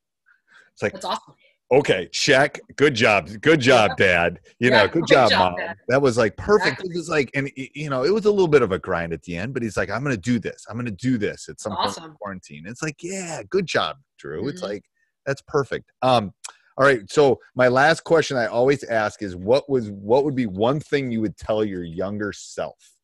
It's 0.74 0.82
like 0.82 0.92
that's 0.92 1.04
awesome. 1.04 1.34
Okay, 1.72 2.08
check. 2.10 2.58
Good 2.74 2.94
job. 2.94 3.30
Good 3.42 3.60
job, 3.60 3.96
Dad. 3.96 4.40
You 4.58 4.70
yeah, 4.70 4.82
know, 4.82 4.88
good 4.88 5.06
job, 5.06 5.30
job, 5.30 5.52
Mom. 5.52 5.56
Dad. 5.56 5.76
That 5.86 6.02
was 6.02 6.18
like 6.18 6.36
perfect. 6.36 6.80
Exactly. 6.80 6.90
It 6.92 6.96
was 6.96 7.08
like, 7.08 7.30
and 7.34 7.50
you 7.56 7.88
know, 7.88 8.02
it 8.02 8.12
was 8.12 8.24
a 8.24 8.30
little 8.30 8.48
bit 8.48 8.62
of 8.62 8.72
a 8.72 8.78
grind 8.78 9.12
at 9.12 9.22
the 9.22 9.36
end, 9.36 9.54
but 9.54 9.62
he's 9.62 9.76
like, 9.76 9.88
I'm 9.88 10.02
gonna 10.02 10.16
do 10.16 10.40
this. 10.40 10.66
I'm 10.68 10.76
gonna 10.76 10.90
do 10.90 11.16
this 11.16 11.48
at 11.48 11.60
some 11.60 11.72
awesome. 11.74 12.02
point 12.02 12.10
in 12.10 12.16
quarantine. 12.16 12.64
It's 12.66 12.82
like, 12.82 12.96
yeah, 13.02 13.42
good 13.48 13.66
job, 13.66 13.98
Drew. 14.18 14.40
Mm-hmm. 14.40 14.48
It's 14.48 14.62
like 14.62 14.84
that's 15.26 15.42
perfect. 15.42 15.92
Um, 16.02 16.32
all 16.76 16.86
right. 16.86 17.08
So 17.08 17.38
my 17.54 17.68
last 17.68 18.02
question 18.02 18.36
I 18.36 18.46
always 18.46 18.82
ask 18.84 19.22
is 19.22 19.36
what 19.36 19.70
was 19.70 19.90
what 19.90 20.24
would 20.24 20.34
be 20.34 20.46
one 20.46 20.80
thing 20.80 21.12
you 21.12 21.20
would 21.20 21.36
tell 21.36 21.64
your 21.64 21.84
younger 21.84 22.32
self? 22.32 22.94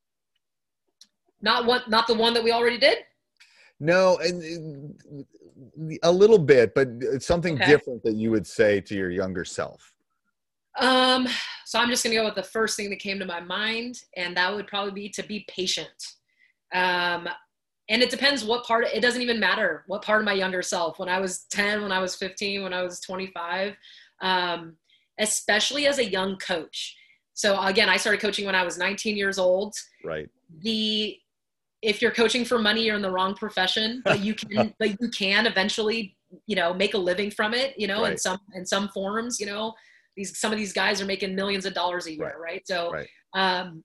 Not 1.41 1.67
what 1.67 1.89
not 1.89 2.09
the 2.09 2.15
one 2.15 2.35
that 2.35 2.43
we 2.43 2.51
already 2.51 2.79
did? 2.79 2.99
No, 3.79 4.19
and 4.19 4.95
a 6.03 6.11
little 6.11 6.39
bit, 6.39 6.75
but 6.75 6.89
it's 7.01 7.27
something 7.27 7.55
okay. 7.55 7.67
different 7.67 8.03
that 8.05 8.15
you 8.15 8.31
would 8.31 8.47
say 8.47 8.81
to 8.81 8.95
your 8.95 9.11
younger 9.11 9.45
self. 9.45 9.93
Um, 10.79 11.27
so 11.65 11.79
I'm 11.79 11.89
just 11.89 12.05
gonna 12.05 12.17
go 12.17 12.25
with 12.25 12.35
the 12.35 12.43
first 12.43 12.77
thing 12.77 12.91
that 12.91 12.99
came 12.99 13.19
to 13.19 13.25
my 13.25 13.41
mind, 13.41 14.01
and 14.17 14.37
that 14.37 14.55
would 14.55 14.67
probably 14.67 14.93
be 14.93 15.09
to 15.11 15.23
be 15.23 15.45
patient. 15.49 15.89
Um, 16.75 17.29
and 17.89 18.03
it 18.03 18.11
depends 18.11 18.45
what 18.45 18.65
part. 18.65 18.87
It 18.93 19.01
doesn't 19.01 19.23
even 19.23 19.39
matter 19.39 19.85
what 19.87 20.03
part 20.03 20.21
of 20.21 20.25
my 20.25 20.33
younger 20.33 20.63
self. 20.63 20.99
When 20.99 21.09
I 21.09 21.21
was 21.21 21.45
10, 21.51 21.83
when 21.83 21.93
I 21.93 22.01
was 22.01 22.17
15, 22.17 22.63
when 22.63 22.73
I 22.73 22.83
was 22.83 23.01
25, 23.01 23.75
um, 24.23 24.77
especially 25.19 25.87
as 25.87 25.99
a 25.99 26.05
young 26.05 26.37
coach. 26.39 26.97
So 27.35 27.61
again, 27.63 27.89
I 27.89 27.97
started 27.97 28.21
coaching 28.21 28.47
when 28.47 28.55
I 28.55 28.65
was 28.65 28.79
19 28.79 29.17
years 29.17 29.39
old. 29.39 29.75
Right. 30.05 30.29
The 30.61 31.19
if 31.87 32.03
you're 32.03 32.11
coaching 32.11 32.45
for 32.45 32.59
money, 32.59 32.85
you're 32.85 32.97
in 32.97 33.03
the 33.03 33.11
wrong 33.11 33.35
profession. 33.35 34.03
But 34.05 34.21
you 34.21 34.35
can, 34.35 34.75
but 34.79 35.01
you 35.01 35.09
can 35.09 35.47
eventually, 35.47 36.17
you 36.47 36.57
know, 36.57 36.75
make 36.75 36.95
a 36.95 36.99
living 36.99 37.31
from 37.31 37.55
it. 37.55 37.79
You 37.79 37.87
know, 37.87 38.03
right. 38.03 38.13
in 38.13 38.19
some 38.19 38.39
in 38.55 38.67
some 38.67 38.89
forms, 38.89 39.39
you 39.41 39.47
know, 39.47 39.73
these 40.17 40.39
some 40.39 40.53
of 40.53 40.59
these 40.59 40.73
guys 40.73 41.01
are 41.01 41.07
making 41.07 41.35
millions 41.35 41.65
of 41.65 41.75
dollars 41.75 42.07
a 42.07 42.13
year, 42.13 42.25
right? 42.25 42.39
right? 42.39 42.63
So, 42.67 42.93
right. 42.93 43.09
Um, 43.35 43.85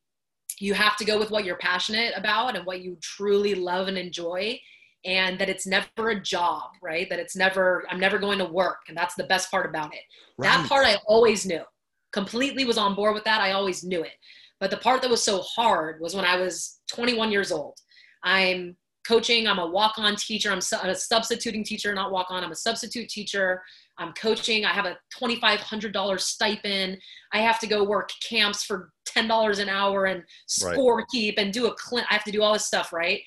you 0.59 0.73
have 0.73 0.97
to 0.97 1.05
go 1.05 1.17
with 1.17 1.31
what 1.31 1.45
you're 1.45 1.57
passionate 1.57 2.13
about 2.15 2.55
and 2.55 2.65
what 2.65 2.81
you 2.81 2.97
truly 3.01 3.55
love 3.55 3.87
and 3.87 3.97
enjoy, 3.97 4.59
and 5.05 5.39
that 5.39 5.49
it's 5.49 5.65
never 5.65 6.09
a 6.09 6.21
job, 6.21 6.71
right? 6.81 7.09
That 7.09 7.19
it's 7.19 7.35
never 7.35 7.83
I'm 7.89 7.99
never 7.99 8.17
going 8.17 8.39
to 8.39 8.45
work, 8.45 8.79
and 8.87 8.97
that's 8.97 9.15
the 9.15 9.25
best 9.25 9.51
part 9.51 9.69
about 9.69 9.93
it. 9.93 10.01
That 10.39 10.67
part 10.67 10.85
I 10.87 10.97
always 11.05 11.45
knew. 11.45 11.63
Completely 12.11 12.65
was 12.65 12.77
on 12.77 12.95
board 12.95 13.13
with 13.13 13.23
that. 13.25 13.41
I 13.41 13.51
always 13.51 13.83
knew 13.83 14.03
it. 14.03 14.17
But 14.59 14.69
the 14.69 14.77
part 14.77 15.01
that 15.01 15.09
was 15.09 15.23
so 15.23 15.41
hard 15.41 15.99
was 16.01 16.15
when 16.15 16.25
I 16.25 16.37
was 16.37 16.81
21 16.91 17.31
years 17.31 17.51
old. 17.51 17.75
I'm 18.23 18.77
coaching. 19.07 19.47
I'm 19.47 19.59
a 19.59 19.67
walk 19.67 19.93
on 19.97 20.15
teacher. 20.15 20.51
I'm 20.51 20.59
a 20.59 20.95
substituting 20.95 21.63
teacher, 21.63 21.93
not 21.93 22.11
walk 22.11 22.27
on. 22.29 22.43
I'm 22.43 22.51
a 22.51 22.55
substitute 22.55 23.09
teacher. 23.09 23.61
I'm 23.97 24.13
coaching. 24.13 24.65
I 24.65 24.69
have 24.69 24.85
a 24.85 24.97
$2,500 25.19 26.19
stipend. 26.19 26.97
I 27.33 27.39
have 27.39 27.59
to 27.59 27.67
go 27.67 27.83
work 27.83 28.09
camps 28.27 28.63
for 28.63 28.91
$10 29.07 29.59
an 29.59 29.69
hour 29.69 30.05
and 30.05 30.23
score 30.47 30.97
right. 30.97 31.07
keep 31.11 31.37
and 31.37 31.51
do 31.51 31.67
a 31.67 31.75
clin. 31.75 32.03
I 32.09 32.13
have 32.13 32.23
to 32.25 32.31
do 32.31 32.41
all 32.41 32.53
this 32.53 32.65
stuff, 32.65 32.93
right? 32.93 33.21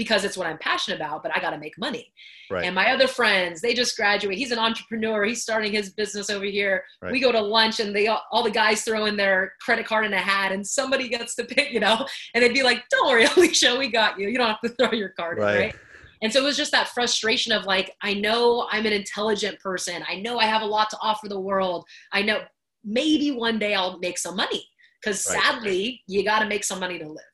Because 0.00 0.24
it's 0.24 0.34
what 0.34 0.46
I'm 0.46 0.56
passionate 0.56 0.96
about, 0.96 1.22
but 1.22 1.30
I 1.36 1.40
got 1.40 1.50
to 1.50 1.58
make 1.58 1.76
money. 1.76 2.10
Right. 2.50 2.64
And 2.64 2.74
my 2.74 2.90
other 2.90 3.06
friends, 3.06 3.60
they 3.60 3.74
just 3.74 3.94
graduate. 3.98 4.38
He's 4.38 4.50
an 4.50 4.58
entrepreneur. 4.58 5.22
He's 5.24 5.42
starting 5.42 5.72
his 5.72 5.92
business 5.92 6.30
over 6.30 6.46
here. 6.46 6.84
Right. 7.02 7.12
We 7.12 7.20
go 7.20 7.30
to 7.30 7.38
lunch 7.38 7.80
and 7.80 7.94
they 7.94 8.06
all 8.06 8.42
the 8.42 8.50
guys 8.50 8.80
throw 8.80 9.04
in 9.04 9.18
their 9.18 9.52
credit 9.60 9.84
card 9.84 10.06
in 10.06 10.14
a 10.14 10.18
hat 10.18 10.52
and 10.52 10.66
somebody 10.66 11.06
gets 11.10 11.34
to 11.34 11.44
pick, 11.44 11.70
you 11.70 11.80
know, 11.80 12.06
and 12.32 12.42
they'd 12.42 12.54
be 12.54 12.62
like, 12.62 12.82
don't 12.90 13.08
worry, 13.08 13.24
Alicia, 13.36 13.76
we 13.78 13.90
got 13.90 14.18
you. 14.18 14.26
You 14.30 14.38
don't 14.38 14.46
have 14.46 14.60
to 14.62 14.70
throw 14.70 14.92
your 14.92 15.10
card 15.10 15.36
Right. 15.36 15.54
in, 15.54 15.60
right? 15.60 15.74
And 16.22 16.32
so 16.32 16.40
it 16.40 16.44
was 16.44 16.56
just 16.56 16.72
that 16.72 16.88
frustration 16.88 17.52
of 17.52 17.66
like, 17.66 17.94
I 18.00 18.14
know 18.14 18.68
I'm 18.70 18.86
an 18.86 18.94
intelligent 18.94 19.60
person. 19.60 20.02
I 20.08 20.14
know 20.22 20.38
I 20.38 20.46
have 20.46 20.62
a 20.62 20.66
lot 20.66 20.88
to 20.90 20.98
offer 21.02 21.28
the 21.28 21.38
world. 21.40 21.84
I 22.10 22.22
know 22.22 22.40
maybe 22.82 23.32
one 23.32 23.58
day 23.58 23.74
I'll 23.74 23.98
make 23.98 24.16
some 24.16 24.34
money 24.34 24.66
because 25.02 25.20
sadly, 25.20 26.00
you 26.06 26.24
got 26.24 26.38
to 26.38 26.46
make 26.46 26.64
some 26.64 26.80
money 26.80 26.98
to 26.98 27.06
live. 27.06 27.24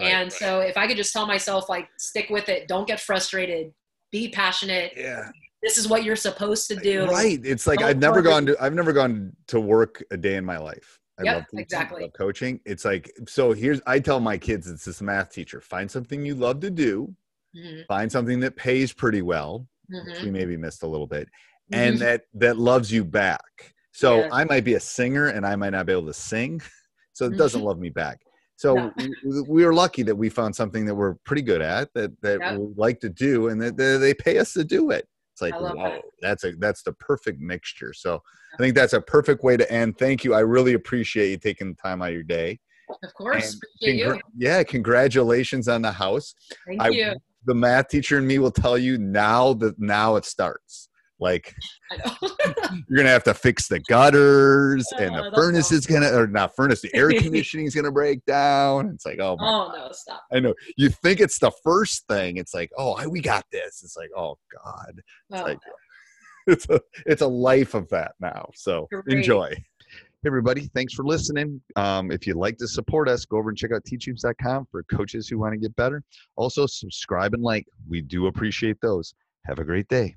Right, 0.00 0.12
and 0.12 0.32
so 0.32 0.60
if 0.60 0.76
I 0.76 0.86
could 0.86 0.96
just 0.96 1.12
tell 1.12 1.26
myself, 1.26 1.68
like, 1.68 1.88
stick 1.98 2.30
with 2.30 2.48
it, 2.48 2.68
don't 2.68 2.86
get 2.86 3.00
frustrated, 3.00 3.72
be 4.12 4.30
passionate. 4.30 4.92
Yeah. 4.96 5.30
This 5.62 5.76
is 5.76 5.88
what 5.88 6.04
you're 6.04 6.16
supposed 6.16 6.68
to 6.68 6.76
do. 6.76 7.06
Right. 7.08 7.40
It's 7.44 7.66
like 7.66 7.80
Don't 7.80 7.88
I've 7.90 7.98
never 7.98 8.22
gone 8.22 8.46
to 8.46 8.56
I've 8.60 8.74
never 8.74 8.92
gone 8.92 9.32
to 9.48 9.60
work 9.60 10.02
a 10.10 10.16
day 10.16 10.36
in 10.36 10.44
my 10.44 10.58
life. 10.58 10.98
I 11.18 11.24
Yep, 11.24 11.34
love 11.34 11.44
teaching, 11.48 11.58
I 11.58 11.62
exactly. 11.62 12.02
love 12.02 12.12
coaching. 12.16 12.60
It's 12.64 12.84
like 12.84 13.10
so 13.26 13.52
here's 13.52 13.80
I 13.86 13.98
tell 14.00 14.20
my 14.20 14.38
kids 14.38 14.68
it's 14.68 14.84
this 14.84 15.02
math 15.02 15.30
teacher. 15.32 15.60
Find 15.60 15.90
something 15.90 16.24
you 16.24 16.34
love 16.34 16.60
to 16.60 16.70
do, 16.70 17.14
Mhm, 17.54 17.84
find 17.88 18.10
something 18.12 18.40
that 18.40 18.56
pays 18.56 18.92
pretty 18.92 19.22
well, 19.22 19.68
which 20.00 20.20
mhm, 20.20 20.22
we 20.22 20.30
maybe 20.30 20.56
missed 20.56 20.82
a 20.84 20.88
little 20.88 21.06
bit, 21.08 21.28
and 21.72 22.00
mhm. 22.00 22.02
that 22.02 22.22
that 22.34 22.58
loves 22.58 22.92
you 22.92 23.04
back. 23.04 23.74
So 23.92 24.20
Yeah. 24.20 24.30
I 24.32 24.44
might 24.44 24.64
be 24.64 24.74
a 24.74 24.80
singer 24.80 25.28
and 25.28 25.46
I 25.46 25.56
might 25.56 25.70
not 25.70 25.86
be 25.86 25.92
able 25.92 26.06
to 26.08 26.14
sing. 26.14 26.62
So 27.14 27.26
it 27.26 27.36
doesn't 27.36 27.62
love 27.62 27.80
me 27.80 27.90
back. 27.90 28.20
So 28.58 28.74
No. 28.74 28.92
we, 29.24 29.40
we 29.48 29.64
were 29.64 29.72
lucky 29.72 30.02
that 30.02 30.16
we 30.16 30.28
found 30.28 30.54
something 30.54 30.84
that 30.86 30.94
we're 30.94 31.14
pretty 31.24 31.42
good 31.42 31.62
at 31.62 31.94
that 31.94 32.20
that 32.22 32.40
Yep. 32.40 32.58
we 32.58 32.66
like 32.76 32.98
to 33.00 33.08
do 33.08 33.48
and 33.48 33.62
that 33.62 33.76
they, 33.76 33.96
they 33.98 34.12
pay 34.12 34.38
us 34.38 34.52
to 34.54 34.64
do 34.64 34.90
it. 34.90 35.06
It's 35.32 35.40
like 35.40 35.54
whoa, 35.54 35.74
that. 35.76 36.02
that's 36.20 36.42
a 36.42 36.52
that's 36.58 36.82
the 36.82 36.92
perfect 36.94 37.40
mixture. 37.40 37.92
So 37.92 38.20
I 38.54 38.56
think 38.56 38.74
that's 38.74 38.94
a 38.94 39.00
perfect 39.00 39.44
way 39.44 39.56
to 39.56 39.72
end. 39.72 39.96
Thank 39.96 40.24
you. 40.24 40.34
I 40.34 40.40
really 40.40 40.74
appreciate 40.74 41.30
you 41.30 41.38
taking 41.38 41.68
the 41.70 41.76
time 41.80 42.02
out 42.02 42.08
of 42.08 42.14
your 42.14 42.24
day. 42.24 42.58
Of 43.04 43.14
course. 43.14 43.52
And 43.52 43.62
Appreciate 43.62 44.04
Congra- 44.06 44.16
you. 44.16 44.48
yeah, 44.48 44.62
congratulations 44.64 45.68
on 45.68 45.82
the 45.82 45.92
house. 45.92 46.34
Thank 46.66 46.82
I- 46.82 46.88
you. 46.88 47.14
The 47.46 47.54
math 47.54 47.88
teacher 47.88 48.18
and 48.18 48.26
me 48.26 48.38
will 48.40 48.50
tell 48.50 48.76
you 48.76 48.98
now 48.98 49.54
that 49.54 49.78
now 49.78 50.16
it 50.16 50.24
starts. 50.24 50.87
Like 51.20 51.54
you're 52.88 52.96
gonna 52.96 53.08
have 53.08 53.24
to 53.24 53.34
fix 53.34 53.66
the 53.68 53.80
gutters 53.80 54.86
and 54.98 55.14
Oh, 55.14 55.24
the 55.24 55.30
that's 55.30 55.36
furnace 55.36 55.72
is 55.72 55.86
gonna 55.86 56.12
or 56.16 56.26
not 56.26 56.54
furnace, 56.54 56.80
the 56.80 56.94
air 56.94 57.10
conditioning 57.18 57.66
is 57.66 57.74
gonna 57.74 57.90
break 57.92 58.24
down. 58.24 58.90
It's 58.94 59.04
like, 59.06 59.18
oh 59.20 59.36
oh, 59.40 59.72
no, 59.74 59.88
stop. 59.92 60.22
I 60.32 60.40
know. 60.40 60.54
You 60.76 60.90
think 60.90 61.20
it's 61.20 61.38
the 61.38 61.52
first 61.64 62.06
thing. 62.08 62.36
It's 62.36 62.54
like, 62.54 62.70
oh, 62.78 63.06
we 63.08 63.20
got 63.20 63.44
this. 63.50 63.82
It's 63.82 63.96
like, 63.96 64.10
oh 64.16 64.38
God. 64.64 64.94
It's 64.96 65.40
Oh, 65.40 65.42
like 65.42 65.58
it's 66.46 66.68
a 66.70 66.80
it's 67.06 67.22
a 67.22 67.26
life 67.26 67.74
of 67.74 67.88
that 67.88 68.12
now. 68.20 68.48
So 68.54 68.86
Great. 68.92 69.18
enjoy. 69.18 69.52
Hey 70.22 70.26
everybody, 70.26 70.68
thanks 70.74 70.94
for 70.94 71.04
listening. 71.04 71.60
Um, 71.76 72.10
if 72.10 72.26
you'd 72.26 72.36
like 72.36 72.56
to 72.58 72.66
support 72.66 73.08
us, 73.08 73.24
go 73.24 73.36
over 73.38 73.50
and 73.50 73.56
check 73.58 73.70
out 73.72 73.84
teachhoops.com 73.84 74.66
for 74.70 74.82
coaches 74.84 75.28
who 75.28 75.38
want 75.38 75.52
to 75.52 75.58
get 75.58 75.74
better. 75.76 76.02
Also, 76.36 76.66
subscribe 76.66 77.34
and 77.34 77.42
like. 77.42 77.66
We 77.88 78.00
do 78.02 78.26
appreciate 78.26 78.80
those. 78.82 79.14
Have 79.46 79.60
a 79.60 79.64
great 79.64 79.86
day. 79.88 80.16